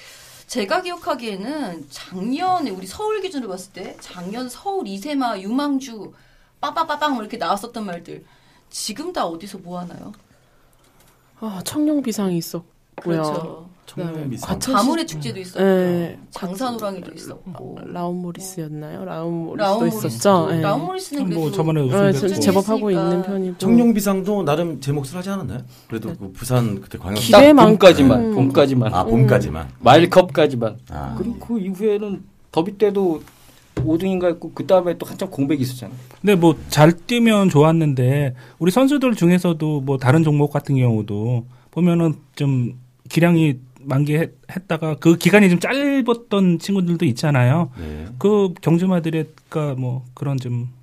제가 0.47 0.83
기억하기에는 0.83 1.89
작년에 1.91 2.71
우리 2.71 2.87
서울 2.87 3.21
기준으로 3.21 3.51
봤을 3.51 3.73
때 3.73 3.97
작년 4.01 4.49
서울 4.49 4.87
이세마 4.87 5.41
유망주 5.41 6.13
빠빠빠빵 6.61 7.15
뭐 7.15 7.23
이렇게 7.23 7.37
나왔었던 7.37 7.85
말들 7.85 8.25
지금 8.71 9.13
다 9.13 9.27
어디서 9.27 9.59
뭐 9.59 9.81
하나요? 9.81 10.13
아, 11.41 11.61
청룡 11.65 12.03
비상이 12.03 12.39
있었고요. 12.39 12.67
그렇죠. 12.97 13.69
청년 13.87 14.29
비상. 14.29 14.49
과천 14.55 14.75
가문의 14.75 15.07
축제도 15.07 15.39
있었고 15.41 15.63
네. 15.65 16.19
장산호랑이도 16.31 17.13
있었고 17.15 17.79
라운 17.87 18.17
모리스였나요? 18.21 19.05
라운 19.05 19.33
모리스도 19.33 19.57
라운 19.57 19.79
모리스 19.79 20.07
있었죠. 20.09 20.49
예. 20.53 20.61
라운 20.61 20.85
모리스는 20.85 21.25
그래도 21.25 21.41
뭐 21.41 21.51
저번에 21.51 21.81
네, 21.83 21.87
우승됐고 21.87 22.29
제- 22.29 22.41
제법 22.41 22.69
하고. 22.69 22.91
있는 22.91 23.23
편이고. 23.23 23.59
청룡 23.59 23.95
비상도 23.95 24.43
나름 24.45 24.81
제 24.81 24.93
몫을 24.93 25.15
하지 25.15 25.31
않았나요? 25.31 25.61
그래도 25.89 26.13
그 26.19 26.33
부산 26.33 26.81
그때 26.81 26.99
광역 26.99 27.21
기- 27.21 27.33
딱 27.33 27.53
봄까지만 27.55 28.21
음. 28.25 28.35
봄까지만 28.35 28.93
아 28.95 29.05
봄까지만. 29.05 29.69
마일컵까지만 29.81 30.77
아. 30.91 31.15
그리고 31.19 31.39
그 31.39 31.59
이후에는 31.61 32.23
더비 32.53 32.79
때도 32.79 33.23
5등인가 33.77 34.25
했고 34.27 34.51
그 34.55 34.67
다음에 34.67 34.97
또 34.99 35.07
한참 35.07 35.31
공백이 35.31 35.63
있었잖아. 35.63 35.93
근데 36.21 36.35
뭐 36.35 36.57
잘 36.71 36.93
뛰면 36.93 37.51
좋았는데 37.51 38.35
우리 38.59 38.71
선수들 38.71 39.15
중에서도 39.15 39.81
뭐 39.83 39.99
다른 39.99 40.23
종목 40.25 40.51
같은 40.53 40.77
경우도 40.77 41.45
보면은 41.71 42.15
좀 42.35 42.79
기량이 43.11 43.59
만개했다가 43.87 44.97
그 45.01 45.17
기간이 45.17 45.49
좀 45.51 45.61
짧았던 45.61 46.59
친구들도 46.59 47.05
있잖아요. 47.07 47.71
네. 47.79 48.07
그 48.19 48.53
경주마들의가 48.61 49.75
뭐 49.77 50.05
그런 50.15 50.37
좀 50.39 50.77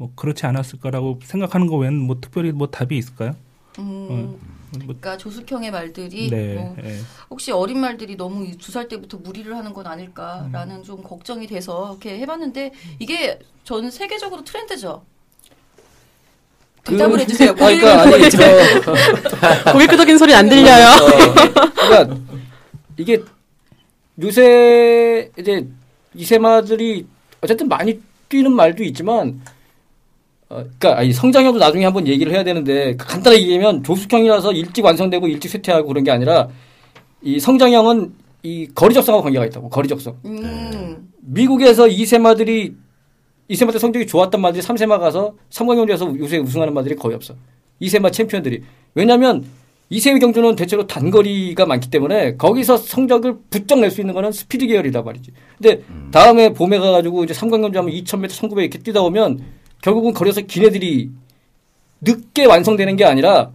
뭐 0.00 0.10
그렇지 0.14 0.46
않았을 0.46 0.80
거라고 0.80 1.18
생각하는 1.22 1.66
거 1.66 1.76
외에는 1.76 2.00
뭐 2.00 2.16
특별히 2.22 2.52
뭐 2.52 2.68
답이 2.68 2.96
있을까요? 2.96 3.36
음, 3.78 4.38
뭐, 4.70 4.80
그러니까 4.80 5.18
조숙형의 5.18 5.70
말들이 5.70 6.30
네. 6.30 6.54
뭐 6.54 6.74
예. 6.82 7.00
혹시 7.28 7.52
어린 7.52 7.80
말들이 7.80 8.16
너무 8.16 8.50
두 8.56 8.72
살 8.72 8.88
때부터 8.88 9.18
무리를 9.18 9.54
하는 9.54 9.74
건 9.74 9.86
아닐까라는 9.86 10.76
음. 10.76 10.82
좀 10.84 11.02
걱정이 11.02 11.46
돼서 11.46 11.90
이렇게 11.90 12.18
해봤는데 12.18 12.72
이게 12.98 13.40
저는 13.64 13.90
세계적으로 13.90 14.42
트렌드죠. 14.42 15.04
대답을 16.84 17.20
해주세요. 17.20 17.50
아, 17.50 17.52
그러니까 17.54 18.02
아니 18.02 18.30
저 18.30 19.72
고개 19.72 19.86
끄덕인 19.86 20.16
소리 20.16 20.34
안 20.34 20.48
들려요. 20.48 20.86
어, 20.86 21.10
그러니까 21.76 22.16
이게 23.00 23.22
요새 24.22 25.30
이제 25.38 25.66
이세마들이 26.14 27.06
어쨌든 27.40 27.68
많이 27.68 27.98
뛰는 28.28 28.52
말도 28.52 28.84
있지만 28.84 29.40
어, 30.50 30.56
그러니까 30.56 30.98
아니, 30.98 31.12
성장형도 31.12 31.58
나중에 31.58 31.84
한번 31.84 32.06
얘기를 32.06 32.32
해야 32.32 32.44
되는데 32.44 32.96
간단하게 32.96 33.42
얘기하면 33.42 33.82
조숙형이라서 33.82 34.52
일찍 34.52 34.84
완성되고 34.84 35.28
일찍 35.28 35.48
쇠퇴하고 35.48 35.88
그런 35.88 36.04
게 36.04 36.10
아니라 36.10 36.48
이 37.22 37.38
성장형은 37.38 38.12
이 38.42 38.68
거리 38.74 38.94
적성하고 38.94 39.22
관계가 39.22 39.46
있다고 39.46 39.68
거리 39.68 39.88
적성. 39.88 40.16
음, 40.24 41.10
미국에서 41.20 41.86
이세마들이 41.88 42.74
이세마 43.48 43.72
때 43.72 43.78
성적이 43.78 44.06
좋았던 44.06 44.40
마들이 44.40 44.62
삼세마 44.62 44.98
가서 44.98 45.34
삼강경주에서 45.50 46.18
요새 46.18 46.38
우승하는 46.38 46.74
마들이 46.74 46.96
거의 46.96 47.14
없어. 47.14 47.34
이세마 47.80 48.10
챔피언들이. 48.10 48.62
왜냐하면 48.94 49.44
이세마 49.92 50.20
경주는 50.20 50.54
대체로 50.54 50.86
단거리가 50.86 51.66
많기 51.66 51.90
때문에 51.90 52.36
거기서 52.36 52.76
성적을 52.76 53.38
부쩍 53.50 53.80
낼 53.80 53.90
수 53.90 54.00
있는 54.00 54.14
거는 54.14 54.30
스피드 54.30 54.66
계열이다 54.68 55.02
말이지. 55.02 55.32
근데 55.58 55.82
다음에 56.12 56.52
봄에 56.52 56.78
가가지고 56.78 57.24
이제 57.24 57.34
삼강 57.34 57.60
경주 57.60 57.78
하면 57.80 57.92
2,000m, 57.92 58.30
1,900 58.30 58.62
이렇게 58.62 58.78
뛰다 58.78 59.02
보면 59.02 59.40
결국은 59.82 60.12
거리에서 60.14 60.42
긴 60.42 60.64
애들이 60.64 61.10
늦게 62.02 62.44
완성되는 62.44 62.94
게 62.94 63.04
아니라 63.04 63.50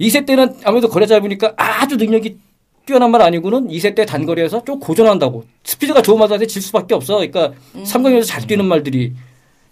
2세 0.00 0.24
때는 0.24 0.54
아무래도 0.64 0.88
거리 0.88 1.06
짧으니까 1.06 1.52
아주 1.56 1.96
능력이 1.96 2.38
뛰어난 2.86 3.10
말 3.10 3.20
아니고는 3.20 3.68
2세 3.68 3.94
때 3.94 4.06
단거리에서 4.06 4.64
좀 4.64 4.80
고전한다고. 4.80 5.44
스피드가 5.64 6.00
좋은 6.00 6.18
말한테 6.18 6.46
질 6.46 6.62
수밖에 6.62 6.94
없어. 6.94 7.16
그러니까 7.16 7.52
삼강에서 7.84 8.26
잘 8.26 8.46
뛰는 8.46 8.64
말들이. 8.64 9.12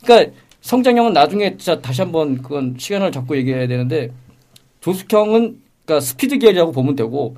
그러니까 0.05 0.37
성장형은 0.61 1.15
나중에 1.15 1.57
진짜 1.57 1.81
다시 1.81 2.03
한번 2.03 2.43
그건 2.43 2.75
시간을 2.77 3.13
잡고 3.13 3.35
얘기해야 3.39 3.67
되는데 3.67 4.11
조숙형은 4.83 5.65
그러니까 5.87 6.01
스피드 6.01 6.39
계열이라고 6.39 6.73
보면 6.73 6.97
되고 6.97 7.37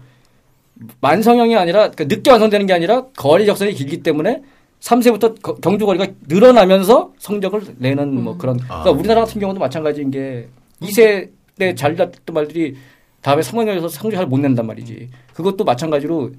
만성형이 1.00 1.56
아니라 1.56 1.90
그러니까 1.90 2.04
늦게 2.04 2.30
완성되는 2.30 2.66
게 2.66 2.72
아니라 2.72 3.06
거리 3.16 3.46
적성이 3.46 3.74
길기 3.74 4.02
때문에 4.02 4.42
3세부터 4.80 5.60
경주 5.60 5.86
거리가 5.86 6.06
늘어나면서 6.28 7.12
성적을 7.18 7.62
내는 7.78 8.22
뭐 8.22 8.36
그런 8.38 8.58
그러니까 8.58 8.90
아. 8.90 8.92
우리나라 8.92 9.22
같은 9.22 9.40
경우도 9.40 9.60
마찬가지인 9.60 10.10
게 10.10 10.48
2세 10.82 11.30
때 11.58 11.74
잘 11.74 11.96
났던 11.96 12.32
말들이 12.32 12.76
다음에 13.20 13.42
상황에서 13.42 13.88
성적 13.88 14.16
잘 14.16 14.26
못 14.26 14.38
낸단 14.38 14.64
말이지. 14.64 15.10
그것도 15.34 15.64
마찬가지로 15.64 16.30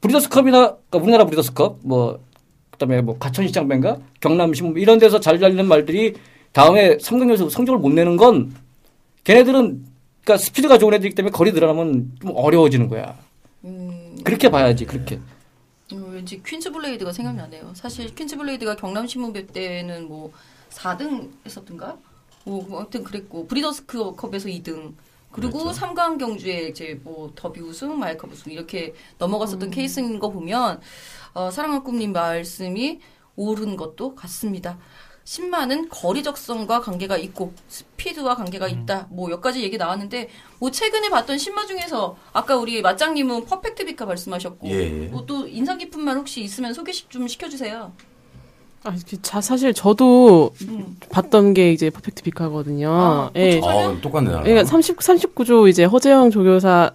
브리더스컵이나 0.00 0.58
그러니까 0.60 0.98
우리나라 0.98 1.24
브리더스컵 1.24 1.80
뭐 1.82 2.20
그다음에 2.70 3.00
뭐 3.00 3.18
가천시장ben가 3.18 3.96
경남신문 4.20 4.80
이런 4.80 4.98
데서 5.00 5.18
잘 5.18 5.40
달리는 5.40 5.66
말들이 5.66 6.14
다음에 6.52 6.96
삼강에서 7.00 7.48
성적을 7.48 7.80
못 7.80 7.92
내는 7.92 8.16
건 8.16 8.54
걔네들은 9.24 9.84
그러니까 10.24 10.38
스피드가 10.38 10.78
좋은 10.78 10.94
애들이기 10.94 11.14
때문에 11.14 11.30
거리 11.32 11.52
늘어나면 11.52 12.12
좀 12.20 12.32
어려워지는 12.34 12.88
거야. 12.88 13.16
음, 13.64 14.18
그렇게 14.24 14.50
봐야지 14.50 14.86
그렇게. 14.86 15.20
음, 15.92 16.12
왠지 16.12 16.42
퀸즈 16.42 16.72
블레이드가 16.72 17.12
생각나네요. 17.12 17.72
사실 17.74 18.14
퀸즈 18.14 18.36
블레이드가 18.36 18.76
경남 18.76 19.06
신문배 19.06 19.46
때는 19.48 20.08
뭐 20.08 20.32
4등 20.70 21.30
했었던가? 21.44 21.98
뭐, 22.44 22.64
뭐 22.66 22.80
아무튼 22.80 23.04
그랬고 23.04 23.46
브리더스 23.46 23.84
컵에서 23.86 24.48
2등. 24.48 24.94
그리고 25.30 25.58
그렇죠. 25.58 25.72
삼강 25.72 26.18
경주에 26.18 26.68
이제 26.68 26.98
뭐 27.02 27.32
더비 27.34 27.60
우승, 27.60 27.98
마일컵 27.98 28.32
우승 28.32 28.52
이렇게 28.52 28.94
넘어갔었던 29.18 29.70
케이스인 29.70 30.18
거 30.20 30.30
보면 30.30 30.80
어, 31.34 31.50
사랑과 31.50 31.82
꿈님 31.82 32.12
말씀이 32.12 33.00
옳은 33.36 33.76
것도 33.76 34.14
같습니다. 34.14 34.78
10만은 35.24 35.86
거리 35.90 36.22
적성과 36.22 36.80
관계가 36.80 37.16
있고 37.16 37.52
스피드와 37.68 38.34
관계가 38.36 38.68
있다. 38.68 39.06
뭐 39.10 39.28
몇 39.28 39.40
가지 39.40 39.62
얘기 39.62 39.78
나왔는데 39.78 40.28
뭐 40.58 40.70
최근에 40.70 41.08
봤던 41.08 41.38
신마 41.38 41.64
중에서 41.66 42.16
아까 42.32 42.56
우리 42.56 42.82
맞장님은 42.82 43.46
퍼펙트 43.46 43.86
비카 43.86 44.04
말씀하셨고 44.04 44.68
예, 44.68 44.80
예. 44.80 45.06
뭐또 45.08 45.48
인상 45.48 45.78
깊은 45.78 45.98
말 46.00 46.16
혹시 46.18 46.42
있으면 46.42 46.74
소개 46.74 46.92
시- 46.92 47.08
좀 47.08 47.26
시켜주세요. 47.26 47.92
아, 48.86 48.94
자, 49.22 49.40
사실 49.40 49.72
저도 49.72 50.52
음. 50.68 50.98
봤던 51.10 51.54
게 51.54 51.72
이제 51.72 51.88
퍼펙트 51.88 52.22
비카거든요. 52.22 52.90
아, 52.92 53.30
예. 53.34 53.58
아, 53.64 53.98
똑같네 54.02 54.28
나랑. 54.28 54.44
그러니까 54.44 54.66
30, 54.66 54.98
39조 54.98 55.70
이제 55.70 55.84
허재영 55.84 56.30
조교사 56.30 56.92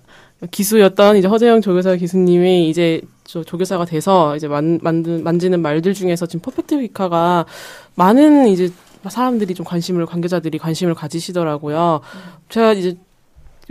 기수였던 0.52 1.18
이제 1.18 1.28
허재영 1.28 1.62
조교사 1.62 1.96
기수님이 1.96 2.70
이제 2.70 3.02
저 3.26 3.44
조교사가 3.44 3.86
돼서 3.86 4.36
이제 4.36 4.48
만, 4.48 4.80
만든, 4.82 5.24
만지는 5.24 5.62
말들 5.62 5.94
중에서 5.94 6.26
지금 6.26 6.42
퍼펙트 6.42 6.80
비카가 6.80 7.46
많은 7.96 8.48
이제 8.48 8.72
사람들이 9.08 9.54
좀 9.54 9.66
관심을, 9.66 10.06
관계자들이 10.06 10.58
관심을 10.58 10.94
가지시더라고요. 10.94 12.02
제가 12.50 12.74
이제 12.74 12.98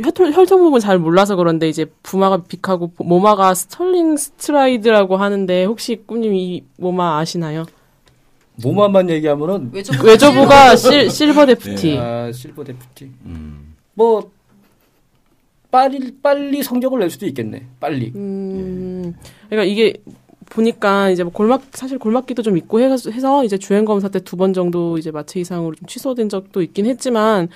혈통, 0.00 0.32
혈통 0.32 0.60
부분 0.60 0.80
잘 0.80 0.98
몰라서 0.98 1.36
그런데 1.36 1.68
이제 1.68 1.86
부마가 2.02 2.42
비카고 2.44 2.92
모마가 2.98 3.54
스털링 3.54 4.16
스트라이드라고 4.16 5.16
하는데 5.16 5.64
혹시 5.64 6.02
꿈님 6.06 6.34
이 6.34 6.64
모마 6.76 7.18
아시나요? 7.18 7.64
모마만 8.62 9.10
얘기하면은 9.10 9.70
외조부 9.72 10.46
실, 10.76 11.10
실버 11.10 11.46
데퓨티. 11.46 11.98
아, 11.98 12.30
실버 12.32 12.64
데퓨티. 12.64 13.10
음. 13.24 13.74
뭐 13.94 14.30
빨리 15.70 16.12
빨리 16.22 16.62
성적을 16.62 16.98
낼 17.00 17.10
수도 17.10 17.26
있겠네. 17.26 17.66
빨리. 17.80 18.12
음, 18.16 19.14
그러니까 19.48 19.64
이게 19.70 19.94
보니까 20.50 21.10
이제 21.10 21.22
뭐 21.22 21.32
골막 21.32 21.62
사실 21.72 21.98
골막기도 21.98 22.42
좀 22.42 22.56
있고 22.56 22.80
해서, 22.80 23.10
해서 23.10 23.44
이제 23.44 23.58
주행 23.58 23.84
검사 23.84 24.08
때 24.08 24.20
두 24.20 24.36
번 24.36 24.54
정도 24.54 24.96
이제 24.96 25.10
마체 25.10 25.40
이상으로 25.40 25.74
좀 25.74 25.86
취소된 25.86 26.28
적도 26.30 26.62
있긴 26.62 26.86
했지만 26.86 27.48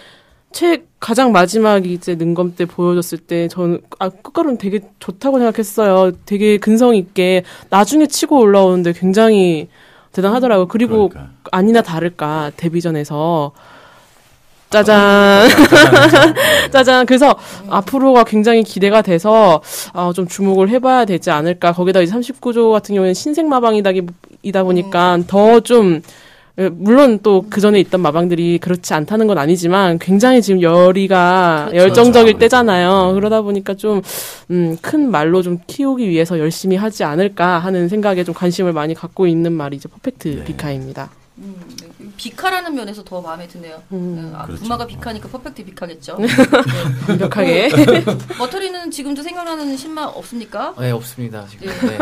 최 0.52 0.84
가장 1.00 1.32
마지막 1.32 1.86
이제 1.86 2.14
능검 2.14 2.54
때 2.54 2.66
보여줬을 2.66 3.16
때 3.18 3.48
저는 3.48 3.80
아 3.98 4.10
끝가루는 4.10 4.58
되게 4.58 4.80
좋다고 4.98 5.38
생각했어요. 5.38 6.12
되게 6.26 6.58
근성 6.58 6.94
있게 6.94 7.44
나중에 7.70 8.06
치고 8.06 8.38
올라오는데 8.38 8.92
굉장히 8.92 9.68
대단하더라고요. 10.12 10.68
그리고 10.68 11.08
그러니까. 11.08 11.32
아니나 11.50 11.80
다를까 11.80 12.52
데뷔전에서 12.58 13.52
짜잔 14.72 15.48
짜잔 16.72 17.06
그래서 17.06 17.36
앞으로가 17.68 18.24
굉장히 18.24 18.64
기대가 18.64 19.02
돼서 19.02 19.62
어, 19.92 20.12
좀 20.14 20.26
주목을 20.26 20.68
해봐야 20.70 21.04
되지 21.04 21.30
않을까 21.30 21.72
거기다 21.72 22.00
이제 22.00 22.12
39조 22.12 22.72
같은 22.72 22.94
경우에는 22.94 23.14
신생 23.14 23.48
마방이다 23.48 23.92
보니까 24.64 25.18
더좀 25.26 26.02
물론 26.72 27.18
또 27.20 27.42
그 27.48 27.60
전에 27.60 27.80
있던 27.80 28.00
마방들이 28.00 28.58
그렇지 28.58 28.94
않다는 28.94 29.26
건 29.26 29.38
아니지만 29.38 29.98
굉장히 29.98 30.42
지금 30.42 30.62
열이가 30.62 31.68
그렇죠. 31.70 31.84
열정적일 31.84 32.34
그렇죠. 32.34 32.38
때잖아요. 32.40 33.12
그러다 33.14 33.42
보니까 33.42 33.74
좀 33.74 34.02
음, 34.50 34.76
큰 34.80 35.10
말로 35.10 35.42
좀 35.42 35.58
키우기 35.66 36.08
위해서 36.08 36.38
열심히 36.38 36.76
하지 36.76 37.04
않을까 37.04 37.58
하는 37.58 37.88
생각에 37.88 38.24
좀 38.24 38.34
관심을 38.34 38.72
많이 38.72 38.94
갖고 38.94 39.26
있는 39.26 39.52
말이 39.52 39.76
이제 39.76 39.88
퍼펙트 39.88 40.28
네. 40.28 40.44
비카입니다. 40.44 41.10
음, 41.42 41.60
네. 41.80 42.06
비카라는 42.16 42.74
면에서 42.74 43.02
더 43.02 43.20
마음에 43.20 43.48
드네요. 43.48 43.82
음. 43.92 44.30
네, 44.32 44.36
아, 44.38 44.46
그렇죠. 44.46 44.62
부마가 44.62 44.86
비카니까 44.86 45.28
퍼펙트 45.28 45.64
비카겠죠. 45.64 46.18
완벽하게. 47.08 47.68
머터리는 48.38 48.90
지금도 48.90 49.22
생각나는 49.22 49.76
신마 49.76 50.04
없습니까? 50.04 50.74
네, 50.78 50.90
없습니다. 50.92 51.46
지금. 51.50 51.66
네. 51.88 51.98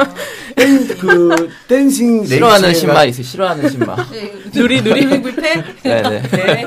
네. 0.57 0.95
그 0.97 1.49
댄싱 1.69 2.25
싫어하는 2.27 2.75
신마 2.75 3.05
있어요. 3.05 3.23
싫어하는 3.23 3.71
신마. 3.71 3.97
네. 4.11 4.33
누리, 4.55 4.83
누리. 4.83 5.23
불패? 5.23 5.55
네, 5.83 6.03
네. 6.03 6.23
네. 6.23 6.67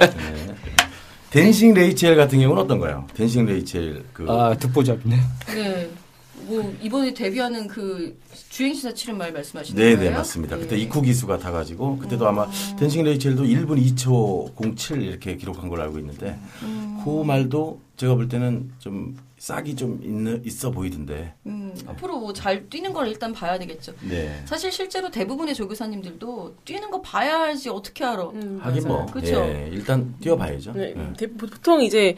댄싱 1.29 1.73
레이첼 1.73 2.15
같은 2.15 2.39
경우는 2.39 2.61
어떤가요? 2.63 3.07
댄싱 3.15 3.45
레이첼 3.45 4.03
그 4.13 4.25
아 4.29 4.55
듣보잡네. 4.59 5.19
네. 5.55 5.89
뭐 6.47 6.75
이번에 6.81 7.13
데뷔하는 7.13 7.67
그 7.67 8.17
주행심사 8.49 8.93
치른 8.93 9.17
말 9.17 9.31
말씀하시는 9.31 9.81
네, 9.81 9.95
거예요? 9.95 10.09
네, 10.11 10.15
맞습니다. 10.15 10.57
그때 10.57 10.75
네. 10.75 10.81
이쿠 10.83 11.01
기수가 11.01 11.37
타 11.39 11.51
가지고 11.51 11.97
그때도 11.97 12.27
아마 12.27 12.45
음. 12.45 12.75
댄싱 12.77 13.03
레이첼도 13.03 13.43
1분 13.43 13.83
2초 13.95 14.75
07 14.77 15.01
이렇게 15.01 15.35
기록한 15.37 15.69
걸로 15.69 15.83
알고 15.83 15.99
있는데 15.99 16.37
음. 16.63 17.01
그 17.03 17.23
말도 17.23 17.79
제가 17.97 18.15
볼 18.15 18.27
때는 18.27 18.71
좀 18.79 19.15
싹이 19.37 19.75
좀 19.75 19.99
있는, 20.01 20.41
있어 20.45 20.71
보이던데. 20.71 21.33
음, 21.47 21.73
앞으로 21.85 22.17
뭐 22.19 22.31
잘 22.33 22.69
뛰는 22.69 22.93
걸 22.93 23.09
일단 23.09 23.33
봐야 23.33 23.59
되겠죠. 23.59 23.93
네. 24.09 24.41
사실 24.45 24.71
실제로 24.71 25.11
대부분의 25.11 25.53
조교사님들도 25.53 26.55
뛰는 26.63 26.89
거 26.89 27.01
봐야 27.01 27.41
알지 27.43 27.67
어떻게 27.69 28.05
알아. 28.05 28.23
음, 28.29 28.59
하긴 28.61 28.87
뭐, 28.87 29.05
그쵸. 29.07 29.35
예, 29.43 29.69
일단 29.71 30.15
뛰어봐야죠. 30.21 30.71
네, 30.73 30.93
예. 30.95 31.13
대- 31.17 31.27
보통 31.33 31.83
이제 31.83 32.15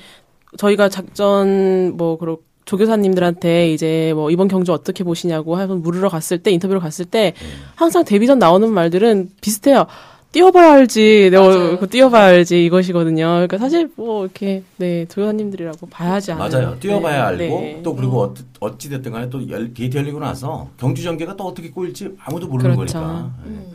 저희가 0.58 0.88
작전 0.90 1.98
뭐 1.98 2.18
그런 2.20 2.38
조교사님들한테 2.66 3.72
이제 3.72 4.12
뭐 4.16 4.32
이번 4.32 4.48
경주 4.48 4.74
어떻게 4.74 5.04
보시냐고 5.04 5.56
한번 5.56 5.82
물으러 5.82 6.10
갔을 6.10 6.40
때 6.40 6.52
인터뷰를 6.52 6.82
갔을 6.82 7.06
때 7.06 7.34
네. 7.38 7.48
항상 7.76 8.04
데뷔 8.04 8.28
전 8.28 8.40
나오는 8.40 8.70
말들은 8.70 9.30
비슷해요. 9.42 9.86
뛰어봐야 10.32 10.74
알지. 10.74 11.30
내가 11.32 11.48
맞아요. 11.48 11.80
그 11.80 11.88
뛰어봐야 11.88 12.26
알지 12.26 12.66
이것이거든요. 12.66 13.24
그러니까 13.26 13.58
사실 13.58 13.90
뭐 13.96 14.26
이렇게 14.26 14.64
네 14.76 15.06
조교사님들이라고 15.08 15.88
봐야지 15.88 16.34
않아요. 16.34 16.50
맞아요. 16.52 16.80
뛰어봐야 16.80 17.32
네, 17.32 17.44
알고 17.44 17.60
네. 17.62 17.80
또 17.84 17.96
그리고 17.96 18.34
어찌 18.60 18.90
됐든 18.90 19.14
간에 19.14 19.30
또 19.30 19.48
열- 19.50 19.74
게이트 19.74 19.96
열리고 19.98 20.20
나서 20.20 20.68
경주 20.78 21.04
전개가 21.04 21.38
또 21.38 21.46
어떻게 21.46 21.70
꼬일지 21.70 22.10
아무도 22.20 22.48
모르는 22.48 22.76
그렇죠. 22.76 23.00
거니까. 23.00 23.32
음. 23.46 23.66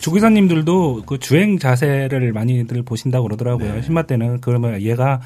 조교사님들도 0.00 1.02
그 1.04 1.18
주행 1.18 1.58
자세를 1.58 2.32
많이들 2.32 2.82
보신다고 2.82 3.24
그러더라고요. 3.24 3.74
네. 3.74 3.82
신마 3.82 4.04
때는 4.04 4.40
그러면 4.40 4.80
얘가 4.80 5.20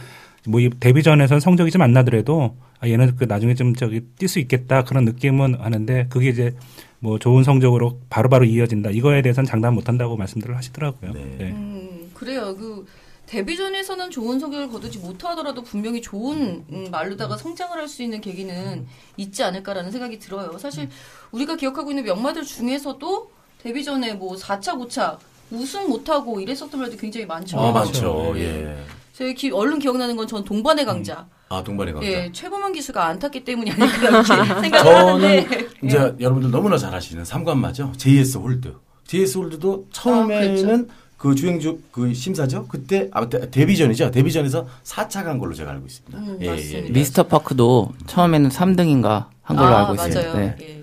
뭐이 0.49 0.71
데뷔전에선 0.81 1.41
성적이 1.41 1.71
좀 1.71 1.83
안 1.83 1.93
나더라도 1.93 2.57
아 2.81 2.89
얘는 2.89 3.17
그 3.17 3.25
나중에 3.25 3.55
좀 3.55 3.75
저기 3.75 4.01
뛸 4.19 4.29
수 4.29 4.39
있겠다 4.41 4.83
그런 4.85 5.05
느낌은 5.05 5.57
하는데 5.61 6.07
그게 6.09 6.29
이제 6.31 6.55
뭐 7.01 7.19
좋은 7.19 7.45
성적으로 7.45 8.01
바로 8.11 8.29
바로 8.29 8.45
이어진다 8.45 8.91
이거에 8.91 9.23
대해서는 9.23 9.47
장담 9.47 9.75
못 9.75 9.89
한다고 9.89 10.17
말씀들을 10.17 10.57
하시더라고요. 10.57 11.13
네. 11.13 11.37
네. 11.39 11.45
음, 11.51 12.11
그래요. 12.15 12.57
그 12.57 12.85
데뷔전에서는 13.27 14.11
좋은 14.11 14.41
성적을 14.41 14.69
거두지 14.71 14.99
못하더라도 14.99 15.63
분명히 15.63 16.01
좋은 16.01 16.65
음, 16.73 16.87
말로다가 16.91 17.37
성장을 17.37 17.77
할 17.77 17.87
수 17.87 18.03
있는 18.03 18.21
계기는 18.21 18.87
있지 19.19 19.43
않을까라는 19.43 19.91
생각이 19.93 20.19
들어요. 20.19 20.57
사실 20.59 20.89
우리가 21.31 21.57
기억하고 21.57 21.91
있는 21.91 22.05
명마들 22.05 22.43
중에서도 22.45 23.31
데뷔전에 23.63 24.15
뭐 24.15 24.35
4차, 24.37 24.79
5차 24.79 25.19
우승 25.51 25.89
못하고 25.89 26.41
이랬었던 26.41 26.81
말도 26.81 26.97
굉장히 26.97 27.27
많죠. 27.27 27.59
어, 27.59 27.71
많죠. 27.73 28.33
네. 28.35 28.77
예. 29.21 29.27
제 29.27 29.33
기, 29.35 29.51
얼른 29.51 29.79
기억나는 29.79 30.16
건 30.16 30.27
전 30.29 30.45
동반의 30.45 30.85
강자. 30.85 31.27
아, 31.49 31.62
동반의 31.64 31.95
강자. 31.95 32.07
예, 32.09 32.31
최범원 32.33 32.73
기수가 32.73 33.05
안 33.05 33.19
탔기 33.19 33.43
때문이 33.45 33.71
아닐까 33.71 34.09
이렇게 34.09 34.61
생각을 34.61 34.95
하는데. 34.97 35.47
저는 35.49 35.69
이제 35.85 35.97
여러분들 36.21 36.51
너무나 36.51 36.77
잘 36.77 36.95
아시는 36.95 37.25
삼관마죠. 37.25 37.93
JS 37.97 38.39
홀드. 38.39 38.75
JS 39.07 39.39
홀드도 39.39 39.87
처음에는 39.93 40.89
그 41.16 41.35
주행주 41.35 41.79
그 41.91 42.12
심사죠. 42.14 42.66
그때 42.69 43.09
아 43.12 43.27
데- 43.29 43.51
데뷔전이죠. 43.51 44.11
데뷔전에서 44.11 44.66
4착 44.85 45.25
한 45.25 45.39
걸로 45.39 45.53
제가 45.55 45.71
알고 45.73 45.87
있습니다. 45.87 46.19
음, 46.19 46.39
예, 46.43 46.51
맞습니다. 46.51 46.93
미스터 46.93 47.23
파크도 47.25 47.93
처음에는 48.07 48.51
3등인가 48.51 49.27
한 49.43 49.57
걸로 49.57 49.75
아, 49.75 49.89
알고 49.89 49.95
있어요. 49.95 50.33
맞아요. 50.33 50.35
네. 50.39 50.57
예. 50.61 50.78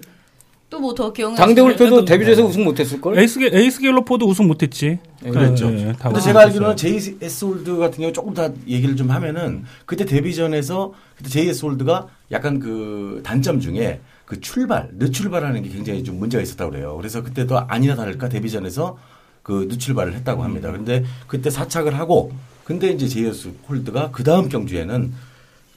또 0.75 0.79
뭐 0.81 0.93
더 0.93 1.11
기억나는 1.13 1.37
당대불패도 1.37 2.05
데뷔전에서 2.05 2.43
우승 2.45 2.63
못했을 2.63 2.99
걸. 3.01 3.17
에이스 3.17 3.39
게- 3.39 3.49
에이스 3.53 3.79
갤로퍼도 3.81 4.27
우승 4.27 4.47
못했지. 4.47 4.99
그랬죠. 5.23 5.71
예, 5.73 5.93
다 5.93 6.09
근데 6.09 6.21
제가 6.21 6.41
알기로는. 6.41 6.75
JS 6.75 7.45
홀드 7.45 7.77
같은 7.77 7.99
경우 8.01 8.13
조금 8.13 8.33
더 8.33 8.51
얘기를 8.67 8.95
좀 8.95 9.09
하면은 9.11 9.63
그때 9.85 10.05
데뷔전에서 10.05 10.93
그때 11.17 11.29
JS 11.29 11.65
홀드가 11.65 12.07
약간 12.31 12.59
그 12.59 13.21
단점 13.23 13.59
중에 13.59 14.01
그 14.25 14.41
출발, 14.41 14.89
늦출발하는 14.93 15.61
게 15.63 15.69
굉장히 15.69 16.03
좀 16.03 16.17
문제가 16.19 16.41
있었다고 16.43 16.71
그래요. 16.71 16.95
그래서 16.97 17.23
그때도 17.23 17.57
아니나 17.59 17.95
다를까 17.95 18.27
데뷔전에서 18.29 18.97
그 19.43 19.67
늦출발을 19.69 20.13
했다고 20.15 20.43
합니다. 20.43 20.69
그런데 20.71 21.03
그때 21.27 21.49
사착을 21.49 21.97
하고 21.97 22.31
근데 22.63 22.89
이제 22.89 23.07
JS 23.07 23.53
홀드가 23.69 24.09
그 24.11 24.23
다음 24.23 24.49
경주에는 24.49 25.13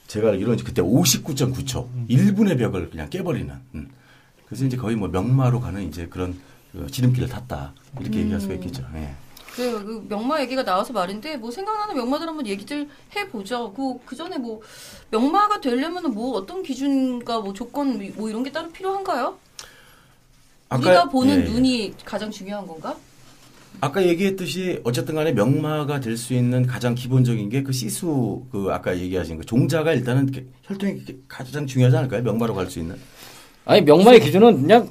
제가 0.07 0.29
알기로는 0.29 0.63
그때 0.63 0.81
59.9초 0.81 1.85
1분의 2.09 2.57
벽을 2.57 2.89
그냥 2.89 3.07
깨버리는 3.11 3.53
음. 3.75 3.87
그래서 4.49 4.65
이제 4.65 4.75
거의 4.75 4.95
뭐 4.95 5.07
명마로 5.07 5.59
가는 5.61 5.87
이제 5.87 6.07
그런 6.07 6.39
그 6.71 6.87
지름길을 6.89 7.29
탔다 7.29 7.73
이렇게 8.01 8.19
얘기할 8.19 8.41
수가 8.41 8.55
있겠죠. 8.55 8.83
예. 8.95 9.13
그래요. 9.55 9.83
그 9.83 10.05
명마 10.09 10.41
얘기가 10.41 10.63
나와서 10.63 10.93
말인데 10.93 11.37
뭐 11.37 11.51
생각나는 11.51 11.95
명마들 11.95 12.27
한번 12.27 12.45
얘기들 12.47 12.87
해보죠. 13.15 13.73
그, 13.73 13.99
그 14.05 14.15
전에 14.15 14.37
뭐 14.37 14.61
명마가 15.11 15.59
되려면 15.61 16.13
뭐 16.13 16.37
어떤 16.37 16.63
기준과 16.63 17.39
뭐 17.41 17.53
조건 17.53 18.11
뭐 18.15 18.29
이런 18.29 18.43
게 18.43 18.51
따로 18.51 18.69
필요한가요? 18.69 19.37
우리가 20.75 21.09
보는 21.09 21.39
예, 21.41 21.45
예. 21.45 21.49
눈이 21.49 21.93
가장 22.05 22.29
중요한 22.29 22.65
건가? 22.67 22.95
아까 23.81 24.05
얘기했듯이 24.05 24.81
어쨌든 24.83 25.15
간에 25.15 25.31
명마가 25.31 25.99
될 25.99 26.17
수 26.17 26.33
있는 26.33 26.65
가장 26.65 26.95
기본적인 26.95 27.49
게 27.49 27.63
그 27.63 27.71
시수 27.71 28.43
그 28.51 28.67
아까 28.71 28.97
얘기하신 28.97 29.37
그 29.37 29.45
종자가 29.45 29.93
일단은 29.93 30.31
혈통이 30.63 31.01
가장 31.27 31.65
중요하지 31.65 31.97
않을까요? 31.97 32.21
명마로 32.23 32.53
갈 32.55 32.69
수 32.69 32.79
있는. 32.79 32.97
아니 33.69 33.81
명마의 33.81 34.19
기준은 34.19 34.63
그냥 34.63 34.89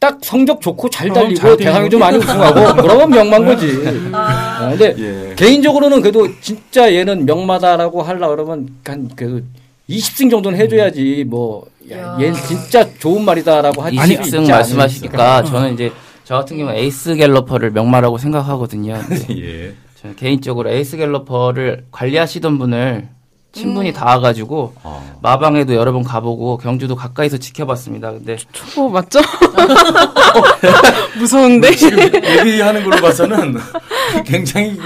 딱 0.00 0.18
성적 0.20 0.60
좋고 0.60 0.90
잘 0.90 1.08
어, 1.10 1.14
달리고 1.14 1.36
잘 1.36 1.56
대상이 1.56 1.88
좀 1.88 2.00
많이 2.00 2.18
우승하고 2.18 2.74
그러면 2.82 3.08
명마인 3.10 3.44
거지. 3.46 3.68
아, 4.12 4.58
아, 4.62 4.68
근데 4.70 4.96
예. 4.98 5.34
개인적으로는 5.36 6.00
그래도 6.00 6.28
진짜 6.40 6.92
얘는 6.92 7.24
명마다라고 7.24 8.02
하려 8.02 8.28
그러면 8.30 8.68
한 8.84 9.08
그래도 9.14 9.42
20승 9.88 10.28
정도는 10.28 10.58
해줘야지 10.58 11.24
뭐 11.28 11.66
야, 11.92 11.98
야. 11.98 12.18
얘는 12.20 12.34
진짜 12.34 12.84
좋은 12.98 13.24
말이다라고 13.24 13.80
하지 13.80 13.96
20승 13.96 14.50
말씀하시니까 14.50 15.44
저는 15.44 15.74
이제 15.74 15.92
저 16.24 16.34
같은 16.34 16.56
경우는 16.56 16.76
에이스 16.80 17.14
갤로퍼를 17.14 17.70
명마라고 17.70 18.18
생각하거든요. 18.18 19.00
예. 19.38 19.72
저는 20.02 20.16
개인적으로 20.16 20.68
에이스 20.68 20.96
갤로퍼를 20.96 21.84
관리하시던 21.92 22.58
분을 22.58 23.08
친분이 23.56 23.88
음. 23.90 23.94
닿아가지고 23.94 24.74
어. 24.82 25.18
마방에도 25.22 25.74
여러 25.74 25.92
번 25.92 26.04
가보고 26.04 26.58
경주도 26.58 26.94
가까이서 26.94 27.38
지켜봤습니다. 27.38 28.12
근데 28.12 28.36
초보 28.52 28.90
맞죠? 28.90 29.20
무서운데. 31.18 31.74
지금 31.74 31.98
얘기하는 32.24 32.84
걸로 32.84 32.96
봐서는 33.00 33.56
굉장히 34.26 34.76
그 34.76 34.82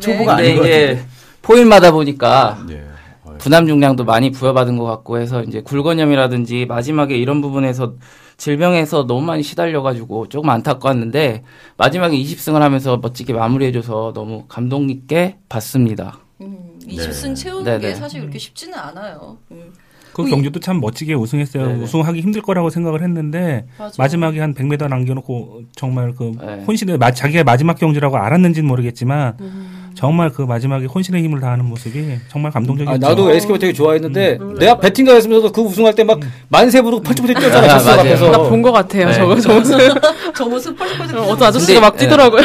초보가 0.00 0.36
근데 0.36 0.50
아닌 0.50 0.56
것 0.58 0.66
이게 0.66 0.86
같아요. 0.88 1.04
포인마다 1.42 1.90
보니까 1.92 2.58
예. 2.70 2.82
어, 3.24 3.34
분함 3.38 3.66
중량도 3.66 4.04
많이 4.04 4.30
부여받은 4.30 4.78
것 4.78 4.84
같고 4.84 5.18
해서 5.18 5.42
이제 5.42 5.60
굴건염이라든지 5.60 6.64
마지막에 6.66 7.16
이런 7.16 7.42
부분에서 7.42 7.94
질병에서 8.38 9.06
너무 9.06 9.20
많이 9.20 9.42
시달려가지고 9.42 10.28
조금 10.30 10.48
안타까웠는데 10.48 11.44
마지막에 11.76 12.16
20승을 12.16 12.60
하면서 12.60 12.96
멋지게 12.96 13.34
마무리해줘서 13.34 14.12
너무 14.14 14.46
감동 14.48 14.88
있게 14.88 15.36
봤습니다. 15.48 16.18
음, 16.40 16.78
20승 16.86 17.28
네. 17.28 17.34
채우는 17.34 17.64
네네. 17.64 17.78
게 17.80 17.94
사실 17.94 18.20
그렇게 18.20 18.38
쉽지는 18.38 18.78
않아요. 18.78 19.38
음. 19.50 19.72
그 20.12 20.24
경주도 20.28 20.60
참 20.60 20.80
멋지게 20.80 21.14
우승했어요. 21.14 21.66
네네. 21.66 21.82
우승하기 21.82 22.20
힘들 22.20 22.40
거라고 22.40 22.70
생각을 22.70 23.02
했는데 23.02 23.66
맞아. 23.76 24.00
마지막에 24.00 24.38
한 24.38 24.54
100m 24.54 24.88
남겨놓고 24.88 25.62
정말 25.74 26.12
그 26.14 26.32
네. 26.40 26.62
혼신의 26.64 26.98
마- 26.98 27.10
자기가 27.10 27.42
마지막 27.42 27.76
경주라고 27.76 28.16
알았는지는 28.18 28.68
모르겠지만 28.68 29.36
음. 29.40 29.83
정말 29.94 30.30
그 30.30 30.42
마지막에 30.42 30.86
혼신의 30.86 31.22
힘을 31.22 31.40
다하는 31.40 31.64
모습이 31.66 32.18
정말 32.28 32.50
감동적이었죠. 32.52 33.06
아, 33.06 33.08
나도 33.10 33.30
SK가 33.30 33.58
되게 33.58 33.72
좋아했는데 33.72 34.38
내가 34.58 34.78
배팅 34.78 35.04
가 35.06 35.14
했으면서도 35.14 35.52
그 35.52 35.60
우승할 35.60 35.94
때 35.94 36.04
막 36.04 36.20
만세 36.48 36.82
부르고 36.82 37.02
펄쩍펄쩍 37.02 37.40
뛰었잖아. 37.40 37.74
아, 37.74 37.78
저 37.78 37.84
맞아요. 37.90 38.00
앞에서. 38.00 38.30
나본 38.30 38.60
것 38.62 38.72
같아요. 38.72 39.06
네. 39.06 39.14
저거 39.14 39.40
저거 39.40 39.62
저 40.36 40.44
모습 40.46 40.76
펄쩍펄쩍. 40.76 41.18
어떤 41.30 41.48
아저씨가 41.48 41.66
근데, 41.66 41.80
막 41.80 41.96
뛰더라고요. 41.96 42.42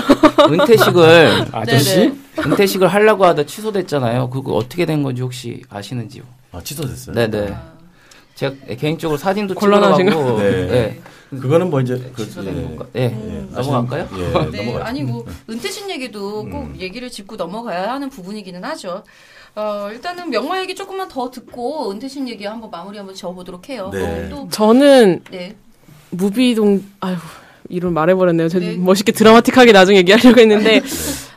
은퇴식을 0.51 1.45
아저씨? 1.51 1.95
네네. 1.97 2.13
은퇴식을 2.45 2.87
하려고 2.87 3.25
하다 3.25 3.43
취소됐잖아요. 3.45 4.29
그거 4.29 4.53
어떻게 4.53 4.85
된 4.85 5.03
건지 5.03 5.21
혹시 5.21 5.61
아시는지요? 5.69 6.23
아, 6.51 6.61
취소됐어요. 6.63 7.15
네네. 7.15 7.53
제가 8.35 8.53
개인적으로 8.79 9.17
사진도 9.17 9.53
곤란하신가? 9.55 10.11
찍어가고 10.11 10.39
네. 10.39 10.51
네. 10.67 10.99
그거는 11.29 11.69
뭐 11.69 11.79
이제 11.81 12.11
그 12.15 12.25
취소된 12.25 12.57
예. 12.57 12.61
건가? 12.63 12.85
네. 12.93 13.03
예. 13.03 13.55
넘어갈까요? 13.55 14.07
예, 14.17 14.23
네, 14.51 14.65
넘어가요. 14.65 14.83
아니 14.83 15.03
뭐 15.03 15.25
은퇴식 15.49 15.89
얘기도 15.89 16.45
꼭 16.49 16.79
얘기를 16.79 17.09
짚고 17.09 17.35
넘어가야 17.35 17.93
하는 17.93 18.09
부분이기는 18.09 18.63
하죠. 18.63 19.03
어, 19.55 19.89
일단은 19.91 20.29
명화 20.29 20.61
얘기 20.61 20.75
조금만 20.75 21.07
더 21.07 21.29
듣고 21.29 21.91
은퇴식 21.91 22.27
얘기 22.29 22.45
한번 22.45 22.71
마무리 22.71 22.97
한번 22.97 23.13
지어보도록 23.15 23.69
해요. 23.69 23.89
네. 23.93 24.25
어, 24.25 24.29
또 24.29 24.47
저는 24.49 25.21
네. 25.31 25.55
무비동 26.11 26.83
아유 27.01 27.15
이름 27.69 27.93
말해버렸네요. 27.93 28.49
저 28.49 28.59
네. 28.59 28.75
멋있게 28.77 29.11
드라마틱하게 29.11 29.71
나중에 29.71 29.99
얘기하려고 29.99 30.39
했는데 30.39 30.81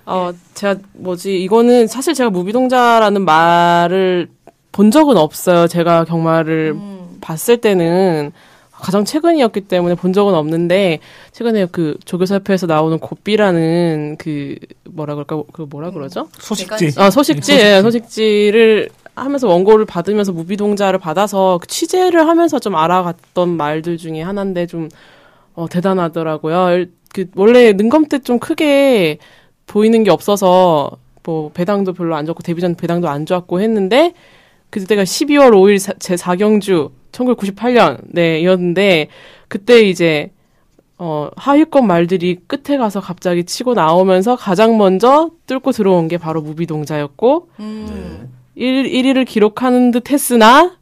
어 0.06 0.32
제가 0.54 0.76
뭐지 0.94 1.42
이거는 1.42 1.86
사실 1.86 2.14
제가 2.14 2.30
무비동자라는 2.30 3.24
말을 3.24 4.28
본 4.72 4.90
적은 4.90 5.18
없어요. 5.18 5.68
제가 5.68 6.04
경마를 6.04 6.72
음. 6.74 7.18
봤을 7.20 7.58
때는 7.58 8.32
가장 8.82 9.04
최근이었기 9.04 9.62
때문에 9.62 9.94
본 9.94 10.12
적은 10.12 10.34
없는데 10.34 10.98
최근에 11.30 11.66
그 11.70 11.96
조교사협회에서 12.04 12.66
나오는 12.66 12.98
고삐라는 12.98 14.16
그 14.18 14.56
뭐라 14.90 15.14
그럴까 15.14 15.44
그 15.52 15.66
뭐라 15.70 15.92
그러죠? 15.92 16.28
소식지. 16.38 16.92
아, 16.96 17.08
소식지, 17.08 17.52
예, 17.52 17.80
소식지를 17.80 18.88
하면서 19.14 19.46
원고를 19.46 19.84
받으면서 19.86 20.32
무비동자를 20.32 20.98
받아서 20.98 21.58
그 21.60 21.68
취재를 21.68 22.26
하면서 22.26 22.58
좀 22.58 22.74
알아갔던 22.74 23.50
말들 23.50 23.98
중에 23.98 24.20
하나인데 24.20 24.66
좀, 24.66 24.88
어, 25.54 25.68
대단하더라고요. 25.68 26.86
그, 27.14 27.26
원래 27.36 27.72
능검 27.74 28.06
때 28.06 28.18
좀 28.18 28.38
크게 28.40 29.18
보이는 29.66 30.02
게 30.02 30.10
없어서, 30.10 30.90
뭐, 31.24 31.50
배당도 31.52 31.92
별로 31.92 32.16
안 32.16 32.24
좋고, 32.26 32.42
데뷔전 32.42 32.74
배당도 32.74 33.08
안 33.08 33.26
좋았고 33.26 33.60
했는데, 33.60 34.14
그때가 34.72 35.02
12월 35.04 35.50
5일 35.52 35.78
사- 35.78 35.92
제 35.98 36.14
4경주, 36.14 36.90
1998년, 37.12 37.98
네, 38.06 38.40
이었는데, 38.40 39.08
그때 39.48 39.82
이제, 39.82 40.30
어, 40.98 41.28
하위권 41.36 41.86
말들이 41.86 42.38
끝에 42.46 42.78
가서 42.78 43.00
갑자기 43.00 43.44
치고 43.44 43.74
나오면서 43.74 44.34
가장 44.36 44.78
먼저 44.78 45.30
뚫고 45.46 45.72
들어온 45.72 46.08
게 46.08 46.16
바로 46.16 46.40
무비동자였고, 46.40 47.48
음. 47.60 48.28
네. 48.56 48.64
1, 48.64 48.84
1위를 48.84 49.26
기록하는 49.26 49.90
듯 49.90 50.10
했으나, 50.10 50.78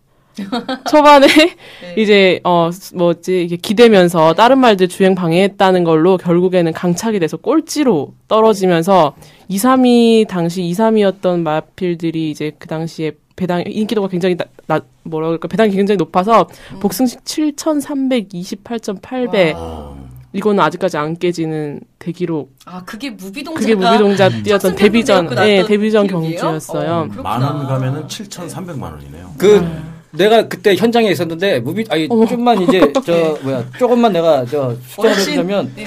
초반에 0.89 1.27
이제, 1.99 2.39
어, 2.45 2.71
뭐지, 2.95 3.43
이게 3.43 3.57
기대면서 3.57 4.35
다른 4.35 4.59
말들 4.59 4.87
주행 4.87 5.17
방해했다는 5.17 5.83
걸로 5.83 6.17
결국에는 6.17 6.73
강착이 6.73 7.19
돼서 7.19 7.37
꼴찌로 7.37 8.15
떨어지면서 8.29 9.17
2, 9.49 9.57
3위, 9.57 10.29
당시 10.29 10.63
2, 10.63 10.73
3위였던 10.75 11.41
마필들이 11.41 12.31
이제 12.31 12.53
그 12.59 12.69
당시에 12.69 13.13
배당, 13.41 13.65
인기도가 13.67 14.07
굉장히 14.09 14.37
나, 14.37 14.45
나 14.67 14.81
뭐라 15.05 15.29
그럴까, 15.29 15.49
배당이 15.49 15.71
굉장히 15.71 15.97
높아서 15.97 16.47
복승식 16.79 17.25
7,328.8배. 17.25 19.55
어. 19.57 19.99
이거는 20.35 20.63
아직까지 20.63 20.99
안 20.99 21.17
깨지는 21.17 21.81
대기록. 21.99 22.55
아 22.67 22.85
그게 22.85 23.09
무비동자. 23.11 23.59
그게 23.59 23.75
무비동자 23.75 24.29
뛰었던 24.29 24.77
데뷔전, 24.77 25.35
네, 25.35 25.65
데뷔전 25.65 26.07
기록이에요? 26.07 26.39
경주였어요. 26.39 26.93
어. 26.93 27.07
만원 27.23 27.67
가면은 27.67 28.07
7,300만 28.07 28.83
원이네요. 28.83 29.35
그 29.39 29.67
내가 30.13 30.49
그때 30.49 30.75
현장에 30.75 31.11
있었는데 31.11 31.61
무비 31.61 31.85
아니 31.89 32.09
좀만 32.09 32.63
이제 32.63 32.81
저 33.07 33.39
뭐야 33.43 33.65
조금만 33.79 34.13
내가 34.13 34.45
저 34.45 34.75
어르신. 34.97 35.21
해주자면 35.21 35.73
네. 35.77 35.85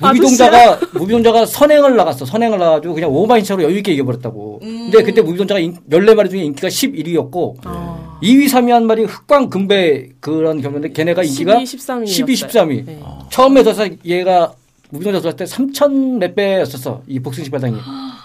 무비동자가 0.00 0.80
무비동자가 0.94 1.44
선행을 1.46 1.96
나갔어 1.96 2.24
선행을 2.24 2.58
나가지고 2.58 2.94
그냥 2.94 3.10
오마인 3.10 3.44
차로 3.44 3.62
여유 3.62 3.76
있게 3.78 3.92
이겨버렸다고. 3.92 4.60
음. 4.62 4.90
근데 4.90 5.02
그때 5.02 5.20
무비동자가 5.20 5.60
14마리 5.60 6.30
중에 6.30 6.42
인기가 6.44 6.68
11위였고 6.68 7.56
아. 7.64 8.18
2위 8.22 8.46
3위 8.46 8.70
한 8.70 8.86
마리 8.86 9.04
흑광 9.04 9.50
금배 9.50 10.08
그런 10.20 10.60
경우인데 10.62 10.92
걔네가 10.92 11.22
인기가 11.22 11.58
12, 11.62 11.76
13위. 11.76 12.06
12, 12.06 12.34
13위. 12.34 12.86
네. 12.86 13.00
처음에 13.30 13.62
들어서 13.62 13.86
얘가 14.04 14.52
무비동자 14.90 15.20
들어갈 15.20 15.36
때 15.36 15.44
3천 15.44 16.18
몇 16.18 16.34
배였었어. 16.34 17.02
이 17.06 17.20
복싱식 17.20 17.52
배당이. 17.52 17.76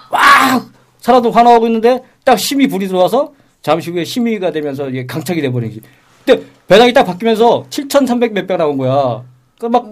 와! 0.09 0.65
사람들 1.01 1.35
화나고 1.35 1.67
있는데 1.67 2.01
딱 2.23 2.39
심의 2.39 2.67
불이 2.67 2.87
들어와서 2.87 3.33
잠시 3.63 3.89
후에 3.89 4.03
심의가 4.03 4.51
되면서 4.51 4.89
이게 4.89 5.05
강착이 5.07 5.41
돼버린 5.41 5.69
거지. 5.69 5.81
근데 6.25 6.45
배당이 6.67 6.93
딱 6.93 7.03
바뀌면서 7.05 7.65
7,300 7.69 8.33
몇 8.33 8.45
배 8.45 8.55
나온 8.57 8.77
거야. 8.77 9.23
그막 9.59 9.85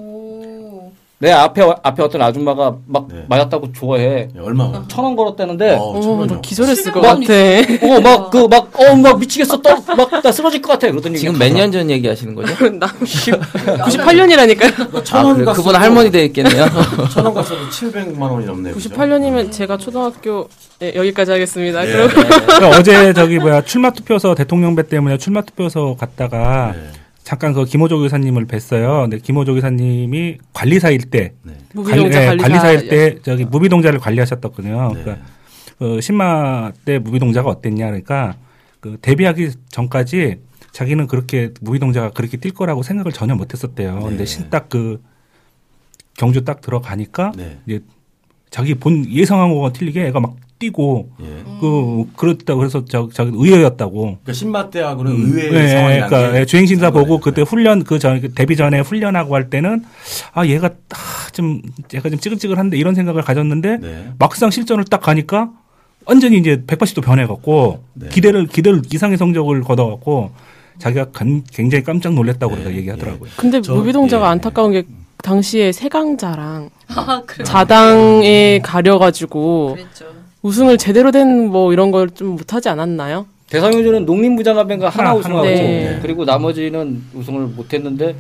내 1.22 1.32
오. 1.32 1.36
앞에 1.38 1.62
앞에 1.84 2.02
어떤 2.04 2.22
아줌마가 2.24 2.76
막 2.88 3.08
네. 3.10 3.24
맞았다고 3.30 3.72
좋아해. 3.74 4.28
예, 4.36 4.40
얼마? 4.40 4.72
천 4.88 5.06
원 5.06 5.16
걸었다는데 5.16 5.76
어, 5.76 5.82
어머, 5.82 6.02
천원이요. 6.02 6.36
나 6.36 6.42
기절했을 6.42 6.92
것 6.92 7.02
700만 7.02 7.06
원이 7.06 7.26
같아. 7.28 7.86
어 7.86 8.02
막 8.02 8.30
그 8.32 8.48
막 8.48 8.80
어 8.80 8.96
막 8.96 9.20
미치겠어 9.20 9.62
또막나 9.62 10.32
쓰러질 10.32 10.62
것 10.62 10.72
같아 10.74 10.90
그러더니 10.90 11.18
지금 11.20 11.38
몇 11.38 11.52
년 11.54 11.72
전 11.72 11.90
얘기하시는 11.92 12.34
거죠? 12.36 12.54
나 12.80 12.88
98년이라니까요. 12.88 14.92
아, 14.98 15.04
천원 15.04 15.36
그래, 15.36 15.46
갔어도- 15.46 15.56
그분 15.56 15.76
할머니 15.76 16.12
되겠네요. 16.12 16.66
천 17.14 17.26
원 17.26 17.34
갔어도 17.34 17.68
700만 17.70 18.22
원이 18.22 18.46
넘네요. 18.46 18.74
그죠? 18.74 18.90
98년이면 18.90 19.52
제가 19.52 19.78
초등학교 19.78 20.48
네, 20.80 20.94
여기까지 20.96 21.32
하겠습니다. 21.32 21.88
예. 21.88 21.92
그리고 21.92 22.22
그러니까 22.48 22.78
어제 22.80 23.14
저기 23.14 23.38
뭐야 23.38 23.62
출마 23.64 23.92
투표서 23.92 24.34
대통령 24.36 24.76
배 24.76 24.88
때문에 24.88 25.18
출마 25.18 25.42
투표서 25.42 25.96
갔다가 26.00 26.74
네. 26.76 26.82
잠깐 27.32 27.54
그 27.54 27.64
김호조 27.64 27.98
교사님을 28.00 28.46
뵀어요. 28.46 29.04
근데 29.04 29.18
김호조 29.18 29.54
교사님이 29.54 30.40
관리사일 30.52 31.00
때 31.10 31.32
네. 31.44 31.54
관리- 31.74 32.04
예, 32.04 32.10
관리사 32.10 32.36
관리사일 32.36 32.90
때 32.90 33.20
저기 33.22 33.46
무비동자를 33.46 34.00
관리하셨었거든요. 34.00 34.92
네. 34.96 35.02
그러니까 35.02 35.26
그 35.80 36.02
신마 36.02 36.74
때 36.84 37.00
무비동자가 37.00 37.50
어땠냐 37.50 37.86
그러니까 37.86 38.36
그 38.82 38.98
데뷔하기 39.02 39.50
전까지 39.70 40.40
자기는 40.74 41.08
그렇게 41.08 41.52
무비동자가 41.62 42.10
그렇게 42.10 42.36
뛸 42.36 42.52
거라고 42.54 42.84
생각을 42.84 43.14
전혀 43.14 43.34
못했었대요. 43.36 43.96
네. 44.00 44.04
근데 44.04 44.26
신딱 44.26 44.68
그 44.68 45.02
경주 46.18 46.44
딱 46.44 46.60
들어가니까 46.60 47.32
네. 47.38 47.60
이제 47.66 47.80
자기 48.50 48.76
본 48.76 49.10
예상한 49.10 49.54
거가 49.54 49.72
틀리게 49.72 50.06
애가 50.08 50.20
막 50.20 50.36
뛰고 50.66 51.10
예. 51.22 51.26
그 51.60 52.06
그렇다 52.16 52.56
그래서 52.56 52.86
저 52.86 53.10
저기 53.12 53.32
의외였다고. 53.34 54.02
그러니까 54.02 54.34
신마대하고는 54.34 55.12
의외의 55.12 55.52
네, 55.52 55.68
상황이 55.68 55.96
그러니까 56.02 56.40
예, 56.40 56.46
주행심사 56.46 56.92
보고 56.92 57.16
네. 57.18 57.22
그때 57.24 57.42
훈련 57.42 57.84
그 57.84 57.98
전 58.00 58.22
데뷔 58.36 58.56
전에 58.56 58.80
훈련하고 58.80 59.36
할 59.36 59.50
때는 59.50 59.84
아 60.34 60.46
얘가 60.46 60.68
아, 60.68 60.96
좀 61.34 61.62
얘가 61.94 62.10
좀 62.10 62.20
찌글찌글한데 62.20 62.78
이런 62.78 62.96
생각을 62.96 63.22
가졌는데 63.24 63.78
네. 63.78 64.08
막상 64.20 64.50
실전을 64.52 64.86
딱 64.86 65.02
가니까 65.02 65.50
완전히 66.06 66.38
이제 66.38 66.64
180도 66.66 67.04
변해갖고 67.04 67.84
네. 67.94 68.10
기대를 68.10 68.48
기대를 68.48 68.82
이상의 68.94 69.18
성적을 69.18 69.62
거둬갖고 69.62 70.32
자기가 70.80 71.06
간- 71.12 71.44
굉장히 71.52 71.84
깜짝 71.84 72.14
놀랐다고 72.14 72.56
네, 72.56 72.62
그러다 72.64 72.78
얘기하더라고요. 72.78 73.30
근데 73.36 73.62
저- 73.62 73.74
무비동자가 73.76 74.26
예. 74.26 74.30
안타까운 74.32 74.72
게 74.72 74.84
당시에 75.24 75.72
세강자랑 75.72 76.70
아. 76.96 77.22
자당에 77.44 78.60
가려가지고 78.64 79.76
그랬죠. 79.76 80.06
우승을 80.44 80.78
제대로 80.78 81.12
된 81.12 81.48
뭐 81.50 81.72
이런 81.74 81.92
걸 81.92 82.10
좀 82.10 82.30
못하지 82.36 82.70
않았나요? 82.70 83.26
대상효주는 83.50 84.06
농림부장합회가 84.06 84.90
하나 84.90 85.10
하나, 85.10 85.20
우승하고 85.20 85.44
네. 85.46 86.00
그리고 86.02 86.24
나머지는 86.26 87.04
우승을 87.14 87.48
못했는데 87.48 88.16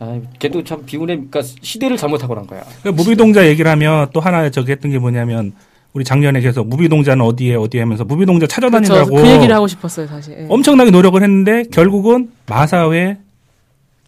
아, 0.00 0.18
걔도 0.40 0.64
참 0.64 0.84
비운의 0.84 1.16
그러니까 1.30 1.42
시대를 1.42 1.96
잘못하고 1.96 2.34
난 2.34 2.46
거야. 2.46 2.62
그 2.82 2.88
무비동자 2.88 3.46
얘기를 3.46 3.70
하면 3.70 4.08
또 4.12 4.20
하나 4.20 4.50
저기 4.50 4.72
했던 4.72 4.90
게 4.90 4.98
뭐냐면 4.98 5.52
우리 5.92 6.02
작년에 6.04 6.40
계속 6.40 6.66
무비동자는 6.66 7.24
어디에 7.24 7.54
어디에 7.54 7.80
하면서 7.82 8.04
무비동자. 8.04 8.48
찾아다니라고 8.48 9.14
그 9.14 9.28
얘기를 9.28 9.54
하고 9.54 9.68
싶었어요, 9.68 10.08
사실. 10.08 10.36
예. 10.40 10.46
엄청나게 10.48 10.90
노력을 10.90 11.22
했는데 11.22 11.62
결국은 11.70 12.30
마사회 12.48 13.18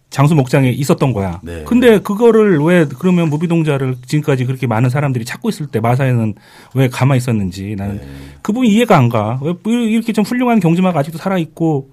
장수 0.09 0.35
목장에 0.35 0.69
있었던 0.69 1.13
거야. 1.13 1.39
네. 1.43 1.63
근데 1.65 1.99
그거를 1.99 2.59
왜 2.59 2.85
그러면 2.99 3.29
무비동자를 3.29 3.97
지금까지 4.05 4.45
그렇게 4.45 4.65
많은 4.67 4.89
사람들이 4.89 5.25
찾고 5.25 5.49
있을 5.49 5.67
때 5.67 5.79
마사회는 5.79 6.35
왜 6.75 6.87
가만히 6.87 7.17
있었는지 7.17 7.75
나는 7.77 7.97
네. 7.97 8.07
그 8.41 8.53
부분이 8.53 8.69
이해가 8.71 8.97
안 8.97 9.09
가. 9.09 9.39
왜 9.43 9.53
이렇게 9.65 10.13
좀 10.13 10.23
훌륭한 10.23 10.59
경주마가 10.59 10.99
아직도 10.99 11.17
살아 11.17 11.37
있고 11.37 11.89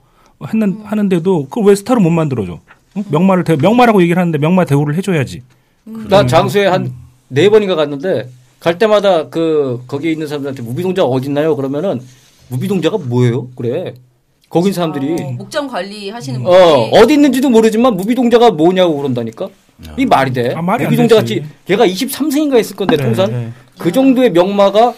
했는 0.47 0.81
하는데도 0.85 1.45
그걸 1.47 1.65
왜 1.65 1.75
스타로 1.75 2.01
못 2.01 2.11
만들어줘? 2.11 2.61
어? 2.97 3.03
명마를 3.11 3.45
대, 3.45 3.57
명마라고 3.57 4.03
얘기를 4.03 4.21
하는데 4.21 4.39
명마 4.39 4.65
대우를 4.65 4.95
해줘야지. 4.97 5.43
나 6.09 6.25
장수에 6.27 6.67
한 6.67 7.05
네 7.29 7.49
번인가 7.49 7.75
갔는데 7.75 8.29
갈 8.61 8.79
때마다 8.79 9.29
그 9.29 9.83
거기에 9.87 10.13
있는 10.13 10.27
사람들한테 10.27 10.63
무비동자가 10.63 11.09
어디 11.09 11.27
있나요? 11.29 11.57
그러면은 11.57 12.01
무비동자가 12.49 12.99
뭐예요? 12.99 13.49
그래. 13.57 13.95
거기 14.55 14.73
사람들이 14.73 15.21
어, 15.21 15.31
목장 15.33 15.67
관리 15.67 16.11
하시는 16.11 16.47
어, 16.47 16.49
분들이 16.49 17.03
어디 17.03 17.15
있는지도 17.15 17.51
모르지만 17.51 17.97
무비동자가 17.97 18.53
뭐냐고 18.53 18.99
그런다니까. 18.99 19.49
이 19.97 20.07
말이 20.07 20.33
돼. 20.33 20.55
아, 20.55 20.63
말이 20.63 20.85
무비동자. 20.85 21.17
같이 21.17 21.45
걔가 21.65 21.85
23세인가 21.85 22.55
했을 22.59 22.77
건데 22.77 22.95
그래, 22.95 23.05
통산 23.05 23.31
네. 23.33 23.53
그 23.79 23.91
정도의 23.91 24.31
명마가 24.31 24.95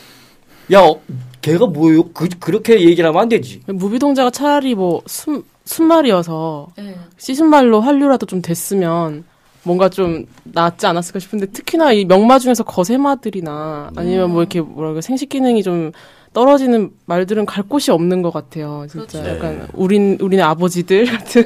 야 0.73 0.81
어, 0.83 1.01
걔가 1.41 1.69
뭐예요? 1.69 2.03
그 2.13 2.29
그렇게 2.39 2.79
얘기를 2.83 3.09
하면 3.09 3.23
안 3.23 3.31
되지. 3.31 3.63
무비동자가 3.67 4.29
차라리 4.29 4.75
뭐 4.75 5.01
순, 5.07 5.43
순말이어서 5.65 6.67
예. 6.79 6.95
씻은 7.17 7.47
말로 7.47 7.81
한류라도 7.81 8.27
좀 8.27 8.43
됐으면 8.43 9.25
뭔가 9.63 9.89
좀 9.89 10.27
낫지 10.45 10.87
않았을까 10.87 11.19
싶은데 11.19 11.47
특히나 11.47 11.93
이 11.93 12.05
명마 12.05 12.41
중에서 12.41 12.63
거세마들이나 12.63 13.93
아니면 13.97 14.33
뭐 14.33 14.43
이렇게 14.43 14.61
뭐랄까 14.61 15.01
생식 15.01 15.31
기능이 15.31 15.63
좀 15.63 15.93
떨어지는 16.37 16.91
말들은 17.07 17.47
갈 17.47 17.65
곳이 17.65 17.91
없는 17.91 18.21
것 18.21 18.31
같아요. 18.31 18.87
진짜 18.91 19.23
그렇죠. 19.23 19.37
약간 19.37 19.59
네. 19.61 19.67
우린 19.73 20.19
우리네 20.21 20.43
아버지들 20.43 21.07
같은 21.11 21.43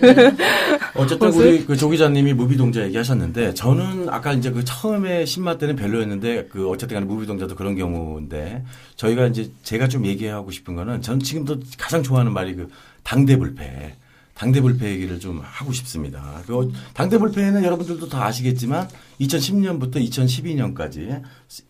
어쨌든 0.97 1.29
옷을? 1.29 1.47
우리 1.47 1.65
그 1.65 1.77
조 1.77 1.89
기자님이 1.91 2.33
무비동자 2.35 2.83
얘기하셨는데 2.87 3.55
저는 3.55 4.09
아까 4.09 4.33
이제 4.33 4.51
그 4.51 4.65
처음에 4.65 5.27
신마 5.27 5.59
때는 5.59 5.77
별로였는데 5.77 6.49
그 6.51 6.69
어쨌든 6.69 6.97
간에 6.97 7.07
무비동자도 7.07 7.55
그런 7.55 7.77
경우인데 7.77 8.65
저희가 8.97 9.27
이제 9.29 9.53
제가 9.63 9.87
좀 9.87 10.07
얘기하고 10.07 10.51
싶은 10.51 10.75
거는 10.75 11.03
전 11.03 11.21
지금도 11.21 11.61
가장 11.79 12.03
좋아하는 12.03 12.33
말이 12.33 12.57
그 12.57 12.69
당대불패. 13.05 13.95
당대불패 14.35 14.91
얘기를 14.91 15.21
좀 15.21 15.41
하고 15.41 15.73
싶습니다. 15.73 16.43
그 16.49 16.73
당대불패는 16.95 17.63
여러분들도 17.63 18.09
다 18.09 18.25
아시겠지만 18.25 18.89
2010년부터 19.21 19.97
2012년까지 20.05 21.23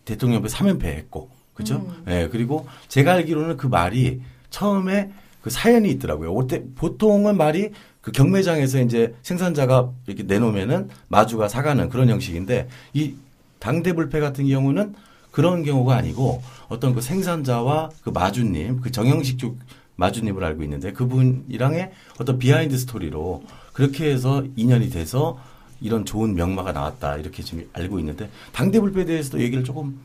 대통령배 0.05 0.47
3연패 0.47 0.85
했고 0.85 1.29
그죠? 1.53 1.85
예, 2.07 2.29
그리고 2.31 2.67
제가 2.87 3.13
알기로는 3.13 3.57
그 3.57 3.67
말이 3.67 4.21
처음에 4.49 5.11
그 5.41 5.49
사연이 5.49 5.89
있더라고요. 5.91 6.33
그때 6.35 6.63
보통은 6.75 7.37
말이 7.37 7.71
그 8.01 8.11
경매장에서 8.11 8.81
이제 8.81 9.15
생산자가 9.21 9.91
이렇게 10.07 10.23
내놓으면은 10.23 10.89
마주가 11.07 11.47
사가는 11.47 11.89
그런 11.89 12.09
형식인데 12.09 12.67
이 12.93 13.15
당대불패 13.59 14.19
같은 14.19 14.47
경우는 14.47 14.95
그런 15.31 15.63
경우가 15.63 15.95
아니고 15.95 16.41
어떤 16.67 16.93
그 16.93 17.01
생산자와 17.01 17.89
그 18.03 18.09
마주님, 18.09 18.81
그 18.81 18.91
정영식 18.91 19.39
쪽 19.39 19.57
마주님을 19.95 20.43
알고 20.43 20.63
있는데 20.63 20.91
그분이랑의 20.93 21.91
어떤 22.19 22.39
behind 22.39 22.77
story로 22.77 23.43
그렇게 23.73 24.11
해서 24.11 24.43
인연이 24.55 24.89
돼서 24.89 25.39
이런 25.79 26.05
좋은 26.05 26.33
명마가 26.33 26.71
나왔다 26.71 27.17
이렇게 27.17 27.43
지금 27.43 27.67
알고 27.73 27.99
있는데 27.99 28.29
당대불패에 28.53 29.05
대해서도 29.05 29.41
얘기를 29.41 29.63
조금 29.63 29.99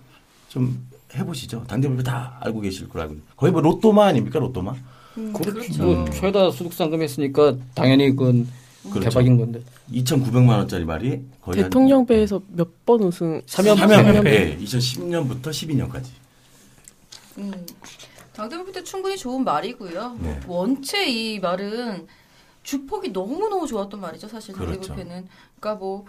좀 0.48 0.86
해보시죠. 1.14 1.64
당대불패 1.66 2.02
다 2.02 2.36
알고 2.40 2.60
계실 2.60 2.88
거라고 2.88 3.16
거의 3.36 3.52
뭐 3.52 3.60
로또마 3.60 4.06
아닙니까 4.06 4.38
로또마? 4.38 4.74
그렇죠. 5.34 5.82
뭐 5.82 6.10
최다 6.10 6.50
소득 6.50 6.72
상금 6.72 7.00
했으니까 7.02 7.56
당연히 7.74 8.10
그건 8.10 8.46
그렇죠. 8.90 9.08
대박인 9.08 9.38
건데. 9.38 9.60
2,900만 9.90 10.48
원짜리 10.50 10.84
말이 10.84 11.20
거의 11.40 11.60
한 11.62 11.64
대통령배에서 11.70 12.40
몇 12.48 12.70
번 12.86 13.02
우승 13.02 13.40
삼연- 13.46 13.76
삼연패. 13.76 14.04
삼연패. 14.04 14.30
예, 14.30 14.58
2010년부터 14.64 15.42
12년까지. 15.50 16.04
음. 17.38 17.52
당대표 18.32 18.70
때 18.70 18.82
충분히 18.84 19.16
좋은 19.16 19.42
말이고요. 19.44 20.18
네. 20.20 20.40
원체 20.46 21.04
이 21.06 21.38
말은 21.40 22.06
주폭이 22.62 23.10
너무너무 23.10 23.66
좋았던 23.66 24.00
말이죠, 24.00 24.28
사실 24.28 24.54
그렇죠. 24.54 24.88
당대표는. 24.88 25.26
그러니까 25.58 25.74
뭐 25.80 26.04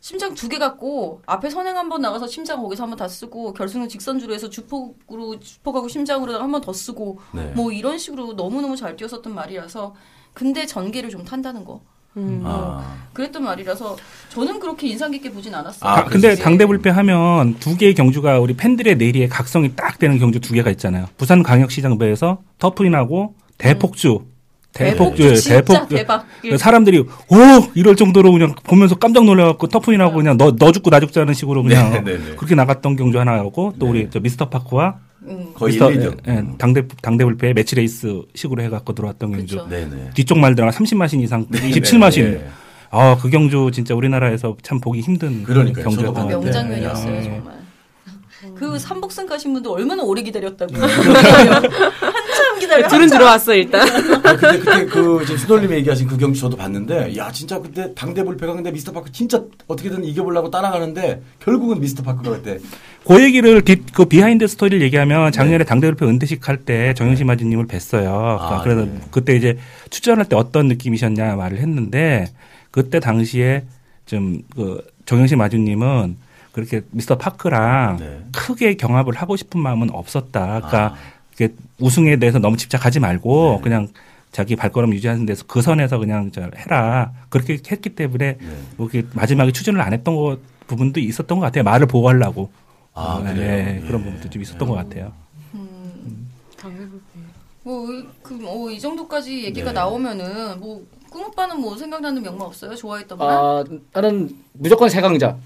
심장 0.00 0.34
두 0.34 0.48
개 0.48 0.58
갖고 0.58 1.22
앞에 1.26 1.50
선행 1.50 1.76
한 1.76 1.88
번 1.88 2.00
나가서 2.02 2.26
심장 2.26 2.60
거기서 2.62 2.84
한 2.84 2.90
번 2.90 2.98
다 2.98 3.08
쓰고 3.08 3.52
결승은 3.54 3.88
직선주로 3.88 4.32
해서 4.34 4.48
주폭으로 4.50 5.38
주폭하고 5.40 5.88
심장으로 5.88 6.40
한 6.40 6.50
번 6.52 6.60
더 6.60 6.72
쓰고 6.72 7.18
네. 7.32 7.52
뭐 7.54 7.72
이런 7.72 7.98
식으로 7.98 8.32
너무너무 8.34 8.76
잘 8.76 8.96
뛰었었던 8.96 9.34
말이라서 9.34 9.94
근데 10.34 10.66
전개를 10.66 11.10
좀 11.10 11.24
탄다는 11.24 11.64
거. 11.64 11.80
음. 12.16 12.42
아. 12.44 12.96
그랬던 13.12 13.44
말이라서 13.44 13.96
저는 14.30 14.58
그렇게 14.58 14.88
인상 14.88 15.10
깊게 15.10 15.30
보진 15.30 15.54
않았어요. 15.54 15.88
아, 15.88 15.98
아, 15.98 16.04
근데? 16.04 16.34
당대불패 16.34 16.90
하면 16.90 17.58
두 17.58 17.76
개의 17.76 17.94
경주가 17.94 18.40
우리 18.40 18.54
팬들의 18.56 18.96
뇌리에 18.96 19.28
각인이 19.28 19.74
딱 19.76 19.98
되는 19.98 20.18
경주 20.18 20.40
두 20.40 20.52
개가 20.54 20.70
있잖아요. 20.70 21.06
부산 21.16 21.42
광역시장배에서 21.42 22.42
터프윈하고 22.58 23.34
대폭주. 23.58 24.24
대폭주, 24.72 25.30
음. 25.30 25.34
진짜 25.34 25.60
대폭. 25.60 25.88
대박. 25.88 26.24
사람들이 26.58 26.98
오 27.00 27.06
이럴 27.74 27.96
정도로 27.96 28.30
그냥 28.32 28.54
보면서 28.64 28.94
깜짝 28.94 29.24
놀라갖고 29.24 29.66
터프윈하고 29.68 30.14
그냥 30.16 30.36
너 30.36 30.52
너 30.52 30.70
죽고 30.72 30.90
나 30.90 31.00
죽자는 31.00 31.34
식으로 31.34 31.62
그냥 31.62 31.90
네, 31.92 32.00
네, 32.04 32.18
네. 32.18 32.36
그렇게 32.36 32.54
나갔던 32.54 32.96
경주 32.96 33.18
하나하고 33.18 33.74
또 33.78 33.86
우리 33.88 34.08
저 34.10 34.20
미스터 34.20 34.48
파크와 34.48 34.96
음. 35.26 35.48
거의 35.54 35.72
미스터 35.72 35.90
1, 35.90 35.98
2등. 36.00 36.16
예, 36.28 36.44
당대 36.58 36.82
당대 37.02 37.24
불패 37.24 37.52
매치 37.54 37.74
레이스 37.74 38.22
식으로 38.34 38.62
해갖고 38.62 38.92
들어왔던 38.94 39.32
경주. 39.32 39.66
네네. 39.68 40.10
뒤쪽 40.14 40.38
말들은 40.38 40.68
30마신 40.70 41.20
이상, 41.22 41.46
네, 41.48 41.58
27마신. 41.70 42.22
네. 42.38 42.48
아, 42.90 43.16
그 43.20 43.28
경주 43.28 43.70
진짜 43.72 43.94
우리나라에서 43.94 44.56
참 44.62 44.80
보기 44.80 45.00
힘든 45.00 45.42
그러니까요. 45.44 45.84
경주였던 45.84 46.14
저도 46.14 46.14
것 46.14 46.20
같아요. 46.22 46.40
명장면이었어요 46.40 47.16
예. 47.16 47.22
정말. 47.22 47.57
그 48.54 48.78
삼복승 48.78 49.26
가신 49.26 49.52
분들 49.52 49.70
얼마나 49.70 50.02
오래 50.02 50.22
기다렸다고. 50.22 50.72
네. 50.72 50.80
한참 52.00 52.58
기다려. 52.58 52.88
둘은 52.88 53.08
들어왔어 53.08 53.54
일단. 53.54 53.88
아, 53.88 54.36
근데 54.36 54.58
그때 54.58 54.86
그 54.86 55.20
지금 55.24 55.36
수돌님이 55.38 55.76
얘기하신 55.76 56.06
그 56.08 56.16
경주 56.16 56.40
저도 56.40 56.56
봤는데 56.56 57.16
야 57.16 57.30
진짜 57.30 57.58
그때 57.60 57.92
당대 57.94 58.22
불패가 58.24 58.54
근데 58.54 58.70
미스터 58.70 58.92
파크 58.92 59.10
진짜 59.12 59.42
어떻게든 59.66 60.04
이겨보려고 60.04 60.50
따라가는데 60.50 61.22
결국은 61.40 61.80
미스터 61.80 62.02
파크가 62.02 62.30
그때 62.30 62.58
그 63.06 63.22
얘기를 63.22 63.62
뒷, 63.62 63.92
그 63.94 64.04
behind 64.04 64.46
story를 64.46 64.82
얘기하면 64.82 65.26
네. 65.26 65.30
작년에 65.30 65.64
당대불패 65.64 66.06
은퇴식 66.06 66.46
할 66.48 66.58
때 66.58 66.92
정영식 66.94 67.26
마주님을 67.28 67.66
뵀어요. 67.66 68.02
그러니까 68.02 68.58
아, 68.58 68.62
그래서 68.62 68.84
네. 68.84 69.00
그때 69.10 69.34
이제 69.36 69.56
출전할 69.90 70.28
때 70.28 70.36
어떤 70.36 70.66
느낌이셨냐 70.68 71.36
말을 71.36 71.58
했는데 71.58 72.26
그때 72.70 73.00
당시에 73.00 73.64
좀그 74.06 74.84
정영심 75.06 75.38
마주님은 75.38 76.16
그렇게 76.58 76.82
미스터 76.90 77.16
파크랑 77.16 77.98
네. 77.98 78.20
크게 78.32 78.74
경합을 78.74 79.14
하고 79.14 79.36
싶은 79.36 79.60
마음은 79.60 79.90
없었다. 79.92 80.60
그러니까 80.60 80.94
아. 80.94 81.48
우승에 81.78 82.16
대해서 82.16 82.40
너무 82.40 82.56
집착하지 82.56 82.98
말고 82.98 83.58
네. 83.58 83.62
그냥 83.62 83.88
자기 84.32 84.56
발걸음 84.56 84.92
유지하는 84.92 85.24
데서 85.24 85.44
그 85.46 85.62
선에서 85.62 85.98
그냥 85.98 86.32
저 86.32 86.50
해라. 86.56 87.12
그렇게 87.28 87.60
했기 87.70 87.90
때문에 87.90 88.38
네. 88.38 88.56
뭐 88.76 88.88
이렇게 88.92 89.08
마지막에 89.14 89.52
추진을 89.52 89.80
안 89.80 89.92
했던 89.92 90.16
거 90.16 90.38
부분도 90.66 90.98
있었던 90.98 91.38
것 91.38 91.44
같아요. 91.46 91.62
말을 91.62 91.86
보호하려고. 91.86 92.50
아, 92.92 93.22
네, 93.24 93.34
그래요? 93.34 93.82
그런 93.86 94.00
예. 94.00 94.04
부분도 94.04 94.30
좀 94.30 94.42
있었던 94.42 94.68
것 94.68 94.74
같아요. 94.74 95.12
뭐그뭐이 97.62 98.80
정도까지 98.80 99.44
얘기가 99.44 99.70
네. 99.70 99.74
나오면은 99.74 100.58
뭐 100.58 100.84
꿈오빠는 101.10 101.60
뭐 101.60 101.76
생각나는 101.76 102.20
명마 102.20 102.44
없어요? 102.46 102.74
좋아했던 102.74 103.16
말? 103.16 103.28
아 103.30 103.64
나는 103.92 104.36
무조건 104.54 104.88
세강자. 104.88 105.36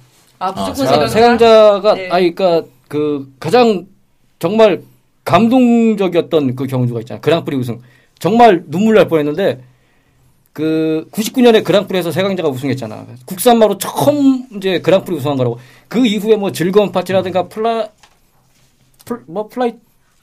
아 0.42 0.48
아, 0.48 0.52
무조건 0.52 0.74
세강자. 0.74 1.04
아, 1.04 1.08
세강자. 1.08 1.08
세강자 1.08 1.80
가 1.80 1.94
네. 1.94 2.08
아니 2.10 2.34
그러니까 2.34 2.68
그 2.88 3.32
가장 3.38 3.86
정말 4.38 4.82
감동적이었던 5.24 6.56
그 6.56 6.66
경주가 6.66 7.00
있잖아요. 7.00 7.20
그랑프리 7.20 7.56
우승. 7.56 7.80
정말 8.18 8.64
눈물 8.66 8.94
날 8.96 9.08
뻔했는데 9.08 9.62
그 10.52 11.06
99년에 11.12 11.64
그랑프리에서 11.64 12.10
세강자가 12.10 12.48
우승했잖아. 12.48 13.06
국산마로 13.24 13.78
처음 13.78 14.46
이제 14.56 14.80
그랑프리 14.80 15.16
우승한 15.16 15.36
거라고. 15.38 15.58
그 15.88 16.04
이후에 16.04 16.36
뭐 16.36 16.52
즐거운 16.52 16.92
파티라든가 16.92 17.48
플라 17.48 17.88
플, 19.04 19.22
뭐 19.26 19.48
플라이 19.48 19.72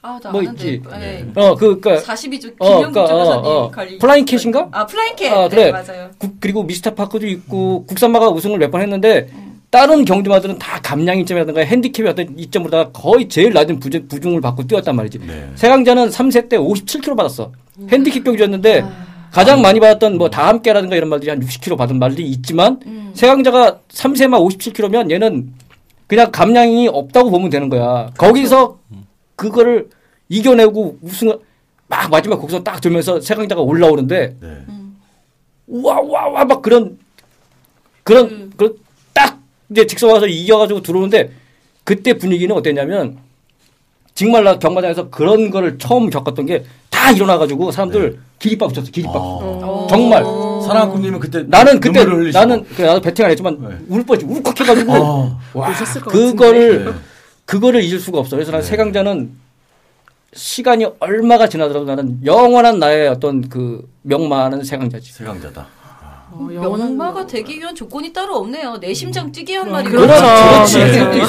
아, 0.02 0.18
나 0.22 0.30
뭐. 0.30 0.42
있지. 0.42 0.80
네. 0.98 1.26
어 1.36 1.54
그 1.56 1.78
그니까 1.80 2.00
42조 2.02 2.54
어, 2.58 2.64
김영국 2.64 2.92
그러니까, 2.92 3.04
변호사님 3.06 3.44
어, 3.44 3.50
어. 3.50 3.70
플라잉 4.00 4.24
캣인가? 4.24 4.68
아 4.72 4.86
플라잉 4.86 5.16
캣. 5.16 5.32
아, 5.32 5.48
네, 5.48 5.56
그래. 5.56 5.70
맞아요. 5.72 6.10
국- 6.18 6.36
그리고 6.40 6.62
미스터 6.62 6.94
파크도 6.94 7.26
있고 7.26 7.84
국산마가 7.86 8.28
우승을 8.30 8.58
몇 8.58 8.70
번 8.70 8.80
했는데 8.82 9.28
다른 9.70 10.04
경주마들은 10.04 10.58
다 10.58 10.80
감량 10.82 11.18
이점이라든가 11.20 11.60
핸디캡이 11.60 12.08
어떤 12.08 12.36
이점으로다가 12.38 12.90
거의 12.90 13.28
제일 13.28 13.52
낮은 13.52 13.78
부중, 13.78 14.08
부중을 14.08 14.40
받고 14.40 14.66
뛰었단 14.66 14.96
말이지. 14.96 15.20
네. 15.20 15.48
세강자는 15.54 16.08
3세 16.08 16.48
때 16.48 16.58
57kg 16.58 17.16
받았어. 17.16 17.52
핸디캡 17.88 18.20
경주였는데 18.24 18.84
가장 19.30 19.62
많이 19.62 19.78
받았던 19.78 20.18
뭐 20.18 20.28
다 20.28 20.48
함께라든가 20.48 20.96
이런 20.96 21.08
말들이 21.08 21.30
한 21.30 21.38
60kg 21.40 21.76
받은 21.78 21.98
말들이 22.00 22.28
있지만 22.30 22.80
음. 22.86 23.12
세강자가 23.14 23.78
3세만 23.88 24.44
57kg면 24.58 25.10
얘는 25.12 25.52
그냥 26.08 26.32
감량이 26.32 26.88
없다고 26.88 27.30
보면 27.30 27.48
되는 27.50 27.68
거야. 27.68 28.10
거기서 28.18 28.78
그거를 29.36 29.88
이겨내고 30.28 30.98
우승을 31.00 31.38
막 31.86 32.10
마지막 32.10 32.40
거기서 32.40 32.64
딱 32.64 32.80
들면서 32.80 33.20
세강자가 33.20 33.60
올라오는데 33.60 34.36
네. 34.40 34.48
와와와 35.68 36.44
막 36.44 36.60
그런 36.60 36.98
그런 38.02 38.26
음. 38.26 38.52
그런 38.56 38.74
딱 38.74 38.89
이제 39.70 39.86
직선 39.86 40.10
와서 40.10 40.26
이겨가지고 40.26 40.82
들어오는데 40.82 41.32
그때 41.84 42.14
분위기는 42.14 42.54
어땠냐면 42.54 43.18
정말 44.14 44.44
나 44.44 44.58
경마장에서 44.58 45.10
그런 45.10 45.50
거를 45.50 45.78
처음 45.78 46.10
겪었던 46.10 46.46
게 46.46 46.64
다 47.00 47.10
일어나가지고 47.12 47.72
사람들 47.72 48.18
기립박 48.38 48.68
붙였어 48.68 48.90
기립박 48.90 49.16
아. 49.16 49.86
정말 49.88 50.22
사랑꾼님은 50.66 51.18
그때 51.18 51.42
나는 51.46 51.80
그때. 51.80 52.04
나는 52.30 52.64
그 52.76 52.82
나도 52.82 53.00
배팅 53.00 53.24
안 53.24 53.30
했지만 53.30 53.58
네. 53.58 53.76
울 53.88 54.04
뻔했지 54.04 54.26
울컥 54.26 54.60
해가지고 54.60 54.92
아. 54.92 55.38
와 55.54 55.72
그거를 56.06 56.84
네. 56.84 56.92
그거를 57.46 57.82
잊을 57.82 57.98
수가 57.98 58.18
없어 58.18 58.36
그래서 58.36 58.52
난 58.52 58.60
네. 58.60 58.66
세강자는 58.66 59.30
시간이 60.34 60.86
얼마가 61.00 61.48
지나더라도 61.48 61.86
나는 61.86 62.20
영원한 62.24 62.78
나의 62.78 63.08
어떤 63.08 63.48
그 63.48 63.88
명마는 64.02 64.62
세강자지. 64.62 65.12
세강자다. 65.12 65.66
어, 66.32 66.76
명마가 66.76 67.26
되기 67.26 67.58
위한 67.58 67.74
조건이 67.74 68.12
따로 68.12 68.36
없네요. 68.36 68.78
내 68.80 68.94
심장 68.94 69.30
뛰게 69.32 69.56
한 69.56 69.70
말이 69.70 69.88
그렇죠. 69.90 70.12
그렇지. 70.12 70.78
네. 70.78 71.22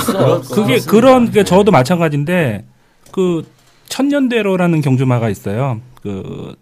그게 0.53 0.79
그런 0.79 1.31
게 1.31 1.43
저도 1.43 1.71
마찬가지인데 1.71 2.65
그 3.11 3.43
천년대로라는 3.89 4.81
경주마가 4.81 5.29
있어요. 5.29 5.81
그 6.01 6.55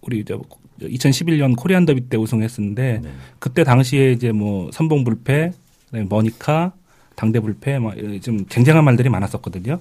우리 0.00 0.24
저 0.24 0.40
2011년 0.80 1.56
코리안 1.56 1.84
더비 1.86 2.08
때 2.08 2.16
우승했었는데 2.16 3.00
네. 3.02 3.10
그때 3.38 3.64
당시에 3.64 4.12
이제 4.12 4.32
뭐 4.32 4.70
선봉 4.72 5.04
불패, 5.04 5.52
그다음에 5.86 6.06
머니카, 6.08 6.72
당대 7.16 7.40
불패 7.40 7.78
뭐좀 7.78 8.46
쟁쟁한 8.48 8.84
말들이 8.84 9.08
많았었거든요. 9.08 9.80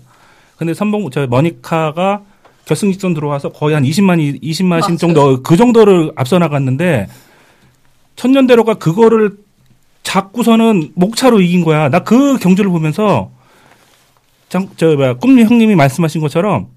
근데 0.57 0.73
선봉 0.73 1.09
저 1.11 1.27
머니카가 1.27 2.21
결승 2.65 2.91
직전 2.91 3.13
들어와서 3.13 3.49
거의 3.49 3.73
한 3.73 3.83
20만 3.83 4.41
20만 4.41 4.85
신. 4.85 4.97
정도 4.97 5.41
그 5.43 5.57
정도를 5.57 6.11
앞서 6.15 6.39
나갔는데 6.39 7.07
천년대로가 8.15 8.75
그거를 8.75 9.37
잡고서는 10.03 10.91
목차로 10.95 11.41
이긴 11.41 11.63
거야. 11.63 11.89
나 11.89 11.99
그 11.99 12.37
경주를 12.37 12.69
보면서 12.69 13.31
장, 14.49 14.69
저, 14.77 14.95
뭐야, 14.95 15.15
꿈님 15.15 15.47
형님이 15.47 15.75
말씀하신 15.75 16.21
것처럼 16.21 16.67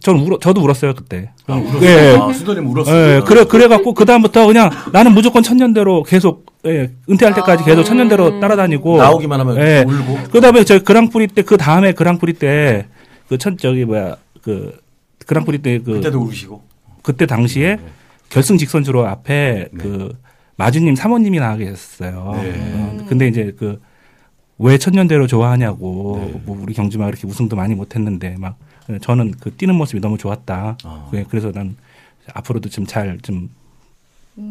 전 0.00 0.16
울어, 0.18 0.38
저도 0.38 0.60
울었어요, 0.62 0.94
그때. 0.94 1.30
아, 1.46 1.54
울었어요. 1.54 1.82
예. 1.82 2.16
아, 2.20 2.32
수도님 2.32 2.66
울었어요. 2.68 3.16
예, 3.16 3.20
그래, 3.24 3.44
그래갖고, 3.44 3.94
그 3.94 4.04
다음부터 4.04 4.46
그냥 4.46 4.70
나는 4.92 5.12
무조건 5.14 5.42
천년대로 5.42 6.02
계속, 6.02 6.46
예, 6.66 6.90
은퇴할 7.08 7.34
때까지 7.34 7.64
계속 7.64 7.84
천년대로 7.84 8.40
따라다니고. 8.40 8.98
나오기만 8.98 9.40
하면 9.40 9.56
예. 9.58 9.84
울고. 9.86 10.18
그 10.30 10.40
다음에 10.40 10.64
저 10.64 10.80
그랑프리 10.80 11.28
때, 11.28 11.42
그 11.42 11.56
다음에 11.56 11.92
그랑프리 11.92 12.34
때, 12.34 12.86
그 13.28 13.38
천, 13.38 13.56
저기 13.56 13.84
뭐야, 13.84 14.16
그, 14.42 14.76
그랑프리 15.26 15.58
때 15.58 15.78
그, 15.78 15.94
그때도 15.94 16.20
울으시고. 16.20 16.62
그때 17.02 17.26
당시에 17.26 17.78
결승 18.30 18.58
직선주로 18.58 19.06
앞에 19.06 19.68
네. 19.72 19.78
그 19.82 20.12
마주님 20.56 20.94
사모님이 20.94 21.38
나와 21.40 21.56
계셨어요. 21.56 22.32
네. 22.42 22.72
어, 22.74 23.06
근데 23.08 23.28
이제 23.28 23.54
그 23.58 23.80
왜 24.58 24.78
천년대로 24.78 25.26
좋아하냐고 25.26 26.20
네. 26.32 26.40
뭐 26.44 26.58
우리 26.60 26.74
경주마 26.74 27.06
그렇게 27.06 27.26
우승도 27.26 27.56
많이 27.56 27.74
못했는데 27.74 28.36
막 28.38 28.56
저는 29.02 29.32
그 29.40 29.54
뛰는 29.54 29.74
모습이 29.74 30.00
너무 30.00 30.16
좋았다. 30.18 30.78
아. 30.84 31.08
네, 31.12 31.24
그래서 31.28 31.50
난 31.50 31.76
앞으로도 32.32 32.68
좀잘좀 32.68 33.50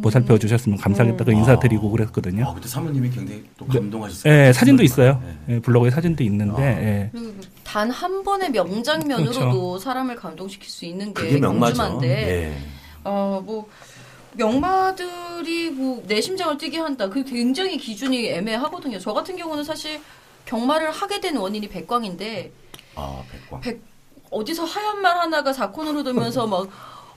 보살펴 0.02 0.38
주셨으면 0.38 0.78
감사하겠다고 0.78 1.32
음. 1.32 1.38
인사드리고 1.38 1.88
아, 1.88 1.92
그랬거든요. 1.92 2.54
그때 2.54 2.68
사모님이 2.68 3.10
굉장히 3.10 3.44
또 3.58 3.66
감동하셨어요. 3.66 4.34
예, 4.34 4.54
사진도 4.54 4.84
있어요. 4.84 5.22
네. 5.48 5.56
예, 5.56 5.60
블로그에 5.60 5.90
사진도 5.90 6.24
있는데 6.24 6.62
아. 6.62 6.82
예. 6.82 7.12
단한 7.64 8.24
번의 8.24 8.52
명장면으로도 8.52 9.40
그렇죠. 9.40 9.80
사람을 9.80 10.16
감동시킬 10.16 10.70
수 10.70 10.86
있는 10.86 11.14
게 11.14 11.22
그게 11.22 11.40
명마죠. 11.40 11.76
경주마인데 11.78 12.08
예. 12.10 12.58
어, 13.04 13.42
뭐 13.46 13.68
명마들이 14.36 15.70
뭐 15.72 16.04
내 16.08 16.20
심장을 16.22 16.58
뛰게 16.58 16.80
한다. 16.80 17.10
그 17.10 17.24
굉장히 17.24 17.78
기준이 17.78 18.28
애매하거든요. 18.30 19.00
저 19.00 19.14
같은 19.14 19.36
경우는 19.36 19.64
사실 19.64 20.02
경마를 20.46 20.92
하게 20.92 21.20
된 21.22 21.38
원인이 21.38 21.70
백광인데 21.70 22.52
아, 22.96 23.24
백광. 23.32 23.62
백 23.62 23.82
어디서 24.30 24.64
하얀 24.66 25.02
말 25.02 25.18
하나가 25.18 25.54
사콘으로 25.54 26.04
돌면서 26.04 26.46
막 26.48 26.68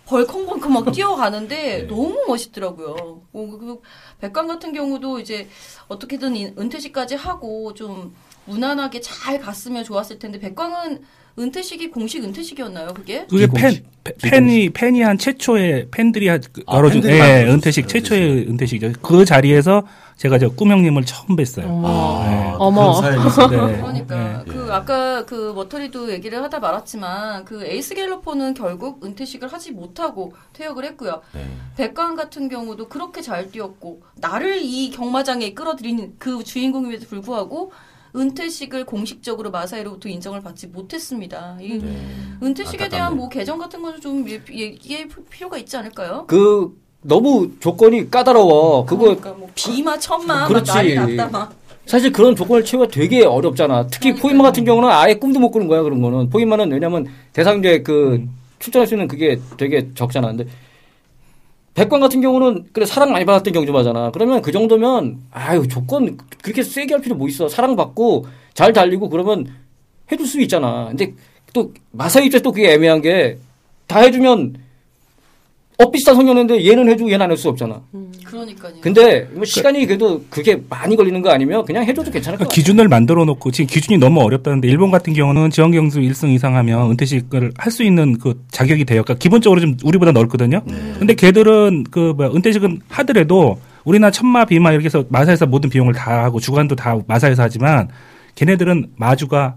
벌컹벌컹 0.06 0.72
막 0.72 0.92
뛰어가는데 0.92 1.56
네. 1.56 1.82
너무 1.82 2.24
멋있더라고요. 2.28 2.92
어, 2.94 3.22
그 3.32 3.80
백광 4.20 4.46
같은 4.46 4.72
경우도 4.72 5.18
이제 5.18 5.48
어떻게든 5.88 6.36
이- 6.36 6.54
은퇴식까지 6.56 7.16
하고 7.16 7.74
좀 7.74 8.14
무난하게 8.44 9.00
잘 9.00 9.40
갔으면 9.40 9.82
좋았을 9.82 10.18
텐데 10.20 10.38
백광은 10.38 11.04
은퇴식이 11.39 11.91
공식 11.91 12.24
은퇴식이었나요? 12.24 12.95
그게? 12.95 13.26
그게 13.28 13.47
팬, 13.47 13.55
비공식. 13.55 13.84
팬- 14.05 14.14
팬이 14.30 14.70
팬이 14.70 15.03
한 15.03 15.18
최초의 15.18 15.89
팬들이 15.91 16.28
한 16.28 16.41
그- 16.53 16.62
아, 16.66 16.76
열어준 16.76 17.05
예. 17.05 17.45
은퇴식 17.45 17.89
최초의 17.89 18.47
은퇴식이죠. 18.49 19.01
그 19.03 19.24
자리에서 19.24 19.87
제가 20.16 20.39
저 20.39 20.49
꿈형님을 20.49 21.05
처음 21.05 21.37
뵀어요. 21.37 21.64
어머. 21.66 22.24
네. 22.24 22.55
어머. 22.59 23.01
그런 23.01 23.03
사연이 23.03 23.26
있어요. 23.26 23.66
네. 23.66 23.76
그러니까 23.76 24.45
네. 24.47 24.51
그 24.53 24.68
아까 24.72 25.26
그 25.26 25.53
머터리도 25.55 26.11
얘기를 26.12 26.43
하다 26.43 26.59
말았지만 26.59 27.45
그 27.45 27.66
에이스 27.66 27.95
갤러퍼는 27.95 28.55
결국 28.55 29.05
은퇴식을 29.05 29.53
하지 29.53 29.72
못하고 29.72 30.32
퇴역을 30.55 30.84
했고요. 30.87 31.20
네. 31.34 31.45
백광 31.76 32.14
같은 32.14 32.49
경우도 32.49 32.89
그렇게 32.89 33.20
잘 33.20 33.51
뛰었고 33.51 34.01
나를 34.14 34.62
이 34.62 34.91
경마장에 34.91 35.53
끌어들인 35.53 36.14
그 36.18 36.43
주인공임에도 36.43 37.07
불구하고 37.09 37.72
은퇴식을 38.16 38.84
공식적으로 38.86 39.50
마사이로부터 39.50 40.08
인정을 40.08 40.40
받지 40.40 40.66
못했습니다. 40.66 41.58
이 41.60 41.78
네. 41.78 41.96
은퇴식에 42.42 42.88
대한 42.88 43.12
안타깝네요. 43.12 43.16
뭐 43.16 43.28
개정 43.28 43.58
같은 43.58 43.82
거는 43.82 44.00
좀 44.00 44.28
얘- 44.28 44.40
얘기할 44.50 45.08
필요가 45.30 45.58
있지 45.58 45.76
않을까요? 45.76 46.24
그 46.26 46.74
너무 47.02 47.50
조건이 47.60 48.10
까다로워. 48.10 48.84
그거 48.86 49.02
그러니까 49.04 49.32
뭐 49.32 49.48
비마 49.54 49.98
천마 49.98 50.34
막 50.34 50.48
그렇지. 50.48 50.72
난리 50.72 50.94
났다 50.94 51.28
막. 51.28 51.54
사실 51.84 52.10
그런 52.10 52.34
조건을 52.34 52.64
채우기가 52.64 52.90
되게 52.90 53.24
어렵잖아. 53.24 53.86
특히 53.86 54.08
그러니까요. 54.10 54.22
포인마 54.22 54.42
같은 54.44 54.64
경우는 54.64 54.88
아예 54.88 55.14
꿈도 55.14 55.38
못 55.38 55.50
꾸는 55.52 55.68
거야, 55.68 55.82
그런 55.82 56.00
거는. 56.02 56.30
포인마는 56.30 56.72
왜냐면 56.72 57.06
대상주에 57.32 57.82
그 57.82 58.26
출전할 58.58 58.88
수 58.88 58.94
있는 58.94 59.06
그게 59.06 59.38
되게 59.56 59.88
적잖아. 59.94 60.28
근데 60.28 60.46
백광 61.76 62.00
같은 62.00 62.20
경우는 62.22 62.66
그래 62.72 62.86
사랑 62.86 63.12
많이 63.12 63.24
받았던 63.24 63.52
경주마잖아. 63.52 64.10
그러면 64.12 64.42
그 64.42 64.50
정도면 64.50 65.18
아유 65.30 65.68
조건 65.68 66.16
그렇게 66.42 66.62
세게 66.62 66.94
할 66.94 67.02
필요 67.02 67.14
뭐 67.16 67.28
있어. 67.28 67.48
사랑 67.48 67.76
받고 67.76 68.26
잘 68.54 68.72
달리고 68.72 69.10
그러면 69.10 69.46
해줄 70.10 70.26
수 70.26 70.40
있잖아. 70.40 70.86
근데 70.88 71.14
또 71.52 71.72
마사 71.92 72.20
입장에서 72.20 72.42
또 72.42 72.52
그게 72.52 72.72
애매한 72.72 73.02
게 73.02 73.38
다 73.86 74.00
해주면 74.00 74.56
어 75.78 75.90
비슷한 75.90 76.14
성년인데 76.14 76.66
얘는 76.66 76.88
해주고 76.88 77.10
얘는 77.10 77.24
안할수 77.24 77.50
없잖아. 77.50 77.82
그러니까요. 78.24 78.72
근데 78.80 79.28
뭐 79.32 79.44
시간이 79.44 79.84
그래도 79.84 80.24
그게 80.30 80.58
많이 80.70 80.96
걸리는 80.96 81.20
거 81.20 81.30
아니면 81.30 81.64
그냥 81.66 81.84
해줘도 81.84 82.10
괜찮을 82.10 82.38
것 82.38 82.44
같아. 82.44 82.54
기준을 82.54 82.88
만들어 82.88 83.26
놓고 83.26 83.50
지금 83.50 83.66
기준이 83.66 83.98
너무 83.98 84.22
어렵다는데 84.22 84.68
일본 84.68 84.90
같은 84.90 85.12
경우는 85.12 85.50
지원 85.50 85.72
경수 85.72 86.00
1승 86.00 86.30
이상 86.34 86.56
하면 86.56 86.90
은퇴식을 86.92 87.52
할 87.58 87.70
수 87.70 87.82
있는 87.82 88.16
그 88.16 88.42
자격이 88.50 88.86
돼요. 88.86 89.02
그러니까 89.02 89.20
기본적으로 89.22 89.60
좀 89.60 89.76
우리보다 89.84 90.12
넓거든요. 90.12 90.62
근데 90.98 91.12
걔들은 91.14 91.84
그 91.90 92.14
뭐야 92.16 92.30
은퇴식은 92.30 92.80
하더라도 92.88 93.58
우리나라 93.84 94.10
천마 94.10 94.46
비마 94.46 94.72
이렇게 94.72 94.86
해서 94.86 95.04
마사에서 95.10 95.44
모든 95.44 95.68
비용을 95.68 95.92
다 95.92 96.24
하고 96.24 96.40
주관도 96.40 96.74
다 96.74 96.96
마사에서 97.06 97.42
하지만 97.42 97.88
걔네들은 98.34 98.92
마주가 98.96 99.56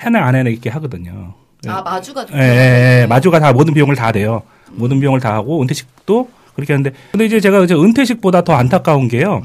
해나 0.00 0.24
안 0.24 0.36
해나 0.36 0.50
이렇게 0.50 0.70
하거든요. 0.70 1.34
아 1.66 1.82
마주가 1.82 2.26
예, 2.32 2.38
예, 2.38 3.00
예. 3.02 3.06
마주가 3.06 3.40
다 3.40 3.52
모든 3.52 3.74
비용을 3.74 3.96
다 3.96 4.12
돼요. 4.12 4.42
모든 4.74 5.00
비용을 5.00 5.20
다 5.20 5.34
하고 5.34 5.60
은퇴식도 5.62 6.28
그렇게 6.54 6.72
하는데 6.72 6.92
근데 7.12 7.24
이제 7.26 7.40
제가 7.40 7.62
이제 7.64 7.74
은퇴식보다 7.74 8.42
더 8.44 8.52
안타까운 8.54 9.08
게요. 9.08 9.42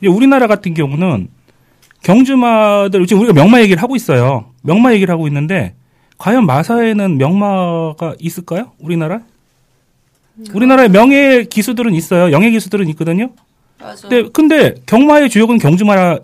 이제 0.00 0.08
우리나라 0.08 0.46
같은 0.46 0.74
경우는 0.74 1.28
경주마들 2.02 3.06
지금 3.06 3.22
우리가 3.22 3.34
명마 3.34 3.60
얘기를 3.62 3.82
하고 3.82 3.96
있어요. 3.96 4.46
명마 4.62 4.92
얘기를 4.94 5.12
하고 5.12 5.26
있는데 5.28 5.74
과연 6.18 6.46
마사에는 6.46 7.18
명마가 7.18 8.14
있을까요? 8.18 8.72
우리나라? 8.78 9.20
우리나라에 10.54 10.88
명예 10.88 11.44
기수들은 11.48 11.94
있어요. 11.94 12.30
영예 12.32 12.50
기수들은 12.50 12.88
있거든요. 12.90 13.30
맞아. 13.80 14.08
근데 14.08 14.28
근데 14.32 14.74
경마의 14.86 15.28
주역은 15.30 15.58
경주마야. 15.58 16.18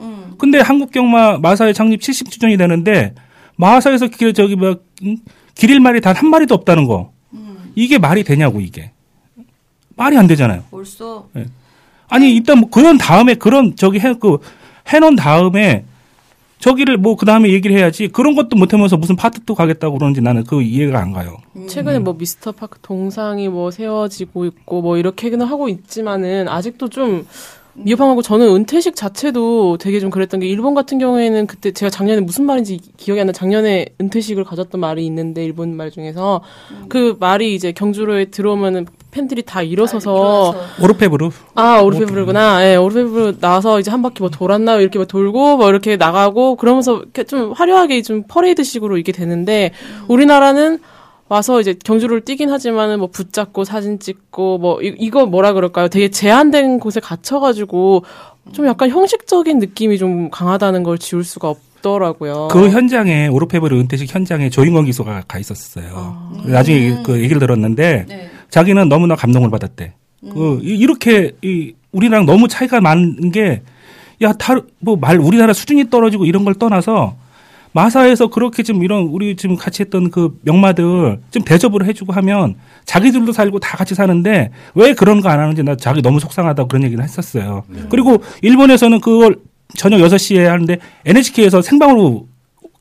음. 0.00 0.34
근데 0.38 0.60
한국 0.60 0.90
경마 0.92 1.38
마사의 1.38 1.74
창립 1.74 2.00
70주년이 2.00 2.58
되는데 2.58 3.14
마사에서 3.56 4.08
그 4.08 4.32
저기 4.32 4.56
뭐 4.56 4.76
음, 5.02 5.16
길일 5.54 5.80
말이 5.80 6.00
단 6.00 6.16
한 6.16 6.28
마리도 6.30 6.54
없다는 6.54 6.86
거. 6.86 7.12
음. 7.74 7.82
이게 7.82 7.98
말이 7.98 8.24
되냐고 8.24 8.60
이게. 8.60 8.90
말이 9.96 10.16
안 10.16 10.26
되잖아요. 10.26 10.64
벌써 10.70 11.28
아니 12.08 12.34
일단 12.34 12.58
뭐 12.58 12.68
그런 12.70 12.98
다음에 12.98 13.34
그런 13.34 13.76
저기 13.76 13.98
해그 14.00 14.38
해놓은 14.88 15.16
다음에 15.16 15.84
저기를 16.58 16.96
뭐 16.96 17.14
그 17.16 17.26
다음에 17.26 17.50
얘기를 17.52 17.76
해야지 17.76 18.08
그런 18.08 18.34
것도 18.34 18.56
못하면서 18.56 18.96
무슨 18.96 19.16
파트도 19.16 19.54
가겠다고 19.54 19.98
그러는지 19.98 20.20
나는 20.20 20.44
그 20.44 20.62
이해가 20.62 20.98
안 20.98 21.12
가요. 21.12 21.36
최근에 21.68 21.98
뭐 22.00 22.14
미스터 22.14 22.52
파크 22.52 22.78
동상이 22.82 23.48
뭐 23.48 23.70
세워지고 23.70 24.46
있고 24.46 24.82
뭐 24.82 24.96
이렇게는 24.96 25.42
하고 25.42 25.68
있지만은 25.68 26.48
아직도 26.48 26.88
좀 26.88 27.26
미흡하고 27.76 28.22
저는 28.22 28.46
은퇴식 28.54 28.94
자체도 28.96 29.78
되게 29.78 29.98
좀 30.00 30.10
그랬던 30.10 30.40
게 30.40 30.46
일본 30.46 30.74
같은 30.74 30.98
경우에는 30.98 31.46
그때 31.46 31.72
제가 31.72 31.90
작년에 31.90 32.20
무슨 32.20 32.44
말인지 32.46 32.78
기억이 32.96 33.20
안 33.20 33.26
나. 33.26 33.32
작년에 33.32 33.86
은퇴식을 34.00 34.44
가졌던 34.44 34.80
말이 34.80 35.04
있는데 35.06 35.44
일본 35.44 35.76
말 35.76 35.90
중에서 35.90 36.42
그 36.88 37.16
말이 37.18 37.54
이제 37.54 37.72
경주로에 37.72 38.26
들어오면은 38.26 38.86
팬들이 39.10 39.42
다 39.42 39.62
일어서서 39.62 40.54
일어나서. 40.54 40.82
오르페브르 40.84 41.30
아, 41.54 41.80
오르페브르구나. 41.80 42.68
예, 42.68 42.76
오르페브르 42.76 43.36
나와서 43.40 43.78
이제 43.80 43.90
한 43.90 44.02
바퀴 44.02 44.20
뭐 44.20 44.28
돌았나 44.30 44.76
이렇게 44.76 44.98
뭐 44.98 45.06
돌고 45.06 45.56
뭐 45.56 45.68
이렇게 45.68 45.96
나가고 45.96 46.56
그러면서 46.56 46.96
이렇게 46.98 47.24
좀 47.24 47.52
화려하게 47.52 48.02
좀 48.02 48.24
퍼레이드식으로 48.28 48.98
이게 48.98 49.12
되는데 49.12 49.72
우리나라는 50.08 50.78
와서 51.34 51.60
이제 51.60 51.74
경주를 51.84 52.20
뛰긴 52.20 52.48
하지만은 52.50 53.00
뭐 53.00 53.08
붙잡고 53.08 53.64
사진 53.64 53.98
찍고 53.98 54.58
뭐 54.58 54.80
이, 54.80 54.94
이거 54.98 55.26
뭐라 55.26 55.52
그럴까요? 55.52 55.88
되게 55.88 56.08
제한된 56.08 56.78
곳에 56.78 57.00
갇혀가지고 57.00 58.04
좀 58.52 58.66
약간 58.68 58.88
형식적인 58.88 59.58
느낌이 59.58 59.98
좀 59.98 60.30
강하다는 60.30 60.84
걸 60.84 60.96
지울 60.98 61.24
수가 61.24 61.48
없. 61.50 61.58
있더라고요. 61.84 62.48
그 62.50 62.70
현장에 62.70 63.26
오르페브르 63.26 63.78
은퇴식 63.78 64.14
현장에 64.14 64.48
조인권 64.48 64.86
기수가 64.86 65.24
가 65.28 65.38
있었어요. 65.38 66.30
나중에 66.46 66.92
음. 66.92 67.02
그 67.02 67.20
얘기를 67.20 67.38
들었는데 67.38 68.06
네. 68.08 68.30
자기는 68.48 68.88
너무나 68.88 69.14
감동을 69.16 69.50
받았대. 69.50 69.92
그 70.32 70.60
이- 70.62 70.78
이렇게 70.78 71.32
이 71.42 71.74
우리랑 71.92 72.24
너무 72.24 72.48
차이가 72.48 72.80
많은 72.80 73.30
게 73.32 73.60
야, 74.22 74.32
뭐말 74.78 75.18
우리나라 75.18 75.52
수준이 75.52 75.90
떨어지고 75.90 76.24
이런 76.24 76.46
걸 76.46 76.54
떠나서 76.54 77.16
마사에서 77.78 78.28
그렇게 78.28 78.62
좀 78.62 78.84
이런 78.84 79.02
우리 79.02 79.34
지금 79.34 79.56
같이 79.56 79.82
했던 79.82 80.08
그 80.10 80.38
명마들 80.42 81.18
좀 81.32 81.42
대접을 81.42 81.84
해주고 81.86 82.12
하면 82.12 82.54
자기들도 82.84 83.32
살고 83.32 83.58
다 83.58 83.76
같이 83.76 83.96
사는데 83.96 84.50
왜 84.74 84.94
그런 84.94 85.20
거 85.20 85.28
안 85.28 85.40
하는지 85.40 85.64
나 85.64 85.74
자기 85.74 86.00
너무 86.00 86.20
속상하다고 86.20 86.68
그런 86.68 86.84
얘기를 86.84 87.02
했었어요. 87.02 87.64
그리고 87.90 88.22
일본에서는 88.42 89.00
그걸 89.00 89.36
저녁 89.76 89.98
6시에 89.98 90.44
하는데 90.44 90.78
NHK에서 91.04 91.62
생방으로 91.62 92.28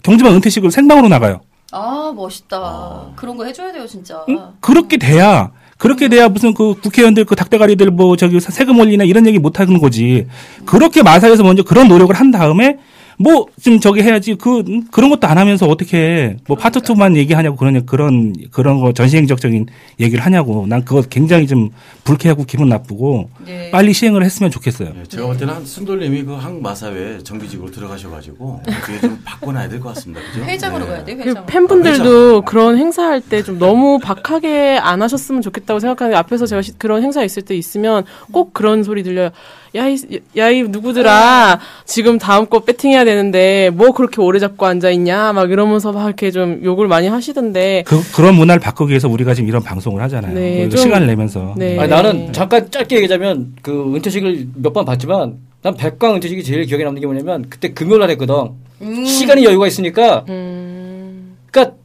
경주만 0.04 0.34
은퇴식을 0.36 0.70
생방으로 0.70 1.08
나가요. 1.08 1.42
아 1.72 2.14
멋있다. 2.16 3.14
그런 3.16 3.36
거 3.36 3.46
해줘야 3.46 3.72
돼요 3.74 3.88
진짜. 3.88 4.24
응? 4.30 4.40
그렇게 4.60 4.98
돼야 4.98 5.52
그렇게 5.80 6.08
돼야 6.08 6.30
무슨 6.30 6.54
그 6.54 6.76
국회의원들 6.80 7.26
그 7.26 7.36
닭대가리들 7.36 7.90
뭐 7.90 8.16
저기 8.16 8.40
세금 8.40 8.78
올리나 8.80 9.06
이런 9.06 9.26
얘기 9.26 9.40
못 9.40 9.60
하는 9.60 9.80
거지. 9.80 10.28
그렇게 10.66 11.02
마사에서 11.02 11.42
먼저 11.42 11.64
그런 11.64 11.88
노력을 11.88 12.14
한 12.16 12.30
다음에 12.30 12.78
뭐좀 13.20 13.80
저기 13.80 14.02
해야지 14.02 14.36
그 14.36 14.60
음, 14.68 14.84
그런 14.92 15.10
것도 15.10 15.28
안 15.28 15.38
하면서 15.38 15.68
어떻게 15.68 16.38
뭐 16.48 16.58
파트 16.58 16.82
투만 16.82 17.16
얘기하냐고 17.16 17.56
그러냐 17.56 17.82
그런 17.86 18.34
그런 18.52 18.80
거 18.80 18.92
전시행적적인 18.94 19.68
얘기를 20.00 20.24
하냐고 20.26 20.66
난 20.68 20.84
그거 20.84 21.02
굉장히 21.02 21.48
좀 21.48 21.70
불쾌하고 22.04 22.44
기분 22.46 22.70
나쁘고 22.70 23.30
네. 23.46 23.72
빨리 23.72 23.94
시행을 23.94 24.24
했으면 24.24 24.52
좋겠어요. 24.52 24.94
예, 25.00 25.04
제가 25.04 25.28
볼 25.28 25.38
때는 25.38 25.54
한 25.54 25.66
순돌님이 25.66 26.24
그 26.24 26.34
항마사회 26.34 27.20
정규직으로 27.24 27.72
들어가셔가지고 27.72 28.62
그게 28.84 29.00
좀 29.00 29.20
바꿔놔야 29.26 29.70
될 29.70 29.80
것 29.80 29.94
같습니다. 29.96 30.22
그죠? 30.32 30.44
회장으로 30.46 30.86
네. 30.86 30.92
가야 30.92 31.06
돼그 31.06 31.24
회장. 31.30 31.46
팬분들도 31.46 32.42
그런 32.44 32.78
행사할 32.78 33.22
때 33.22 33.44
좀 33.44 33.60
너무 33.60 34.00
박하게 34.00 34.78
안 34.82 35.02
하셨으면 35.02 35.42
좋겠다고 35.42 35.80
생각하는 35.82 36.12
데 36.14 36.18
앞에서 36.18 36.46
제가 36.46 36.62
시- 36.62 36.78
그런 36.78 37.04
행사 37.04 37.24
있을 37.24 37.44
때 37.44 37.56
있으면 37.56 38.06
꼭 38.32 38.54
그런 38.54 38.84
소리 38.84 39.04
들려요. 39.04 39.32
야이 39.76 39.98
야이 40.38 40.64
누구들아 40.64 41.60
지금 41.86 42.20
다음 42.20 42.46
거 42.48 42.60
배팅해야 42.60 43.06
되는데 43.06 43.72
뭐 43.74 43.92
그렇게 43.92 44.22
오래 44.22 44.38
잡고 44.38 44.66
앉아 44.68 44.92
있냐 44.92 45.34
막 45.34 45.50
이러면서 45.52 45.92
막 45.92 46.06
이렇게 46.06 46.30
좀 46.30 46.62
욕을 46.64 46.88
많이 46.88 47.08
하시던데 47.08 47.84
그 47.88 48.00
그런 48.14 48.36
문화를 48.36 48.60
바꾸기 48.60 48.92
위해서 48.92 49.10
우리가 49.10 49.34
지금 49.34 49.50
이런 49.50 49.64
방송을 49.64 50.02
하잖아요. 50.04 50.34
네, 50.36 50.64
그 50.66 50.70
좀- 50.70 50.80
시간을 50.80 51.08
내면서. 51.08 51.56
네. 51.58 51.80
아니, 51.80 51.90
나는 51.90 52.32
잠깐 52.34 52.70
짧게 52.70 52.98
얘기하자면 52.98 53.56
그 53.64 53.94
은퇴식을 53.96 54.48
몇 54.56 54.74
번 54.74 54.86
봤지만 54.86 55.38
난 55.64 55.76
백광 55.76 56.16
은퇴식이 56.16 56.44
제일 56.44 56.66
기억에 56.66 56.84
남는 56.84 57.00
게 57.02 57.08
뭐냐면 57.08 57.46
그때 57.50 57.74
금요일 57.74 58.02
날 58.02 58.10
했거든. 58.12 58.36
음. 58.82 59.06
시간이 59.06 59.44
여유가 59.46 59.66
있으니까 59.66 60.24
음, 60.30 61.36
그러니까 61.50 61.76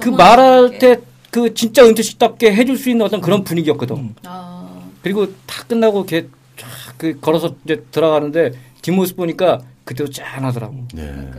그 0.00 0.08
말할. 0.08 0.78
때 0.78 0.96
그 1.30 1.52
진짜 1.52 1.84
은퇴식답게 1.84 2.54
해줄 2.54 2.78
수 2.78 2.88
있는 2.88 3.04
어떤 3.04 3.20
그런 3.20 3.44
분위기였거든. 3.44 4.14
아. 4.24 4.66
그리고 5.02 5.26
다 5.46 5.62
끝나고 5.68 6.06
걔쫙 6.06 6.26
그 6.98 7.18
걸어서 7.20 7.54
이제 7.64 7.84
들어가는데 7.90 8.52
뒷모습 8.82 9.16
보니까 9.16 9.60
그때도 9.84 10.10
짠하더라고. 10.10 10.86
네. 10.92 11.30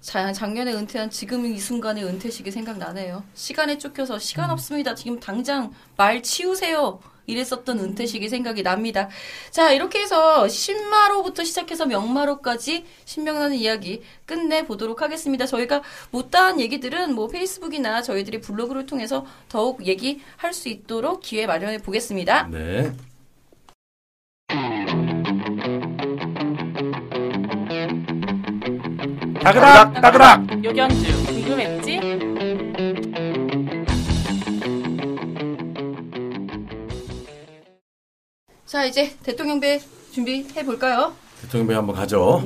자, 0.00 0.32
작년에 0.32 0.72
은퇴한 0.72 1.10
지금 1.10 1.44
이 1.44 1.58
순간의 1.58 2.04
은퇴식이 2.04 2.50
생각나네요. 2.50 3.22
시간에 3.34 3.76
쫓겨서 3.76 4.18
시간 4.18 4.50
없습니다. 4.50 4.94
지금 4.94 5.20
당장 5.20 5.72
말 5.96 6.22
치우세요. 6.22 7.00
이랬었던 7.26 7.78
은퇴식이 7.78 8.28
생각이 8.28 8.62
납니다. 8.62 9.08
자, 9.50 9.70
이렇게 9.72 10.00
해서 10.00 10.48
신마로부터 10.48 11.44
시작해서 11.44 11.86
명마로까지 11.86 12.84
신명나는 13.04 13.56
이야기 13.56 14.02
끝내보도록 14.26 15.02
하겠습니다. 15.02 15.46
저희가 15.46 15.82
못다한 16.10 16.60
얘기들은 16.60 17.14
뭐 17.14 17.28
페이스북이나 17.28 18.02
저희들이 18.02 18.40
블로그를 18.40 18.86
통해서 18.86 19.26
더욱 19.48 19.86
얘기할 19.86 20.52
수 20.52 20.68
있도록 20.68 21.20
기회 21.20 21.46
마련해 21.46 21.78
보겠습니다. 21.78 22.48
네. 22.50 22.92
따그락 29.42 29.94
따그락. 30.00 30.64
여기 30.64 30.80
한주 30.80 31.24
궁금했지? 31.26 32.00
자, 38.66 38.84
이제 38.84 39.10
대통령배 39.22 39.80
준비해 40.12 40.64
볼까요? 40.64 41.12
대통령배 41.42 41.74
한번 41.74 41.96
가죠. 41.96 42.42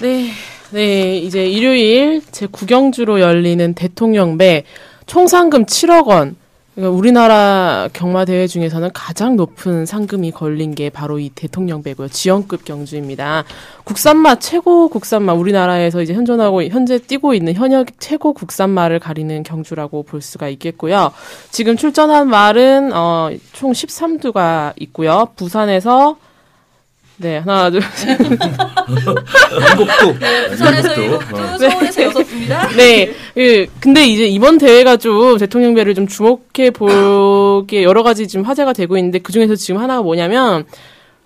네, 0.00 0.30
네, 0.70 1.18
이제 1.18 1.46
일요일 1.46 2.22
제 2.30 2.46
국영주로 2.46 3.20
열리는 3.20 3.74
대통령배 3.74 4.64
총상금 5.06 5.64
7억 5.66 6.08
원. 6.08 6.36
그러니까 6.78 6.96
우리나라 6.96 7.88
경마 7.92 8.24
대회 8.24 8.46
중에서는 8.46 8.90
가장 8.94 9.34
높은 9.34 9.84
상금이 9.84 10.30
걸린 10.30 10.76
게 10.76 10.90
바로 10.90 11.18
이 11.18 11.28
대통령 11.28 11.82
배고요. 11.82 12.06
지원급 12.06 12.64
경주입니다. 12.64 13.42
국산마 13.82 14.36
최고 14.36 14.88
국산마 14.88 15.32
우리나라에서 15.32 16.02
이제 16.02 16.14
현존하고 16.14 16.62
현재 16.62 16.98
뛰고 16.98 17.34
있는 17.34 17.54
현역 17.54 17.88
최고 17.98 18.32
국산마를 18.32 19.00
가리는 19.00 19.42
경주라고 19.42 20.04
볼 20.04 20.22
수가 20.22 20.48
있겠고요. 20.50 21.10
지금 21.50 21.76
출전한 21.76 22.28
말은 22.28 22.92
어, 22.92 23.30
총 23.54 23.72
13두가 23.72 24.74
있고요. 24.76 25.30
부산에서 25.34 26.16
네 27.20 27.38
하나 27.38 27.68
둘 27.70 27.82
셋. 27.82 28.18
일곱도 28.20 30.18
네, 30.20 30.48
부산에서 30.50 30.92
이것도, 30.92 31.02
일곱 31.02 31.28
두, 31.28 31.36
어. 31.36 31.58
서울에서 31.58 32.02
여섯 32.04 32.22
두입니다. 32.24 32.68
네. 32.78 33.12
그, 33.34 33.66
근데 33.80 34.06
이제 34.06 34.26
이번 34.26 34.58
대회가 34.58 34.96
좀 34.96 35.36
대통령배를 35.36 35.94
좀 35.94 36.06
주목해 36.06 36.70
보기에 36.72 37.82
여러 37.82 38.02
가지 38.04 38.28
지금 38.28 38.44
화제가 38.44 38.72
되고 38.72 38.96
있는데 38.96 39.18
그 39.18 39.32
중에서 39.32 39.56
지금 39.56 39.80
하나가 39.80 40.02
뭐냐면 40.02 40.64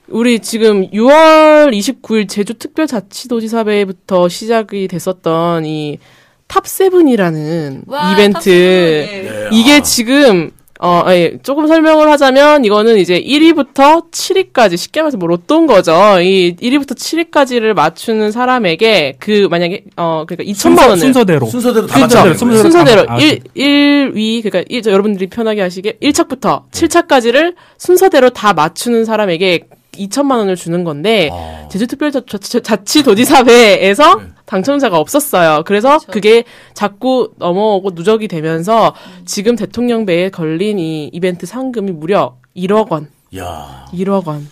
우리 0.08 0.40
지금 0.40 0.88
6월 0.90 1.76
29일 1.76 2.28
제주 2.28 2.54
특별자치도지사배부터 2.54 4.28
시작이 4.28 4.88
됐었던 4.88 5.66
이 5.66 5.98
top 6.48 6.75
seven이라는 6.75 7.84
와, 7.86 8.12
이벤트. 8.12 8.32
top 8.34 8.40
seven, 8.40 8.52
예. 8.54 9.30
네, 9.30 9.48
이게 9.52 9.74
아. 9.76 9.82
지금 9.82 10.50
어, 10.84 11.04
예, 11.10 11.38
조금 11.44 11.68
설명을 11.68 12.10
하자면 12.10 12.64
이거는 12.64 12.98
이제 12.98 13.20
1위부터 13.22 14.10
7위까지 14.10 14.76
쉽게 14.76 15.00
말해서 15.00 15.16
뭐 15.16 15.28
로또인 15.28 15.68
거죠. 15.68 15.92
이 16.20 16.56
1위부터 16.56 16.96
7위까지를 16.96 17.72
맞추는 17.72 18.32
사람에게 18.32 19.14
그 19.20 19.46
만약에 19.48 19.84
어 19.96 20.24
그러니까 20.26 20.50
2천만 20.52 20.88
원을 20.88 20.98
순서대로. 20.98 21.46
순서대로 21.46 21.86
다 21.86 22.00
순서대로, 22.00 22.28
맞춰. 22.30 22.38
순서대로. 22.38 22.62
순서대로 22.62 23.00
아, 23.08 23.14
아, 23.14 23.18
1, 23.20 23.42
1위 23.56 24.42
그러니까 24.42 24.64
일, 24.68 24.82
저 24.82 24.90
여러분들이 24.90 25.28
편하게 25.28 25.60
하시게 25.60 25.98
1착부터 26.02 26.68
7착까지를 26.72 27.54
순서대로 27.78 28.30
다 28.30 28.52
맞추는 28.52 29.04
사람에게 29.04 29.68
2천만 29.92 30.38
원을 30.38 30.56
주는 30.56 30.82
건데 30.84 31.30
아. 31.32 31.68
제주특별자치도지사배에서 31.68 34.14
네. 34.16 34.22
당첨자가 34.46 34.98
없었어요. 34.98 35.62
그래서 35.64 35.98
그쵸. 35.98 36.12
그게 36.12 36.44
자꾸 36.74 37.32
넘어오고 37.36 37.90
누적이 37.94 38.28
되면서 38.28 38.94
지금 39.24 39.56
대통령 39.56 40.06
배에 40.06 40.30
걸린 40.30 40.78
이 40.78 41.10
이벤트 41.12 41.46
상금이 41.46 41.92
무려 41.92 42.36
1억 42.56 42.90
원. 42.90 43.08
야. 43.36 43.86
1억 43.92 44.26
원. 44.26 44.48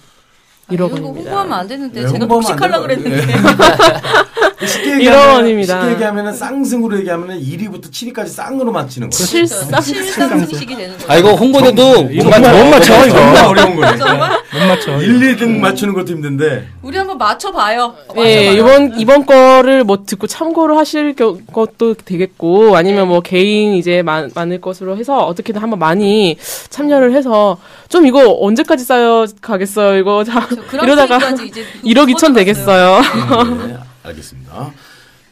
아, 0.68 0.72
1억 0.72 0.74
이런 0.74 0.88
거 0.88 0.94
원입니다. 0.94 1.30
홍보하면 1.30 1.52
안 1.52 1.68
되는데 1.68 2.02
네, 2.02 2.08
제가 2.08 2.26
되는 2.26 2.82
그랬는데. 2.82 3.34
쉽게 4.66 4.94
얘기하면 4.96 5.34
원입니다. 5.36 5.80
쉽게 5.80 5.92
얘기하면은 5.94 6.32
쌍승으로 6.34 6.98
얘기하면은 6.98 7.40
1위부터 7.40 7.90
7위까지 7.90 8.28
쌍으로 8.28 8.70
맞히는 8.72 9.10
거예요. 9.10 9.26
실상 9.26 9.80
실상식이 9.80 10.76
되는 10.76 10.92
거죠. 10.98 11.06
아 11.10 11.16
이거 11.16 11.32
홍보대도 11.34 12.02
못 12.04 12.24
맞춰. 12.28 12.52
못 12.52 12.70
맞춰, 12.70 13.06
이거. 13.06 13.16
정말 13.16 13.44
어려운. 13.46 13.98
정말 13.98 14.30
못 14.52 14.66
맞춰. 14.68 15.00
1, 15.00 15.36
2등 15.36 15.58
맞추는 15.58 15.94
것도 15.94 16.12
힘든데. 16.12 16.66
우리 16.82 16.96
한번 16.98 17.16
맞춰 17.18 17.50
봐요. 17.52 17.94
예, 18.16 18.50
맞춰봐요. 18.50 18.52
이번 18.52 19.00
이번 19.00 19.26
거를 19.26 19.84
뭐 19.84 20.04
듣고 20.04 20.26
참고를 20.26 20.76
하실 20.76 21.14
겨- 21.14 21.38
것도 21.52 21.94
되겠고 21.94 22.76
아니면 22.76 23.08
뭐 23.08 23.20
개인 23.20 23.74
이제 23.74 24.02
많, 24.02 24.30
많을 24.34 24.60
것으로 24.60 24.96
해서 24.96 25.18
어떻게든 25.26 25.60
한번 25.62 25.78
많이 25.78 26.36
참여를 26.68 27.14
해서 27.14 27.58
좀 27.88 28.06
이거 28.06 28.36
언제까지 28.40 28.84
쌓여 28.84 29.26
가겠어요. 29.40 29.98
이거 29.98 30.24
다저 30.24 30.56
이러다가 30.82 31.18
그랑프리까지 31.18 31.46
이제 31.46 31.64
1억 31.84 32.14
2천 32.14 32.34
되겠어요. 32.34 33.00
네, 34.02 34.08
알겠습니다. 34.08 34.72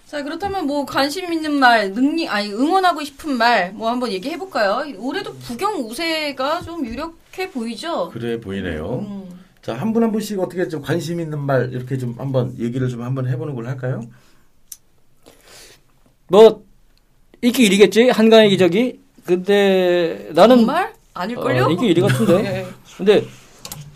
자 0.07 0.23
그렇다면 0.23 0.66
뭐 0.66 0.87
관심 0.87 1.31
있는 1.33 1.53
말, 1.59 1.93
능력, 1.93 2.33
아니 2.33 2.51
응원하고 2.53 3.05
싶은 3.05 3.37
말 3.37 3.73
뭐 3.75 3.91
한번 3.91 4.11
얘기해 4.11 4.39
볼까요? 4.39 4.83
올해도 4.97 5.35
부경 5.35 5.81
우세가 5.83 6.62
좀 6.62 6.85
유력해 6.87 7.51
보이죠. 7.53 8.09
그래 8.11 8.41
보이네요. 8.41 9.01
음. 9.07 9.39
자, 9.61 9.75
한 9.75 9.93
분 9.93 10.03
한 10.03 10.12
분씩 10.12 10.39
어떻게 10.41 10.66
좀 10.69 10.81
관심 10.81 11.21
있는 11.21 11.39
말 11.41 11.71
이렇게 11.75 11.99
좀 11.99 12.14
한번 12.19 12.55
얘기를 12.59 12.89
좀 12.89 13.03
한번 13.03 13.29
해보는 13.29 13.55
걸 13.55 13.66
할까요? 13.66 14.01
뭐 16.29 16.64
인기 17.43 17.69
1위겠지 17.69 18.11
한강의 18.12 18.51
기적이. 18.51 19.01
근데 19.27 20.31
나는 20.33 20.57
정말 20.59 20.95
아닐걸요? 21.12 21.64
어, 21.66 21.71
인기 21.71 21.93
1위 21.95 22.01
같은데. 22.01 22.41
네. 22.43 22.66
근데 22.97 23.25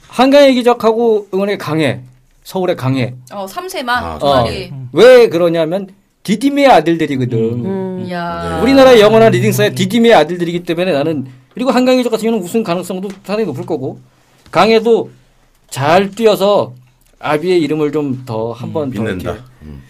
한강의 0.09 0.55
기적하고 0.55 1.29
응원에 1.33 1.57
강해. 1.57 2.03
서울의 2.45 2.77
강해. 2.77 3.15
어, 3.33 3.47
삼세마 3.47 3.93
아, 3.93 4.19
두 4.19 4.27
어. 4.27 4.45
왜 4.93 5.29
그러냐면 5.29 5.89
디디미의 6.23 6.69
아들들이거든. 6.69 7.39
음. 7.65 8.05
이야. 8.07 8.61
우리나라의 8.63 9.01
영원한 9.01 9.33
리딩사의 9.33 9.75
디디미의 9.75 10.15
아들들이기 10.15 10.63
때문에 10.65 10.93
나는 10.93 11.27
그리고 11.55 11.71
한강희조 11.71 12.11
같은 12.11 12.25
경우는 12.25 12.45
우승 12.45 12.63
가능성도 12.63 13.09
상당히 13.25 13.45
높을 13.47 13.67
거고 13.67 14.01
강해도 14.51 15.11
잘 15.71 16.11
뛰어서 16.11 16.73
아비의 17.19 17.61
이름을 17.63 17.93
좀 17.93 18.25
더 18.27 18.53
한번더 18.53 18.93
빛낸다. 18.93 19.37
음. 19.63 19.83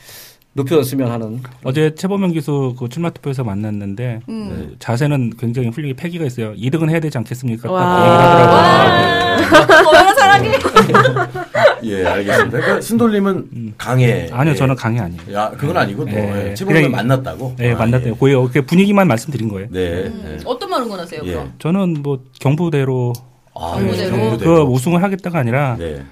높여줬으면 0.54 1.10
하는 1.10 1.42
어제 1.64 1.94
최범현 1.94 2.32
기수 2.32 2.74
그 2.78 2.88
출마 2.90 3.08
투표에서 3.10 3.42
만났는데 3.42 4.20
음. 4.28 4.68
네, 4.70 4.76
자세는 4.78 5.32
굉장히 5.38 5.68
훌륭히 5.68 5.94
패기가 5.94 6.26
있어요. 6.26 6.52
2등은 6.54 6.90
해야 6.90 7.00
되지 7.00 7.16
않겠습니까? 7.18 7.68
딱 7.68 7.72
와. 7.72 9.36
그 9.36 9.42
얘기를 9.42 9.58
하더라고요. 9.60 9.88
얼마나 9.88 10.14
사랑해. 10.20 10.52
예, 11.84 12.04
알겠습니다. 12.04 12.58
그러니까 12.58 12.80
순돌님은 12.80 13.74
강해. 13.78 14.28
아니요, 14.32 14.52
예. 14.52 14.56
저는 14.56 14.74
강해 14.76 15.00
아니에요. 15.00 15.20
야, 15.34 15.50
그건 15.56 15.76
아니고 15.76 16.04
또 16.04 16.10
예. 16.12 16.50
예. 16.50 16.54
최범을 16.54 16.82
그냥- 16.82 16.90
만났다고. 16.92 17.54
네, 17.58 17.72
아, 17.72 17.76
만났대요. 17.78 18.12
예. 18.12 18.16
고요. 18.16 18.48
그 18.50 18.62
분위기만 18.62 19.06
말씀드린 19.08 19.48
거예요. 19.48 19.68
네. 19.70 20.04
음. 20.04 20.36
예. 20.38 20.42
어떤 20.44 20.70
말 20.70 20.82
응원하세요, 20.82 21.20
예. 21.24 21.30
그럼? 21.32 21.52
저는 21.58 22.02
뭐 22.02 22.20
경부대로 22.40 23.12
아, 23.54 23.74
경부대로. 23.76 24.16
예, 24.16 24.36
그 24.38 24.60
우승을 24.62 25.02
하겠다가 25.02 25.38
아니라 25.38 25.76
네. 25.78 26.02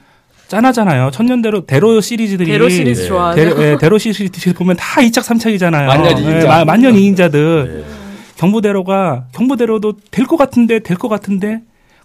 짠하잖아요. 0.49 1.11
천년대로 1.13 1.65
대로 1.67 2.01
시리즈들이 2.01 2.51
대로 2.51 2.69
시리즈 2.69 3.03
네. 3.03 3.09
좋아하네. 3.09 3.45
대로, 3.45 3.63
예, 3.63 3.77
대로 3.79 3.99
시리즈 3.99 4.53
보면 4.55 4.77
다 4.77 5.01
2착 5.01 5.23
3착이잖아요. 5.23 5.87
만년 5.87 6.19
이인자. 6.19 6.65
만년 6.65 6.95
2인자들. 6.95 7.67
네. 7.69 7.85
경부대로가 8.37 9.27
경부대로도 9.33 9.95
될 10.11 10.27
것 10.27 10.37
같은데 10.37 10.79
될 10.81 10.97
것 10.97 11.09
같은데 11.09 11.61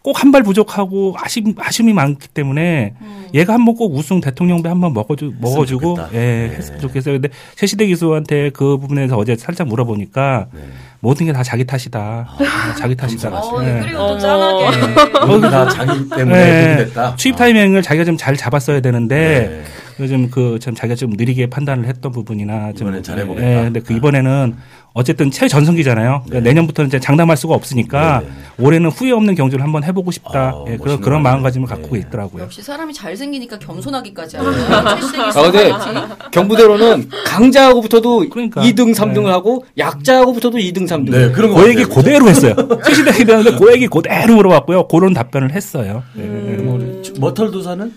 꼭 0.06 0.22
한 0.24 0.32
발 0.32 0.44
부족하고 0.44 1.16
아쉬움 1.18 1.56
아쉬움이 1.58 1.92
많기 1.94 2.28
때문에 2.28 2.94
음. 3.02 3.28
얘가 3.34 3.54
한 3.54 3.66
번 3.66 3.76
꼭 3.76 3.96
우승 3.96 4.22
대통령배 4.22 4.70
한 4.70 4.80
번 4.80 4.94
먹어주 4.94 5.34
먹어주고. 5.42 5.98
예 6.14 6.18
네. 6.52 6.56
했으면 6.58 6.80
좋겠어요. 6.80 7.16
근데 7.16 7.30
최시대 7.56 7.88
기수한테 7.88 8.52
그 8.52 8.78
부분에서 8.78 9.18
어제 9.18 9.36
살짝 9.36 9.68
물어보니까 9.68 10.48
네. 10.54 10.62
모든 11.06 11.28
게 11.28 11.32
다 11.34 11.44
자기 11.44 11.64
탓이다. 11.66 12.28
예, 12.42 12.46
자기 12.80 12.96
탓이다. 12.96 13.30
어, 13.30 13.64
예. 13.64 13.80
그리고 13.84 13.98
또 13.98 14.04
어머. 14.06 14.18
짠하게. 14.18 15.26
모두 15.28 15.42
다 15.52 15.70
자기 15.70 16.10
때문에 16.10 16.40
예, 16.40 16.64
그렇게 16.76 16.86
됐다. 16.86 17.16
취입 17.16 17.36
아. 17.36 17.38
타이밍을 17.38 17.82
자기가 17.84 18.06
좀 18.06 18.18
잘 18.18 18.36
잡았어야 18.36 18.80
되는데 18.80 19.64
네. 19.64 19.64
요즘 20.00 20.30
그 20.32 20.58
참 20.60 20.74
자기가 20.74 20.96
좀 20.96 21.12
느리게 21.12 21.48
판단을 21.50 21.86
했던 21.86 22.12
부분이나 22.12 22.72
좀 22.74 22.88
이번엔 22.88 23.04
잘해보겠다. 23.04 23.48
예, 23.48 23.64
근데 23.66 23.80
그 23.82 23.94
이번에는 23.94 24.56
어쨌든 24.98 25.30
최 25.30 25.50
전성기잖아요. 25.50 26.22
그러니까 26.26 26.40
네. 26.40 26.50
내년부터는 26.52 26.88
이제 26.88 27.00
장담할 27.02 27.36
수가 27.36 27.54
없으니까 27.54 28.22
네, 28.22 28.28
네. 28.28 28.64
올해는 28.64 28.90
후회 28.90 29.12
없는 29.12 29.36
경주를 29.36 29.62
한번 29.64 29.84
해보고 29.84 30.10
싶다. 30.12 30.52
아, 30.56 30.64
예, 30.70 30.78
그런 30.78 31.02
그런. 31.02 31.22
마음가짐을 31.22 31.68
갖고 31.68 31.96
네. 31.96 32.00
있더라고요. 32.00 32.44
역시 32.44 32.62
사람이 32.62 32.94
잘 32.94 33.16
생기니까 33.18 33.60
겸손하기까지 33.60 34.38
네. 34.38 34.44
하네. 34.44 35.02
최시대기 35.02 35.72
아. 35.74 36.18
경부대로는 36.32 37.10
강자하고 37.26 37.82
붙어도 37.82 38.30
그러니까. 38.30 38.62
2등 38.62 38.96
3등을 38.96 39.24
네. 39.26 39.30
하고 39.32 39.66
약자하고 39.78 40.32
붙어도 40.34 40.58
2등 40.60 40.88
3등. 40.88 40.95
네, 41.04 41.32
그런 41.32 41.54
거그 41.54 41.70
얘기. 41.70 41.84
그대로 41.84 42.28
했어요. 42.28 42.56
최시대 42.86 43.26
대한테 43.26 43.58
그 43.58 43.74
얘기 43.74 43.88
그대로 43.88 44.36
물어봤고요. 44.36 44.88
그런 44.88 45.14
답변을 45.14 45.52
했어요. 45.52 46.04
예. 46.18 46.22
음. 46.22 47.04
머털 47.20 47.52
도사는 47.52 47.92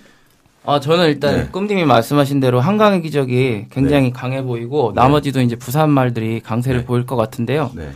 아, 0.64 0.80
저는 0.80 1.06
일단 1.06 1.34
네. 1.36 1.48
꿈님이 1.50 1.84
말씀하신 1.86 2.40
대로 2.40 2.60
한강의 2.60 3.00
기적이 3.00 3.66
굉장히 3.70 4.12
강해 4.12 4.42
보이고 4.42 4.92
나머지도 4.94 5.40
이제 5.40 5.56
부산 5.56 5.88
말들이 5.88 6.40
강세를 6.40 6.80
네. 6.80 6.84
보일 6.86 7.06
것 7.06 7.16
같은데요. 7.16 7.70
네. 7.74 7.88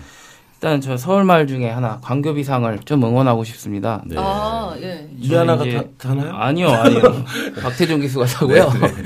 일단 0.55 0.81
저 0.81 0.97
서울 0.97 1.25
말 1.25 1.47
중에 1.47 1.69
하나 1.69 1.99
광교비상을 2.03 2.79
좀 2.85 3.05
응원하고 3.05 3.45
싶습니다. 3.45 4.01
네. 4.07 4.15
아, 4.17 4.75
예. 4.81 5.07
이하나가 5.19 5.65
타, 5.69 5.83
타나요? 5.99 6.33
아니요, 6.35 6.69
아니요. 6.71 7.03
박태종 7.61 8.01
기수가 8.01 8.27
사고요. 8.27 8.73
네, 8.81 8.81
네. 8.81 9.03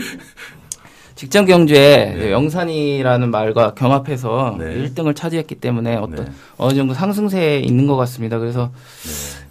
직전 1.17 1.47
경주에 1.47 2.15
네. 2.19 2.31
영산이라는 2.31 3.31
말과 3.31 3.73
경합해서 3.73 4.57
네. 4.59 4.67
1등을 4.85 5.17
차지했기 5.17 5.55
때문에 5.55 5.97
어떤 5.97 6.27
네. 6.27 6.33
어느 6.59 6.75
정도 6.77 6.93
상승세에 6.93 7.61
있는 7.61 7.87
것 7.87 7.97
같습니다. 7.97 8.39
그래서 8.39 8.71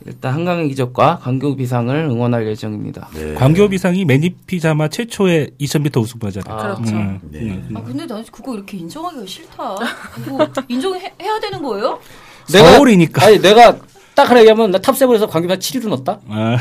일단 0.05 0.35
한강의 0.35 0.69
기적과 0.69 1.17
광교 1.23 1.55
비상을 1.55 1.93
응원할 1.95 2.47
예정입니다. 2.47 3.09
네. 3.15 3.33
광교 3.33 3.69
비상이 3.69 4.05
매니피자마 4.05 4.89
최초의 4.89 5.51
2000m 5.59 6.01
우승자잖아요. 6.03 6.55
아, 6.55 6.75
그렇죠. 6.75 6.95
음, 6.95 7.19
네. 7.31 7.39
음, 7.39 7.67
음. 7.71 7.77
아, 7.77 7.81
근데 7.81 8.05
난 8.05 8.23
그거 8.31 8.53
이렇게 8.53 8.77
인정하기가 8.77 9.25
싫다. 9.25 9.75
그거 10.23 10.47
인정해야 10.67 11.39
되는 11.41 11.63
거예요? 11.63 11.99
서울이니까. 12.45 13.25
아니 13.25 13.41
내가 13.41 13.75
딱 14.15 14.29
하나 14.29 14.39
얘기하면 14.39 14.71
나 14.71 14.79
탑세븐에서 14.79 15.27
광교비상 15.27 15.59
7위로 15.59 15.89
넣었다. 15.89 16.19
아, 16.27 16.57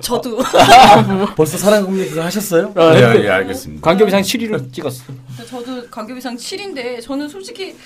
저도. 0.00 0.38
벌써 1.36 1.56
사랑 1.56 1.86
공략 1.86 2.16
하셨어요? 2.24 2.72
아, 2.74 2.92
네, 2.92 3.00
근데 3.00 3.24
예, 3.24 3.28
알겠습니다. 3.30 3.82
광교비상 3.82 4.22
7위로 4.22 4.72
찍었어. 4.72 5.04
저도 5.48 5.88
강교비상 5.88 6.36
7인데 6.36 7.00
저는 7.02 7.28
솔직히 7.28 7.76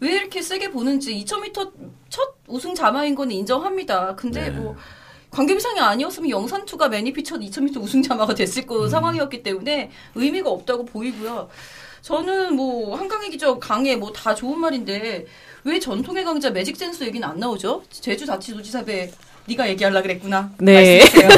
왜 0.00 0.12
이렇게 0.16 0.42
세게 0.42 0.72
보는지 0.72 1.24
2000m 1.24 1.70
첫 2.10 2.34
우승 2.48 2.74
자마인 2.74 3.14
건 3.14 3.30
인정합니다. 3.30 4.16
근데 4.16 4.42
네. 4.42 4.50
뭐 4.50 4.74
광교비상이 5.30 5.78
아니었으면 5.80 6.30
영산투가 6.30 6.88
매니피 6.88 7.22
첫 7.22 7.38
2000m 7.40 7.80
우승 7.80 8.02
자마가 8.02 8.34
됐을 8.34 8.64
음. 8.64 8.66
거 8.66 8.88
상황이었기 8.88 9.42
때문에 9.44 9.90
의미가 10.16 10.50
없다고 10.50 10.84
보이고요. 10.86 11.48
저는 12.02 12.56
뭐 12.56 12.96
한강의 12.96 13.30
기적 13.30 13.60
강해 13.60 13.94
뭐 13.94 14.12
다 14.12 14.34
좋은 14.34 14.58
말인데 14.58 15.24
왜 15.64 15.78
전통의 15.78 16.24
강자 16.24 16.50
매직 16.50 16.76
센스 16.76 17.04
얘기는 17.04 17.26
안 17.26 17.38
나오죠? 17.38 17.82
제주 17.90 18.26
자치도지사배 18.26 19.10
네가 19.46 19.68
얘기하려 19.70 20.02
그랬구나. 20.02 20.50
네. 20.58 21.00
말씀해주세요. 21.00 21.28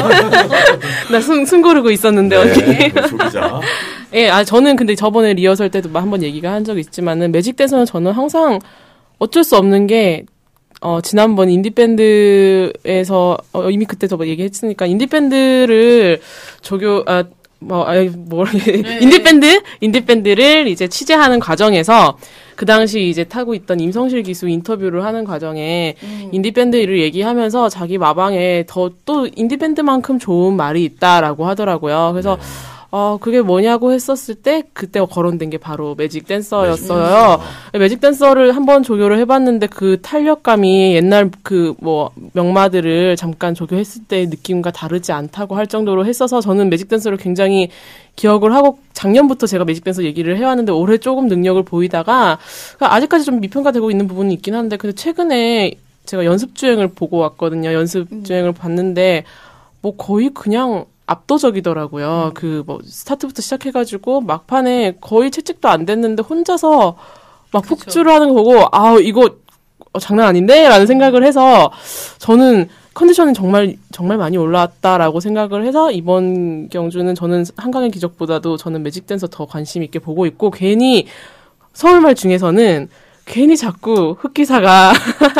나 1.11 1.21
숨, 1.21 1.45
숨 1.45 1.61
고르고 1.61 1.91
있었는데, 1.91 2.35
언니. 2.35 2.53
네, 2.53 2.91
조기자. 2.91 3.61
예, 4.13 4.29
아, 4.29 4.43
저는 4.43 4.75
근데 4.75 4.95
저번에 4.95 5.33
리허설 5.33 5.69
때도 5.71 5.89
한번 5.93 6.21
얘기가 6.21 6.51
한 6.51 6.63
적이 6.63 6.81
있지만은, 6.81 7.31
매직 7.31 7.55
댄서는 7.55 7.85
저는 7.85 8.11
항상 8.11 8.59
어쩔 9.17 9.43
수 9.43 9.57
없는 9.57 9.87
게, 9.87 10.25
어, 10.81 11.01
지난번 11.01 11.49
인디밴드에서, 11.49 13.37
어, 13.53 13.69
이미 13.71 13.85
그때 13.85 14.07
도 14.07 14.25
얘기했으니까, 14.27 14.85
인디밴드를 14.85 16.21
조교, 16.61 17.05
아, 17.07 17.23
뭐, 17.59 17.87
아이, 17.87 18.09
뭘, 18.09 18.47
인디밴드? 19.01 19.61
인디밴드를 19.81 20.67
이제 20.67 20.87
취재하는 20.87 21.39
과정에서, 21.39 22.17
그 22.55 22.65
당시 22.65 23.09
이제 23.09 23.23
타고 23.23 23.53
있던 23.53 23.79
임성실 23.79 24.23
기수 24.23 24.47
인터뷰를 24.47 25.03
하는 25.03 25.25
과정에, 25.25 25.95
음. 26.03 26.29
인디밴드를 26.31 26.99
얘기하면서 27.01 27.69
자기 27.69 27.97
마방에 27.97 28.63
더 28.67 28.89
또 29.05 29.27
인디밴드만큼 29.35 30.19
좋은 30.19 30.55
말이 30.55 30.83
있다라고 30.83 31.45
하더라고요. 31.45 32.11
그래서 32.13 32.37
어 32.97 33.17
그게 33.19 33.41
뭐냐고 33.41 33.91
했었을 33.91 34.35
때 34.35 34.63
그때 34.71 35.01
거론된 35.01 35.49
게 35.49 35.57
바로 35.57 35.95
매직 35.95 36.27
댄서였어요. 36.27 37.41
매직 37.73 37.99
댄서를 37.99 38.55
한번 38.55 38.83
조교를 38.83 39.17
해봤는데 39.19 39.67
그 39.67 39.99
탄력감이 40.01 40.95
옛날 40.95 41.29
그 41.43 41.75
뭐 41.81 42.11
명마들을 42.31 43.17
잠깐 43.17 43.53
조교했을 43.53 44.03
때의 44.05 44.27
느낌과 44.27 44.71
다르지 44.71 45.11
않다고 45.11 45.57
할 45.57 45.67
정도로 45.67 46.05
했어서 46.05 46.39
저는 46.39 46.69
매직 46.69 46.87
댄서를 46.87 47.17
굉장히 47.17 47.67
기억을 48.15 48.53
하고 48.53 48.79
작년부터 48.93 49.45
제가 49.45 49.65
매직 49.65 49.83
댄서 49.83 50.05
얘기를 50.05 50.37
해왔는데 50.37 50.71
올해 50.71 50.97
조금 50.97 51.27
능력을 51.27 51.61
보이다가 51.63 52.37
아직까지 52.79 53.25
좀 53.25 53.41
미평가되고 53.41 53.91
있는 53.91 54.07
부분이 54.07 54.33
있긴 54.35 54.55
한데 54.55 54.77
근데 54.77 54.95
최근에 54.95 55.73
제가 56.05 56.23
연습 56.23 56.55
주행을 56.55 56.87
보고 56.89 57.17
왔거든요. 57.17 57.73
연습 57.73 58.07
주행을 58.23 58.53
봤는데 58.53 59.25
뭐 59.81 59.97
거의 59.97 60.29
그냥 60.29 60.85
압도적이더라고요. 61.07 62.31
그뭐 62.33 62.79
스타트부터 62.83 63.41
시작해가지고 63.41 64.21
막판에 64.21 64.97
거의 65.01 65.31
채찍도 65.31 65.69
안 65.69 65.85
됐는데 65.85 66.23
혼자서 66.23 66.95
막 67.51 67.61
그쵸. 67.61 67.75
폭주를 67.75 68.11
하는 68.11 68.29
거 68.29 68.35
보고 68.35 68.67
아 68.71 68.97
이거 68.99 69.35
어, 69.93 69.99
장난 69.99 70.27
아닌데라는 70.27 70.87
생각을 70.87 71.23
해서 71.23 71.71
저는 72.17 72.67
컨디션이 72.93 73.33
정말 73.33 73.75
정말 73.91 74.17
많이 74.17 74.37
올라왔다라고 74.37 75.19
생각을 75.19 75.65
해서 75.65 75.91
이번 75.91 76.69
경주는 76.69 77.13
저는 77.13 77.45
한강의 77.57 77.91
기적보다도 77.91 78.57
저는 78.57 78.83
매직 78.83 79.05
댄서 79.05 79.27
더 79.27 79.45
관심 79.45 79.83
있게 79.83 79.99
보고 79.99 80.25
있고 80.25 80.49
괜히 80.49 81.05
서울말 81.73 82.15
중에서는 82.15 82.87
괜히 83.25 83.57
자꾸 83.57 84.15
흑기사가 84.19 84.93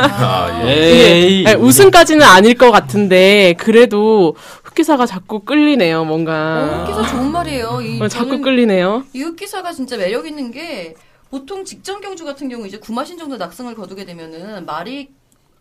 아, 0.09 0.63
예. 0.65 0.71
에이. 1.21 1.41
이게, 1.41 1.49
아니, 1.49 1.61
우승까지는 1.61 2.25
아닐 2.25 2.55
것 2.55 2.71
같은데 2.71 3.53
그래도 3.57 4.35
흑기사가 4.75 5.05
자꾸 5.05 5.39
끌리네요 5.39 6.03
뭔가 6.03 6.61
어, 6.61 6.83
흑기사 6.83 7.07
좋은 7.15 7.31
말이에요. 7.31 7.79
이, 7.81 8.01
어, 8.01 8.07
자꾸 8.09 8.41
끌리네요 8.41 9.05
이 9.13 9.21
흑기사가 9.21 9.71
진짜 9.71 9.95
매력 9.95 10.27
있는 10.27 10.51
게 10.51 10.95
보통 11.29 11.63
직전 11.63 12.01
경주 12.01 12.25
같은 12.25 12.49
경우 12.49 12.67
이제 12.67 12.77
구마신 12.77 13.17
정도 13.17 13.37
낙승을 13.37 13.73
거두게 13.75 14.03
되면은 14.05 14.65
말이 14.65 15.09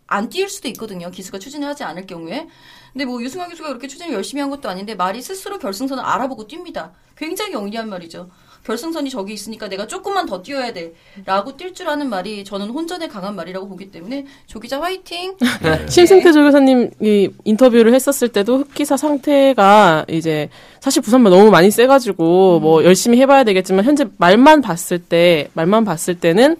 안 0.07 0.29
뛸 0.29 0.49
수도 0.49 0.67
있거든요. 0.67 1.09
기수가 1.09 1.39
추진을 1.39 1.67
하지 1.67 1.83
않을 1.83 2.05
경우에. 2.05 2.47
근데 2.93 3.05
뭐 3.05 3.19
유승환 3.23 3.49
기수가 3.49 3.69
그렇게 3.69 3.87
추진을 3.87 4.13
열심히 4.13 4.41
한 4.41 4.51
것도 4.51 4.69
아닌데 4.69 4.93
말이 4.95 5.19
스스로 5.21 5.57
결승선을 5.57 6.03
알아보고 6.03 6.47
뜁니다. 6.47 6.91
굉장히 7.17 7.53
영리한 7.53 7.89
말이죠. 7.89 8.29
결승선이 8.65 9.09
저기 9.09 9.33
있으니까 9.33 9.69
내가 9.69 9.85
조금만 9.85 10.25
더 10.25 10.41
뛰어야 10.41 10.73
돼라고 10.73 11.55
뛸 11.55 11.73
줄 11.75 11.87
아는 11.87 12.09
말이 12.09 12.43
저는 12.43 12.69
혼전에 12.69 13.07
강한 13.07 13.35
말이라고 13.35 13.67
보기 13.67 13.91
때문에 13.91 14.25
조 14.47 14.59
기자 14.59 14.81
화이팅. 14.81 15.35
심승태 15.87 16.31
조교사님이 16.31 17.29
인터뷰를 17.43 17.93
했었을 17.93 18.29
때도 18.29 18.57
흑기사 18.59 18.97
상태가 18.97 20.05
이제 20.09 20.49
사실 20.79 21.01
부산만 21.03 21.31
너무 21.31 21.51
많이 21.51 21.69
세가지고 21.69 22.59
뭐 22.59 22.83
열심히 22.83 23.19
해봐야 23.19 23.43
되겠지만 23.43 23.85
현재 23.85 24.05
말만 24.17 24.61
봤을 24.61 24.99
때 24.99 25.49
말만 25.53 25.85
봤을 25.85 26.19
때는 26.19 26.57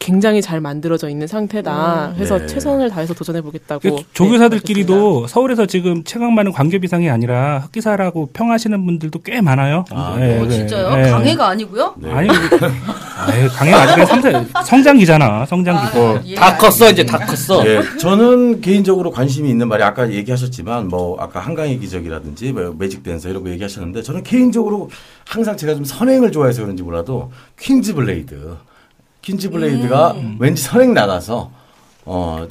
굉장히 0.00 0.40
잘 0.40 0.62
만들어져 0.62 1.10
있는 1.10 1.26
상태다. 1.26 2.14
그래서 2.16 2.38
네. 2.38 2.46
최선을 2.46 2.88
다해서 2.88 3.12
도전해 3.12 3.42
보겠다고. 3.42 3.80
그 3.96 4.02
조교사들끼리도 4.14 5.26
서울에서 5.26 5.66
지금 5.66 6.02
체감 6.04 6.34
많은 6.34 6.52
관계 6.52 6.78
비상이 6.78 7.10
아니라 7.10 7.58
흑기사라고 7.60 8.30
평하시는 8.32 8.84
분들도 8.86 9.20
꽤 9.22 9.42
많아요. 9.42 9.84
아, 9.90 10.16
예, 10.18 10.38
어, 10.38 10.46
예, 10.46 10.48
진짜요? 10.48 10.98
예. 10.98 11.10
강해가 11.10 11.48
아니고요? 11.48 11.94
네. 11.98 12.10
아니, 12.10 12.28
아유, 12.30 13.48
강해 13.52 13.72
아직은 13.74 14.06
성장, 14.06 14.46
성장기잖아. 14.64 15.44
성장기. 15.44 15.98
아, 15.98 16.22
예, 16.24 16.34
다 16.34 16.56
컸어 16.56 16.86
알겠습니다. 16.86 16.90
이제 16.90 17.04
다 17.04 17.18
컸어. 17.18 17.66
예, 17.66 17.82
저는 17.98 18.62
개인적으로 18.62 19.10
관심이 19.10 19.50
있는 19.50 19.68
말이 19.68 19.82
아까 19.82 20.10
얘기하셨지만 20.10 20.88
뭐 20.88 21.18
아까 21.20 21.40
한강의 21.40 21.78
기적이라든지 21.78 22.52
뭐 22.52 22.74
매직 22.78 23.02
댄서 23.02 23.28
이런 23.28 23.44
거 23.44 23.50
얘기하셨는데 23.50 24.00
저는 24.02 24.22
개인적으로 24.22 24.88
항상 25.28 25.58
제가 25.58 25.74
좀 25.74 25.84
선행을 25.84 26.32
좋아해서 26.32 26.62
그런지 26.62 26.82
몰라도 26.82 27.30
퀸즈 27.60 27.92
블레이드. 27.94 28.56
퀸즈 29.22 29.50
블레이드가 29.50 30.16
왠지 30.38 30.62
선행 30.62 30.94
나가서 30.94 31.50
어 32.04 32.46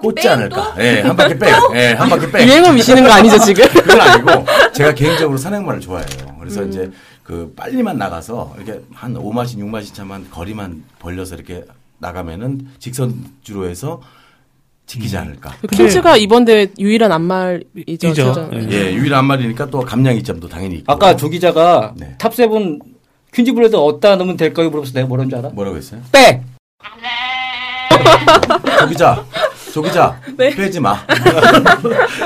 꽂지 0.00 0.22
뺑 0.22 0.32
않을까. 0.32 0.74
또? 0.74 0.82
예, 0.82 1.00
한 1.00 1.16
바퀴 1.16 1.38
뺑. 1.38 1.54
예, 1.74 1.92
한 1.92 2.08
바퀴 2.08 2.30
뺑. 2.30 2.48
유행어 2.48 2.72
미시는 2.72 3.04
거 3.04 3.10
아니죠 3.12 3.38
지금? 3.38 3.66
그건 3.72 4.00
아니고 4.00 4.44
제가 4.72 4.94
개인적으로 4.94 5.36
선행만을 5.36 5.80
좋아해요. 5.80 6.36
그래서 6.40 6.62
이제 6.64 6.90
그 7.22 7.52
빨리만 7.56 7.98
나가서 7.98 8.54
이렇게 8.56 8.80
한 8.94 9.14
5마신 9.14 9.56
6마신 9.58 9.94
차만 9.94 10.30
거리만 10.30 10.84
벌려서 10.98 11.34
이렇게 11.36 11.64
나가면은 11.98 12.68
직선주로 12.78 13.68
해서 13.68 14.00
지키지 14.86 15.16
않을까. 15.16 15.54
근데- 15.60 15.76
퀸즈가 15.76 16.16
이번 16.18 16.44
대회 16.44 16.66
유일한 16.78 17.10
암말이죠. 17.12 18.48
예. 18.52 18.68
예, 18.70 18.92
유일한 18.94 19.24
암말이니까 19.24 19.66
또 19.70 19.80
감량 19.80 20.14
이점도 20.16 20.48
당연히 20.48 20.76
있고. 20.76 20.92
아까 20.92 21.16
조 21.16 21.28
기자가 21.30 21.94
네. 21.96 22.14
top 22.18 22.41
seven 22.41 22.80
퀸즈 23.34 23.52
블레이드 23.52 23.74
어디다 23.76 24.16
넣으면 24.16 24.36
될까요? 24.36 24.70
물어봐서 24.70 24.92
내가 24.94 25.06
뭐라는 25.08 25.28
줄 25.30 25.38
알아? 25.38 25.48
뭐라고 25.50 25.76
했어요? 25.76 26.00
빼! 26.12 26.40
조기자, 28.80 29.24
조기자, 29.72 30.20
네. 30.36 30.54
빼지 30.54 30.78
마. 30.80 30.98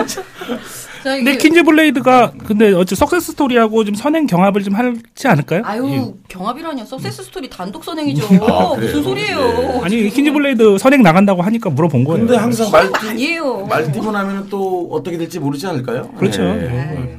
자, 0.06 1.14
근데 1.14 1.32
이게- 1.32 1.39
퀸즈 1.39 1.62
블레이드가 1.62 2.32
근데 2.44 2.72
어째 2.72 2.94
석세스 2.97 3.32
스토리하고 3.32 3.85
좀 3.85 3.94
선행 3.94 4.26
경합을 4.26 4.64
좀 4.64 4.74
하지 4.74 5.28
않을까요? 5.28 5.62
아유 5.64 6.14
경합이라뇨. 6.28 6.85
석세스 6.85 7.22
스토리 7.24 7.48
단독 7.48 7.85
선행이죠. 7.85 8.26
아? 8.44 8.74
무슨 8.76 9.02
소리예요? 9.05 9.39
네. 9.39 9.80
아니 9.85 10.10
퀸즈 10.10 10.32
블레이드 10.32 10.76
선행 10.78 11.02
나간다고 11.02 11.40
하니까 11.43 11.70
물어본 11.70 12.02
거예요. 12.05 12.18
근데 12.26 12.36
항상 12.36 12.70
말, 12.72 12.90
뛰, 12.93 13.09
아니에요. 13.09 13.66
말 13.66 13.90
뛰고 13.93 14.10
나면 14.10 14.48
또 14.51 14.89
어떻게 14.90 15.16
될지 15.16 15.39
모르지 15.39 15.66
않을까요? 15.68 16.10
그렇죠. 16.18 16.43
예. 16.43 16.55
네. 16.55 17.16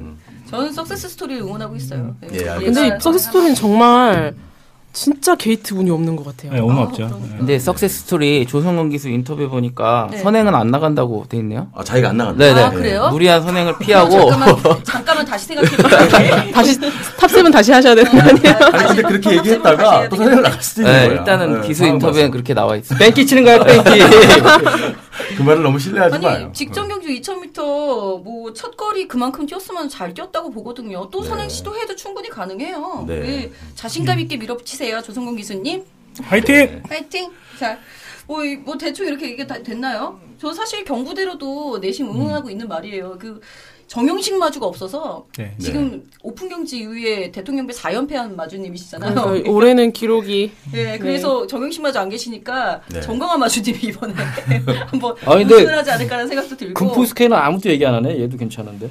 저는 0.49 0.73
석세스 0.73 1.09
스토리를 1.09 1.41
응원하고 1.43 1.75
있어요. 1.75 2.15
네. 2.21 2.29
예. 2.33 2.65
근데 2.65 2.87
이 2.87 2.91
석세스 2.99 3.25
스토리는 3.27 3.55
정말 3.55 4.33
진짜 4.91 5.35
게이트 5.35 5.75
운이 5.75 5.91
없는 5.91 6.15
것 6.15 6.25
같아요. 6.25 6.51
네, 6.51 6.59
운 6.59 6.81
없죠. 6.81 7.03
예. 7.03 7.37
근데 7.37 7.59
석세스 7.59 8.01
스토리 8.01 8.47
조성건 8.47 8.89
기수 8.89 9.07
인터뷰 9.09 9.47
보니까 9.47 10.07
네. 10.09 10.17
선행은 10.17 10.55
안 10.55 10.71
나간다고 10.71 11.25
돼 11.29 11.37
있네요. 11.37 11.67
아, 11.75 11.83
자기가 11.83 12.09
안 12.09 12.17
나간다. 12.17 12.43
네네. 12.43 12.61
아, 12.63 12.69
그래요? 12.71 13.09
무리한 13.11 13.43
선행을 13.43 13.77
피하고 13.77 14.31
잠깐만, 14.31 14.83
잠깐만 14.83 15.25
다시 15.25 15.45
생각해볼게요. 15.45 16.51
다시 16.51 16.79
top 17.17 17.30
seven 17.30 17.51
다시 17.51 17.71
하셔야 17.71 17.93
되는 17.93 18.11
거 18.11 18.19
아니에요? 18.19 18.55
아니, 18.73 18.87
근데 18.87 19.01
그렇게 19.03 19.37
얘기했다가 19.37 20.09
또 20.09 20.15
선행을 20.15 20.41
나갈 20.43 20.63
수도 20.63 20.81
있는 20.81 20.93
네, 20.93 21.07
거야. 21.07 21.17
일단은 21.19 21.61
네, 21.61 21.67
기수 21.67 21.85
인터뷰엔. 21.85 22.31
그렇게 22.31 22.55
나와 22.55 22.75
있어요. 22.75 22.97
뺑기 22.97 23.27
치는 23.27 23.43
거야 23.43 23.63
뺑기. 23.63 23.89
그 25.37 25.41
말을 25.41 25.63
너무 25.63 25.77
신뢰하지 25.79 26.15
아니 26.15 26.25
마요. 26.25 26.51
직전 26.53 26.87
경주 26.87 27.07
2,000m 27.09 28.23
뭐 28.23 28.53
첫 28.53 28.75
거리 28.75 29.07
그만큼 29.07 29.45
뛰었으면 29.45 29.89
잘 29.89 30.13
뛰었다고 30.13 30.49
보거든요. 30.51 31.09
또 31.11 31.21
선행 31.21 31.47
네. 31.47 31.53
시도해도 31.53 31.95
충분히 31.95 32.29
가능해요. 32.29 33.05
네. 33.07 33.19
네. 33.19 33.51
자신감 33.75 34.19
있게 34.21 34.37
밀어붙이세요, 34.37 35.01
조성공 35.01 35.35
기수님. 35.35 35.83
화이팅! 36.23 36.81
파이팅. 36.83 37.31
자, 37.59 37.77
뭐, 38.27 38.43
이- 38.43 38.57
뭐 38.57 38.77
대충 38.77 39.07
이렇게 39.07 39.29
얘기 39.29 39.45
다 39.45 39.61
됐나요? 39.61 40.19
저 40.39 40.53
사실 40.53 40.83
경부대로도 40.83 41.79
내심 41.79 42.07
응원하고 42.07 42.49
있는 42.49 42.67
말이에요. 42.67 43.17
그 43.19 43.39
정영식 43.89 44.37
마주가 44.37 44.67
없어서 44.67 45.25
네. 45.35 45.51
지금 45.59 46.03
오픈 46.21 46.47
경지 46.47 46.77
이후에 46.77 47.31
대통령배 47.31 47.73
4연패한 47.73 48.35
마주님이시잖아요. 48.35 49.15
그러니까 49.15 49.51
올해는 49.51 49.91
기록이 49.91 50.51
예, 50.75 50.99
그래서 50.99 51.47
정영식 51.47 51.81
마주 51.81 51.97
안 51.97 52.07
계시니까 52.07 52.81
네. 52.93 53.01
정강화 53.01 53.37
마주님이 53.37 53.79
이번에 53.81 54.13
한번 54.85 55.15
아, 55.25 55.35
근데 55.35 55.55
우승하지 55.55 55.91
않을까라는 55.91 56.27
생각도 56.27 56.55
들고. 56.55 56.73
금포스케는 56.75 57.35
아무도 57.35 57.69
얘기 57.69 57.83
안 57.83 57.95
하네. 57.95 58.19
얘도 58.21 58.37
괜찮은데. 58.37 58.89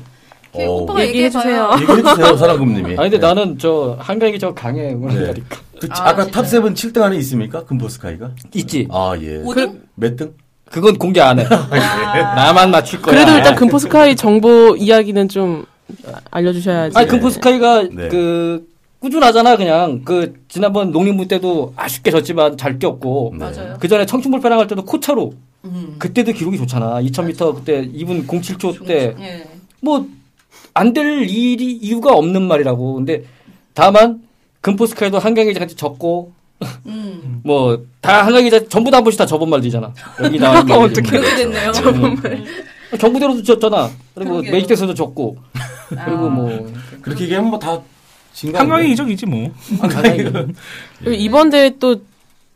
그 0.52 0.62
어. 0.64 0.82
오빠가 0.82 1.06
얘기해. 1.06 1.30
주세요. 1.30 1.70
얘기해 1.80 2.02
주세요, 2.02 2.36
사랑금님이. 2.36 2.96
아니 2.98 3.08
근데 3.08 3.18
네. 3.18 3.18
나는 3.18 3.56
저 3.56 3.96
한강이 4.00 4.36
저 4.40 4.52
강해 4.52 4.90
응원한다니까. 4.94 5.58
그, 5.80 5.86
아, 5.90 6.08
아, 6.08 6.14
까 6.16 6.24
진짜요? 6.24 6.30
탑세븐 6.32 6.74
7등 6.74 7.02
안에 7.02 7.16
있습니까? 7.18 7.64
금보스카이가? 7.64 8.32
있지. 8.52 8.88
아, 8.90 9.16
예. 9.20 9.36
오등? 9.44 9.82
몇 9.94 10.16
등? 10.16 10.34
그건 10.70 10.96
공개 10.98 11.20
안 11.20 11.38
해. 11.38 11.44
나만 11.44 12.70
맞출 12.70 13.00
거야. 13.00 13.14
그래도 13.14 13.36
일단 13.36 13.54
금포스카이 13.54 14.16
정보 14.16 14.76
이야기는 14.76 15.28
좀 15.28 15.64
알려주셔야지. 16.30 16.96
아니 16.98 17.08
금포스카이가 17.08 17.82
네. 17.90 18.08
그 18.08 18.68
꾸준하잖아 19.00 19.56
그냥 19.56 20.02
그 20.04 20.34
지난번 20.48 20.90
농림부 20.90 21.28
때도 21.28 21.72
아쉽게 21.76 22.10
졌지만 22.10 22.56
잘 22.56 22.78
뛰었고 22.78 23.34
네. 23.38 23.44
맞아요. 23.44 23.76
그 23.80 23.88
전에 23.88 24.04
청춘불패랑 24.06 24.58
할 24.58 24.66
때도 24.66 24.84
코차로 24.84 25.32
음. 25.64 25.96
그때도 25.98 26.32
기록이 26.32 26.58
좋잖아 26.58 27.00
2000m 27.02 27.54
그때 27.56 27.88
2분 27.88 28.26
07초 28.26 28.86
때 28.86 29.14
예. 29.20 29.46
뭐안 29.80 30.92
될 30.92 31.28
일이 31.28 31.72
이유가 31.72 32.12
없는 32.12 32.42
말이라고 32.42 32.94
근데 32.94 33.22
다만 33.74 34.22
금포스카이도 34.60 35.18
한강기자한테 35.18 35.76
졌고 35.76 36.32
음. 36.86 37.40
뭐다 37.44 38.24
한강 38.26 38.43
기자 38.44 38.59
전부 38.68 38.90
다 38.90 38.98
한 38.98 39.05
번씩 39.05 39.18
다 39.18 39.26
접은 39.26 39.48
말이잖아 39.48 39.93
여기 40.24 40.39
나와 40.40 40.60
있는 40.60 40.76
어떡해. 40.76 41.09
그렇게 41.10 41.36
됐네요. 41.36 41.72
경부대로도 42.98 43.43
졌잖아 43.43 43.90
그리고. 44.14 44.43
매직대에서도 44.43 44.94
졌고 44.94 45.36
아. 45.97 46.05
그리고 46.05 46.28
뭐 46.30 46.72
그렇게 47.02 47.24
얘기하면 47.24 47.51
뭐다 47.51 47.80
진가. 48.32 48.60
한강이 48.60 48.93
이적이지 48.93 49.26
뭐. 49.26 49.52
그리고 51.01 51.12
이번 51.12 51.51
대회 51.51 51.70
또 51.78 52.01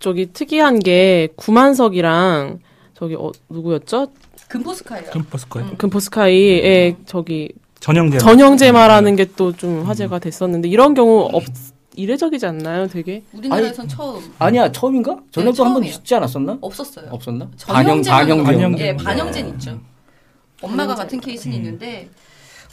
저기 0.00 0.26
특이한 0.32 0.78
게 0.80 1.28
구만석이랑 1.36 2.58
저기 2.94 3.14
어, 3.14 3.30
누구였죠? 3.48 4.08
금포스카이요. 4.48 5.10
금포스코에 5.12 5.64
금포스카이의 5.78 6.96
저기 7.06 7.50
전형제. 7.80 8.18
전형제마라는 8.18 9.16
게 9.16 9.24
또 9.36 9.52
좀 9.52 9.82
화제가 9.84 10.18
됐었는데 10.18 10.68
이런 10.68 10.94
경우 10.94 11.28
없 11.32 11.42
이례적이지 11.94 12.46
않나요? 12.46 12.86
되게 12.88 13.22
우리나라에선 13.32 13.88
처음 13.88 14.32
아니야 14.38 14.70
처음인가? 14.72 15.18
전에도 15.30 15.64
한번 15.64 15.82
처음이에요. 15.82 15.94
있지 15.96 16.14
않았었나? 16.14 16.58
없었어요. 16.60 17.08
없었나? 17.10 17.50
반영 17.66 18.02
반영 18.02 18.42
반영. 18.44 18.78
예, 18.78 18.96
반영제는 18.96 19.50
음. 19.50 19.54
있죠. 19.54 19.80
엄마가 20.62 20.94
반영제. 20.94 21.02
같은 21.02 21.20
케이스는 21.20 21.56
있는데 21.56 22.08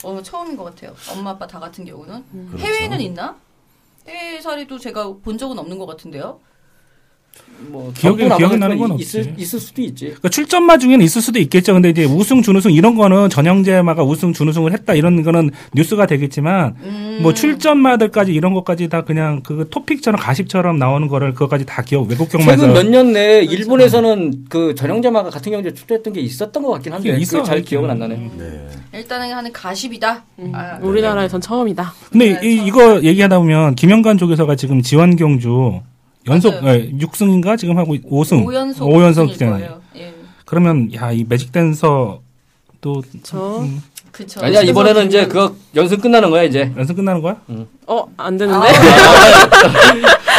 어, 0.02 0.20
처음인 0.22 0.56
것 0.56 0.64
같아요. 0.64 0.94
엄마 1.12 1.30
아빠 1.30 1.46
다 1.46 1.58
같은 1.60 1.84
경우는 1.84 2.24
그렇죠. 2.48 2.64
해외에는 2.66 3.00
있나? 3.00 3.36
해외 4.08 4.40
사례도 4.40 4.78
제가 4.78 5.12
본 5.22 5.36
적은 5.36 5.58
없는 5.58 5.78
것 5.78 5.86
같은데요. 5.86 6.40
뭐 7.68 7.92
기억에- 7.94 8.26
남아있지만 8.26 8.58
나는 8.58 8.78
건 8.78 8.98
있을, 8.98 9.20
없지. 9.20 9.34
있을 9.36 9.60
수도 9.60 9.82
있지. 9.82 10.04
그러니까 10.06 10.30
출전마 10.30 10.78
중에는 10.78 11.04
있을 11.04 11.20
수도 11.20 11.38
있겠죠. 11.40 11.74
근데 11.74 11.90
이제 11.90 12.04
우승, 12.04 12.40
준우승 12.40 12.72
이런 12.72 12.94
거는 12.94 13.28
전형제마가 13.28 14.02
우승, 14.02 14.32
준우승을 14.32 14.72
했다 14.72 14.94
이런 14.94 15.22
거는 15.22 15.50
뉴스가 15.74 16.06
되겠지만 16.06 16.74
음. 16.82 17.18
뭐 17.20 17.34
출전마들까지 17.34 18.32
이런 18.32 18.54
것까지 18.54 18.88
다 18.88 19.02
그냥 19.04 19.42
그 19.42 19.68
토픽처럼 19.70 20.18
가십처럼 20.18 20.78
나오는 20.78 21.06
거를 21.06 21.34
그거까지 21.34 21.66
다 21.66 21.82
기억 21.82 22.08
외국 22.08 22.30
경마에서 22.30 22.62
최근 22.66 22.72
몇 22.74 22.90
년 22.90 23.12
내에 23.12 23.42
일본에서는 23.44 24.46
그 24.48 24.74
전형제마가 24.74 25.28
같은 25.28 25.52
경제 25.52 25.72
출제했던 25.74 26.14
게 26.14 26.20
있었던 26.22 26.62
것 26.62 26.70
같긴 26.70 26.94
한데 26.94 27.14
있어, 27.18 27.38
그게 27.42 27.46
잘. 27.46 27.62
기억은 27.62 27.90
안 27.90 27.98
나네. 27.98 28.30
네. 28.38 28.68
일단은 28.94 29.32
하는 29.34 29.52
가십이다. 29.52 30.24
음, 30.38 30.52
아, 30.54 30.78
우리나라에선 30.80 31.42
처음이다. 31.42 31.92
근데 32.10 32.40
네, 32.40 32.48
이, 32.48 32.66
이거 32.66 33.02
얘기하다 33.02 33.38
보면 33.38 33.74
김영관 33.74 34.16
쪽에서가 34.16 34.56
지금 34.56 34.80
지원 34.80 35.14
경주 35.16 35.80
연속. 36.28 36.54
예, 36.64 36.90
6승인가 36.92 37.56
지금 37.58 37.78
하고 37.78 37.94
5승. 37.94 38.44
5연속 38.44 38.78
5연속 38.80 39.38
잖아요. 39.38 39.58
거예요. 39.58 39.80
예. 39.96 40.14
그러면 40.44 40.92
야, 40.94 41.12
이 41.12 41.24
매직 41.24 41.52
댄서 41.52 42.20
또 42.80 43.02
저 43.22 43.58
음, 43.60 43.82
그쵸. 44.12 44.40
아니야 44.42 44.60
이번에는 44.62 45.06
이제 45.06 45.26
그거 45.26 45.52
연습 45.76 46.00
끝나는 46.02 46.30
거야 46.30 46.42
이제. 46.42 46.70
연습 46.76 46.96
끝나는 46.96 47.22
거야? 47.22 47.36
어, 47.86 48.04
안 48.16 48.36
되는데. 48.36 48.66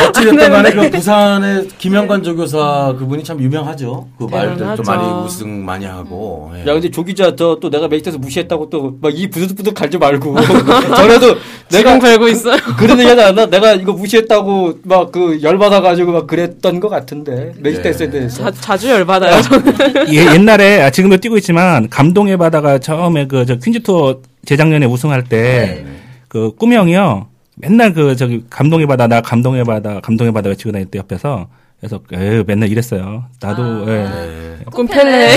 어찌됐든 0.08 0.50
간에 0.50 0.72
그 0.72 0.90
부산의 0.90 1.68
김영관 1.78 2.24
조교사 2.24 2.96
그분이 2.98 3.24
참 3.24 3.40
유명하죠. 3.40 4.08
그 4.18 4.24
말들 4.24 4.58
좀 4.58 4.60
유명하죠. 4.60 4.84
많이 4.84 5.26
우승 5.26 5.64
많이 5.66 5.86
하고. 5.86 6.52
예. 6.56 6.62
야 6.62 6.74
근데 6.74 6.90
조 6.90 7.04
기자 7.04 7.36
저 7.36 7.52
또 7.62 7.70
내가 7.70 7.88
메이트에서 7.88 8.18
무시했다고 8.18 8.70
또 8.70 8.98
막 9.02 9.12
이 9.14 9.30
부들부들 9.30 9.74
갈지 9.74 9.98
말고 9.98 10.36
전에도 10.96 11.36
내가 11.70 12.00
벨고 12.00 12.28
있어요. 12.30 12.58
그런 12.78 12.98
얘기 13.00 13.10
하지 13.10 13.22
않나? 13.22 13.46
내가 13.46 13.74
이거 13.74 13.94
무시했다고 13.94 14.80
막 14.84 15.12
그 15.12 15.40
열받아가지고 15.44 16.12
막 16.14 16.28
그랬던 16.28 16.80
것 16.80 16.88
같은데 16.90 17.54
메이트에 17.58 18.10
대해서. 18.10 18.44
자, 18.46 18.52
자주 18.62 18.90
열받아요, 18.90 19.42
저는. 19.42 19.74
예, 20.14 20.26
옛날에 20.34 20.82
아, 20.84 20.90
지금도 20.90 21.18
뛰고 21.18 21.38
있지만 21.38 21.90
감동의 21.90 22.38
바다가 22.38 22.78
처음에 22.80 23.28
그저 23.28 23.58
퀸즈 23.64 23.84
투어 23.84 24.22
재작년에 24.46 24.86
우승할 24.86 25.24
때그 25.26 26.56
꿈이 26.58 26.76
형이요 26.76 27.28
맨날 27.56 27.94
그 27.94 28.16
저기 28.16 28.44
감동의 28.50 28.88
바다 28.88 29.08
나 29.08 29.22
감동의 29.22 29.64
바다 29.64 30.00
감동의 30.02 30.34
바다 30.34 30.50
외치고 30.50 30.72
다닐 30.72 30.90
때 30.90 31.00
옆에서 31.00 31.48
그래서 31.80 32.00
에휴, 32.14 32.44
맨날 32.46 32.70
이랬어요. 32.70 33.26
나도 33.42 33.92
예. 33.92 34.04
네. 34.04 34.58
꿈펠레. 34.72 35.32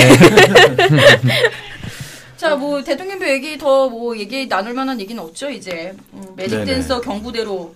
자, 2.37 2.55
뭐 2.55 2.83
대통령표 2.83 3.27
얘기 3.27 3.57
더 3.57 3.89
뭐 3.89 4.15
얘기 4.15 4.47
나눌 4.47 4.75
만한 4.75 4.99
얘기는 5.01 5.19
없죠 5.21 5.49
이제. 5.49 5.95
음, 6.13 6.23
매직. 6.35 6.63
댄서 6.65 7.01
경부대로. 7.01 7.73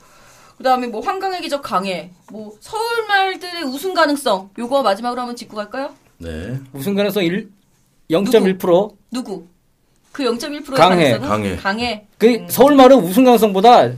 그다음에 0.58 0.86
뭐 0.86 1.02
한강의 1.02 1.42
기적 1.42 1.64
강해. 1.64 2.12
뭐 2.32 2.54
서울 2.60 2.84
말들의 3.08 3.64
우승 3.64 3.96
가능성. 3.96 4.52
요거 4.60 4.84
마지막으로 4.84 5.22
한번 5.22 5.36
짚고 5.36 5.56
갈까요? 5.56 5.90
네. 6.20 6.60
우승 6.74 6.94
가능성 6.94 7.24
1 7.24 7.50
0.1%. 8.12 8.94
누구? 9.12 9.48
그 10.12 10.24
0.1%의 10.24 10.64
강해, 10.78 11.12
가능성은 11.12 11.28
강해. 11.30 11.56
강해. 11.56 12.04
그 12.18 12.28
음. 12.28 12.48
서울 12.50 12.76
말은 12.76 12.98
우승 12.98 13.24
가능성보다 13.24 13.90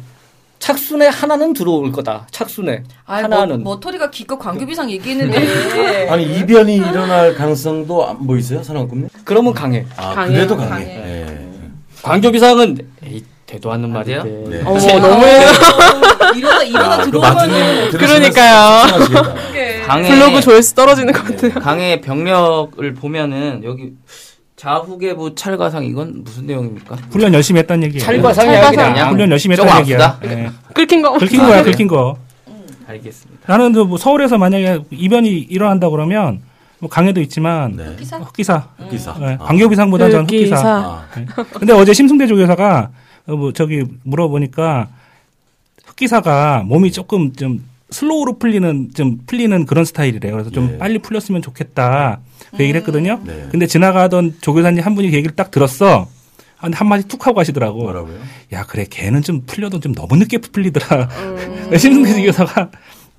착순에 0.59 1.07
하나는 1.07 1.53
들어올 1.53 1.91
거다. 1.91 2.27
착순에 2.29 2.83
아이, 3.05 3.23
하나는. 3.23 3.63
뭐, 3.63 3.73
머터리가 3.75 4.11
기껏 4.11 4.37
광교비상 4.37 4.91
얘기했는데. 4.91 6.07
아니 6.09 6.23
이변이 6.37 6.75
일어날 6.75 7.33
가능성도 7.33 8.07
안 8.07 8.27
보이세요, 8.27 8.61
선왕꿈님? 8.61 9.09
그러면 9.25 9.53
강해. 9.53 9.85
아 9.97 10.13
강해요. 10.13 10.35
그래도 10.35 10.57
강해. 10.57 10.69
강해. 10.69 10.87
예. 10.87 11.47
광교비상은 12.03 12.77
에이, 13.05 13.23
되도 13.47 13.71
않는? 13.71 13.91
말인데. 13.91 14.57
네. 14.57 14.61
어머, 14.63 14.73
그치? 14.73 14.87
너무 14.99 15.25
이러다 16.35 16.63
이러다 16.63 16.93
아, 16.93 16.97
그 17.05 17.11
들어오면 17.11 17.91
그러니까요. 17.91 18.83
강해 19.87 20.09
블로그 20.09 20.41
조회수 20.41 20.75
떨어지는 20.75 21.11
것 21.11 21.25
같아요. 21.25 21.53
강의 21.55 22.01
병력을 22.01 22.93
보면은 22.93 23.61
여기 23.63 23.93
좌후계부 24.61 25.33
찰가상 25.33 25.83
이건 25.83 26.23
무슨 26.23 26.45
내용입니까? 26.45 26.95
훈련 27.09 27.33
열심히 27.33 27.57
했다는 27.61 27.83
얘기예요. 27.85 28.05
찰과상이야 28.05 28.61
찰과상. 28.61 28.93
그냥. 28.93 29.11
훈련 29.11 29.31
열심히 29.31 29.57
했다는 29.57 29.81
얘기야. 29.81 30.19
예. 30.25 30.51
긁힌 30.75 31.01
거. 31.01 31.17
긁힌 31.17 31.39
거야, 31.39 31.63
긁힌 31.63 31.87
거. 31.87 32.15
알겠습니다. 32.87 33.41
나는 33.47 33.71
뭐 33.87 33.97
서울에서 33.97 34.37
만약에 34.37 34.81
이변이 34.91 35.31
일어난다 35.31 35.89
그러면 35.89 36.41
뭐 36.77 36.91
강해도 36.91 37.19
있지만 37.21 37.75
네. 37.75 37.95
기사? 37.97 38.17
흑기사, 38.19 38.67
흑기사. 38.77 39.15
네, 39.19 39.37
아. 39.39 39.45
광교비상보다 39.45 40.11
저는 40.11 40.25
흑기사. 40.25 40.55
흑기사. 40.55 40.69
아. 40.77 41.45
근데 41.53 41.73
어제 41.73 41.91
심승대 41.93 42.27
조교사가 42.27 42.91
어, 43.29 43.35
뭐 43.35 43.51
저기 43.53 43.83
물어보니까 44.03 44.89
흑기사가 45.85 46.61
몸이 46.67 46.91
조금 46.91 47.33
좀 47.33 47.65
슬로우로 47.91 48.39
풀리는 48.39 48.91
좀 48.95 49.19
풀리는 49.25 49.65
그런 49.65 49.85
스타일이래요. 49.85 50.33
그래서 50.33 50.49
좀 50.49 50.71
네. 50.71 50.77
빨리 50.77 50.99
풀렸으면 50.99 51.41
좋겠다 51.41 52.19
그 52.55 52.63
얘기를 52.63 52.79
했거든요. 52.81 53.21
네. 53.23 53.47
근데 53.51 53.67
지나가던 53.67 54.37
조교사님 54.41 54.83
한 54.83 54.95
분이 54.95 55.09
그 55.11 55.17
얘기를 55.17 55.35
딱 55.35 55.51
들었어. 55.51 56.07
한 56.55 56.73
한마디 56.73 57.07
툭 57.07 57.25
하고 57.25 57.37
가시더라고. 57.37 57.79
뭐라고요? 57.79 58.19
야 58.53 58.63
그래 58.63 58.85
걔는 58.89 59.23
좀 59.23 59.41
풀려도 59.45 59.79
좀 59.79 59.93
너무 59.93 60.15
늦게 60.15 60.37
풀리더라. 60.39 61.09
음. 61.09 61.71
심승대 61.77 62.13
조교사가 62.15 62.69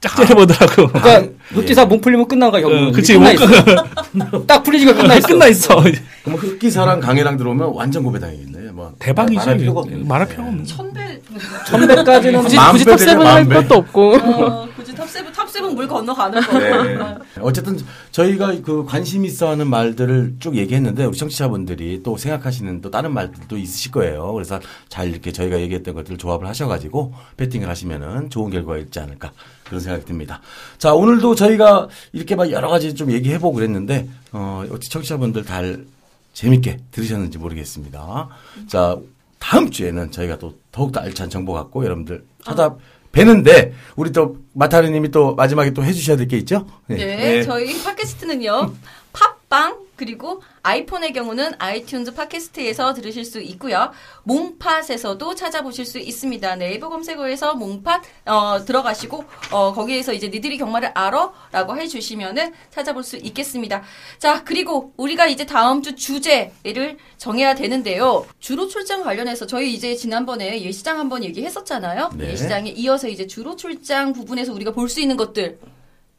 짝지려 0.02 0.34
보더라고. 0.34 0.88
그러니까 0.88 1.32
흑기사 1.50 1.86
몸 1.86 2.00
풀리면 2.00 2.26
끝난 2.26 2.50
거야 2.50 2.66
어. 2.66 2.90
그치, 2.92 3.14
끝나 3.14 3.32
못 3.32 3.34
있어. 3.34 4.42
딱 4.46 4.62
풀리지가 4.64 4.94
끝나 4.94 5.14
있어. 5.14 5.28
끝나 5.28 5.46
있어. 5.46 5.82
그럼 6.24 6.38
흑기사랑 6.38 7.00
강해랑 7.00 7.36
들어오면 7.36 7.70
완전 7.74 8.02
고배당이겠네. 8.02 8.72
뭐 8.72 8.92
대박이지. 8.98 9.36
말할 9.36 9.58
필요가 9.58 9.80
없네. 9.80 10.04
말할 10.04 10.28
필요가 10.28 10.48
없는. 10.48 10.64
천배 10.64 11.20
천배까지는 11.66 12.42
굳이, 12.42 12.56
만 12.56 12.72
굳이 12.72 12.84
배 12.84 12.90
탑세븐 12.90 13.26
할. 13.26 13.48
것도 13.48 13.74
없고. 13.76 14.14
어, 14.16 14.68
굳이 14.76 14.94
탑세븐 14.94 15.32
탑세븐 15.32 15.74
물 15.74 15.86
건너가는 15.86 16.40
거. 16.40 16.58
네. 16.58 16.98
어쨌든 17.40 17.78
저희가 18.10 18.52
그 18.64 18.84
관심 18.84 19.24
있어하는 19.24 19.68
말들을 19.68 20.34
쭉 20.40 20.56
얘기했는데 20.56 21.04
우리 21.04 21.16
청취자분들이 21.16 22.02
또 22.02 22.16
생각하시는 22.16 22.80
또 22.80 22.90
다른 22.90 23.14
말들도 23.14 23.56
있으실 23.56 23.92
거예요. 23.92 24.32
그래서 24.32 24.58
잘 24.88 25.08
이렇게 25.08 25.30
저희가 25.32 25.60
얘기했던 25.60 25.94
것들을 25.94 26.18
조합을 26.18 26.46
하셔가지고 26.48 27.14
배팅을 27.36 27.68
하시면은 27.68 28.30
좋은 28.30 28.50
결과가 28.50 28.78
있지 28.78 28.98
않을까 28.98 29.30
그런 29.72 29.80
생각이 29.80 30.04
듭니다. 30.04 30.42
자 30.76 30.92
오늘도 30.92 31.34
저희가 31.34 31.88
이렇게 32.12 32.36
막 32.36 32.50
여러 32.50 32.68
가지 32.68 32.94
좀 32.94 33.10
얘기해보고 33.10 33.54
그랬는데 33.54 34.06
어 34.32 34.64
어찌 34.70 34.90
청취자분들 34.90 35.46
잘 35.46 35.86
재밌게 36.34 36.76
들으셨는지 36.90 37.38
모르겠습니다. 37.38 38.28
자 38.68 38.98
다음 39.38 39.70
주에는 39.70 40.10
저희가 40.12 40.36
또 40.38 40.58
더욱더 40.70 41.00
알찬 41.00 41.30
정보 41.30 41.54
갖고 41.54 41.84
여러분들 41.84 42.22
찾아 42.44 42.76
뵈는데 43.12 43.72
우리 43.96 44.12
또 44.12 44.36
마타르님이 44.52 45.10
또 45.10 45.34
마지막에 45.34 45.70
또 45.72 45.82
해주셔야 45.84 46.16
될 46.18 46.28
게 46.28 46.36
있죠? 46.38 46.66
네, 46.86 47.42
저희 47.44 47.82
팟캐스트는요. 47.82 48.72
팟빵 49.12 49.76
그리고 50.02 50.42
아이폰의 50.64 51.12
경우는 51.12 51.52
아이튠즈 51.58 52.16
팟캐스트에서 52.16 52.92
들으실 52.92 53.24
수 53.24 53.40
있고요. 53.40 53.92
몽팟에서도 54.24 55.36
찾아보실 55.36 55.86
수 55.86 56.00
있습니다. 56.00 56.56
네이버 56.56 56.88
검색어에서 56.88 57.54
몽팟 57.54 58.02
어, 58.26 58.64
들어가시고 58.64 59.24
어, 59.52 59.72
거기에서 59.72 60.12
이제 60.12 60.26
니들이 60.26 60.58
경마를 60.58 60.90
알아라고 60.92 61.76
해주시면은 61.76 62.52
찾아볼 62.70 63.04
수 63.04 63.16
있겠습니다. 63.16 63.84
자 64.18 64.42
그리고 64.42 64.92
우리가 64.96 65.28
이제 65.28 65.46
다음 65.46 65.82
주 65.82 65.94
주제를 65.94 66.98
정해야 67.16 67.54
되는데요. 67.54 68.26
주로 68.40 68.66
출장 68.66 69.04
관련해서 69.04 69.46
저희 69.46 69.72
이제 69.72 69.94
지난번에 69.94 70.62
예시장 70.62 70.98
한번 70.98 71.22
얘기했었잖아요. 71.22 72.10
네. 72.16 72.32
예시장에 72.32 72.70
이어서 72.70 73.06
이제 73.06 73.28
주로 73.28 73.54
출장 73.54 74.12
부분에서 74.12 74.52
우리가 74.52 74.72
볼 74.72 74.88
수 74.88 75.00
있는 75.00 75.16
것들 75.16 75.60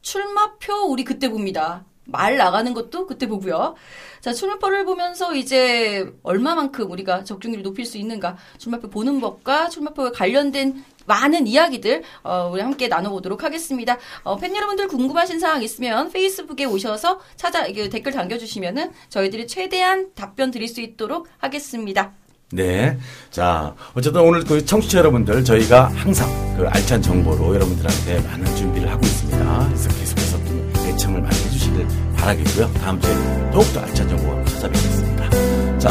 출마표 0.00 0.86
우리 0.88 1.04
그때 1.04 1.28
봅니다. 1.28 1.84
말 2.06 2.36
나가는 2.36 2.72
것도 2.74 3.06
그때 3.06 3.26
보고요. 3.26 3.74
자, 4.20 4.32
출마표를 4.32 4.84
보면서 4.84 5.34
이제 5.34 6.10
얼마만큼 6.22 6.90
우리가 6.90 7.24
적중률을 7.24 7.62
높일 7.62 7.84
수 7.84 7.98
있는가, 7.98 8.36
출마표 8.58 8.88
보는 8.88 9.20
법과 9.20 9.68
출마표에 9.68 10.10
관련된 10.10 10.84
많은 11.06 11.46
이야기들 11.46 12.02
어, 12.22 12.50
우리 12.52 12.62
함께 12.62 12.88
나눠보도록 12.88 13.44
하겠습니다. 13.44 13.98
어, 14.22 14.36
팬 14.36 14.56
여러분들 14.56 14.88
궁금하신 14.88 15.38
사항 15.38 15.62
있으면 15.62 16.10
페이스북에 16.10 16.64
오셔서 16.64 17.20
찾아 17.36 17.64
댓글 17.64 18.12
남겨주시면은 18.12 18.92
저희들이 19.10 19.46
최대한 19.46 20.10
답변 20.14 20.50
드릴 20.50 20.68
수 20.68 20.80
있도록 20.80 21.28
하겠습니다. 21.38 22.12
네. 22.52 22.96
자, 23.30 23.74
어쨌든 23.94 24.22
오늘 24.22 24.44
그 24.44 24.64
청취자 24.64 24.98
여러분들 24.98 25.44
저희가 25.44 25.88
항상 25.88 26.28
그 26.56 26.66
알찬 26.66 27.02
정보로 27.02 27.54
여러분들한테 27.54 28.20
많은 28.20 28.56
준비를 28.56 28.90
하고 28.90 29.04
있습니다. 29.04 29.66
그래서 29.66 29.88
계속해서 29.88 30.44
좀 30.44 30.72
애청을 30.86 31.20
많이 31.20 31.34
해주 31.36 31.53
시길 31.74 31.86
바라겠고요. 32.16 32.72
다음 32.74 33.00
주에 33.00 33.12
더욱더 33.52 33.80
알찬 33.80 34.08
정보가 34.08 34.44
찾아뵙겠습니다. 34.44 35.30
자, 35.78 35.90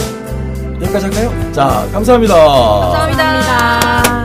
여기까지 0.82 1.06
할까요? 1.06 1.52
자, 1.52 1.88
감사합니다. 1.92 2.36
감사합니다. 2.36 3.24
감사합니다. 3.24 4.23